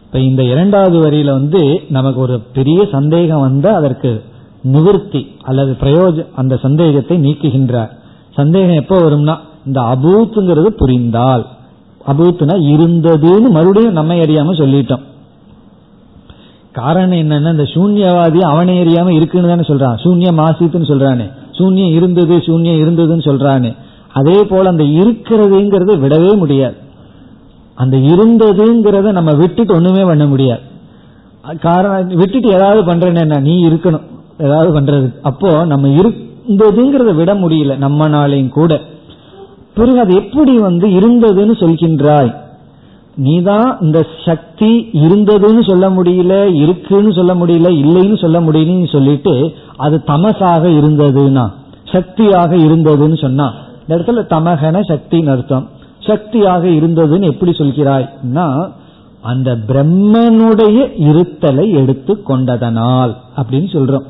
இப்ப 0.03 0.18
இந்த 0.18 0.43
இரண்டாவது 0.45 1.11
வரியில 1.11 1.25
வந்து 1.25 1.83
நமக்கு 1.89 2.21
ஒரு 2.21 2.41
பெரிய 2.53 2.89
சந்தேகம் 2.93 3.41
வந்தா 3.41 3.75
அதற்கு 3.75 4.25
நிவர்த்தி 4.62 5.36
அல்லது 5.42 5.74
பிரயோஜ 5.74 6.26
அந்த 6.36 6.56
சந்தேகத்தை 6.56 7.16
நீக்குகின்றார். 7.18 7.90
சந்தேகம் 8.34 8.76
எப்போ 8.76 8.98
வரும்னா 8.98 9.36
இந்த 9.66 9.80
அபூத்துங்கிறது 9.80 10.66
புரிந்தால். 10.66 11.46
அபூத்துனா 12.06 12.56
இருந்ததுன்னு 12.74 13.50
மறுபடியும் 13.50 13.92
நம்ம 13.92 14.14
அறியாம 14.14 14.52
சொல்லிட்டோம். 14.58 15.02
காரணம் 16.72 17.18
என்னன்னா 17.18 17.50
இந்த 17.50 17.62
சூன்யவாதி 17.62 18.38
அவனை 18.38 18.82
அறியாம 18.82 19.08
இருக்குன்னு 19.08 19.48
தானே 19.48 19.61
சொல்றான். 19.61 19.96
சூன்யம் 20.04 20.42
ஆசித்துன்னு 20.46 20.90
சொல்றானே. 20.92 21.30
சூன்யம் 21.52 21.92
இருந்தது 21.92 22.36
சூன்யம் 22.36 22.80
இருந்ததுன்னு 22.82 23.26
சொல்றானே. 23.30 23.76
அதே 24.12 24.44
போல 24.44 24.68
அந்த 24.68 24.84
இருக்கிறதுங்கிறத 24.84 25.98
விடவே 25.98 26.36
முடியாது. 26.36 26.74
அந்த 27.74 27.96
இருந்ததுங்கிறத 27.96 29.12
நம்ம 29.12 29.32
விட்டுட்டு 29.34 29.74
ஒண்ணுமே 29.74 30.04
பண்ண 30.04 30.26
முடியாது. 30.26 30.61
காரணம் 31.61 32.06
விட்டுட்டு 32.06 32.48
ஏதாவது 32.48 32.94
பண்றேன்னு 32.94 33.40
நீ 33.40 33.68
இருக்கணும். 33.68 34.06
ஏதாவது 34.41 34.70
பண்றது. 34.76 35.09
அப்போ 35.22 35.51
நம்ம 35.64 35.88
இருந்ததுங்கிறத 36.01 37.14
விட 37.14 37.34
முடியல 37.34 37.74
நம்மனாலையும் 37.84 38.55
கூட. 38.59 38.80
பிறகு 39.74 39.99
அது 40.01 40.14
எப்படி 40.14 40.55
வந்து 40.59 40.86
இருந்ததுன்னு 40.88 41.55
சொல்கின்றாய். 41.62 42.30
நீதான் 43.16 43.68
இந்த 43.80 44.01
சக்தி 44.24 44.70
இருந்ததுன்னு 44.93 45.62
சொல்ல 45.70 45.86
முடியல 45.91 46.34
இருக்குன்னு 46.55 47.12
சொல்ல 47.12 47.32
முடியல 47.34 47.70
இல்லைன்னு 47.82 48.18
சொல்ல 48.20 48.38
முடியலன்னு 48.41 48.93
சொல்லிட்டு 48.93 49.34
அது 49.76 49.97
தமசாக 50.05 50.64
இருந்ததுன்னா 50.68 51.45
சக்தியாக 51.93 52.53
இருந்ததுன்னு 52.57 53.18
சொன்னா 53.20 53.47
இந்த 53.80 53.93
இடத்துல 53.97 54.22
தமகன 54.34 54.80
சக்தின்னு 54.88 55.30
அர்த்தம். 55.30 55.68
சக்தியாக 56.07 56.64
இருந்ததுன்னு 56.68 57.30
எப்படி 57.32 57.51
சொல்கிறாய்னா 57.51 58.47
அந்த 59.22 59.51
பிரம்மனுடைய 59.68 60.78
இருத்தலை 61.11 61.66
எடுத்து 61.80 62.22
கொண்டதனால் 62.22 63.12
அப்படின்னு 63.36 63.68
சொல்றோம். 63.76 64.07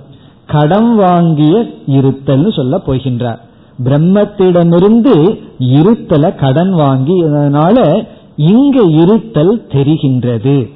கடன் 0.51 0.95
வாங்கிய 0.95 1.67
இருத்தல்னு 1.87 2.53
சொல்ல 2.53 2.81
போகின்றார். 2.87 3.39
பிரம்மத்திடமிருந்து 3.85 5.15
இருத்தலை 5.59 6.35
கடன் 6.35 6.75
வாங்கியதனால 6.75 8.07
இங்க 8.37 8.85
இருத்தல் 8.85 9.67
தெரிகின்றது. 9.69 10.71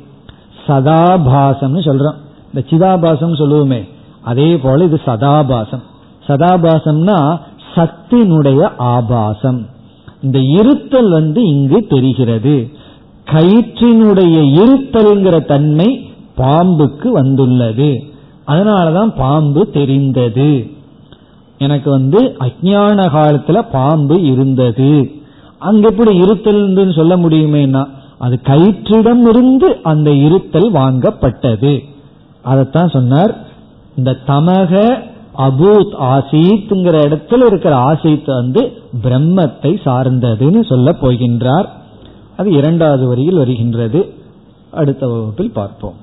சதாபாசம்னு 0.67 1.83
சொல்றோம். 1.89 2.19
இந்த 2.55 2.63
சிதாபாசம் 2.71 3.39
சொல்லுவோமே 3.41 3.89
அதே 4.23 4.57
போல 4.57 4.85
இது 4.85 5.01
சதாபாசம். 5.05 5.83
சதாபாசம்னா 6.27 7.39
சக்தினுடைய 7.75 8.71
ஆபாசம். 8.77 9.67
இந்த 10.23 10.39
இருத்தல் 10.39 11.11
வந்து 11.11 11.43
இங்கு 11.43 11.87
தெரிகிறது. 11.87 12.69
கயிற்றினுடைய 13.25 14.37
இருத்தல்ங்கிற 14.61 15.47
தன்மை 15.47 16.11
பாம்புக்கு 16.37 17.09
வந்துள்ளது. 17.09 18.14
அதனாலதான் 18.47 19.17
பாம்பு 19.17 19.71
தெரிந்தது. 19.71 20.71
எனக்கு 21.59 21.91
வந்து 21.91 22.37
அஜான 22.41 23.07
காலத்துல 23.09 23.71
பாம்பு 23.73 24.23
இருந்தது. 24.23 25.11
அங்க 25.59 25.89
எப்படி 25.89 26.17
இருத்தல் 26.17 26.93
சொல்ல 26.93 27.17
முடியுமேனா 27.17 27.89
அது 28.19 28.41
கயிற்றிடம் 28.43 29.29
இருந்து 29.29 29.77
அந்த 29.83 30.13
இருத்தல் 30.13 30.73
வாங்கப்பட்டது. 30.73 31.81
அதத்தான் 32.45 32.91
சொன்னார் 32.91 33.47
இந்த 33.97 34.17
தமக 34.27 35.03
அபூத் 35.39 35.95
ஆசித்துங்கிற 36.01 36.97
இடத்துல 37.03 37.47
இருக்கிற 37.47 37.77
ஆசைத்து 37.77 38.35
வந்து 38.35 38.73
பிரம்மத்தை 39.03 39.77
சார்ந்ததுன்னு 39.85 40.65
சொல்ல 40.65 40.91
போகின்றார். 40.91 41.67
அது 42.37 42.51
இரண்டாவது 42.51 43.07
வரியில் 43.07 43.37
வருகின்றது. 43.37 44.15
அடுத்த 44.71 45.09
வகுப்பில் 45.09 45.53
பார்ப்போம். 45.53 46.03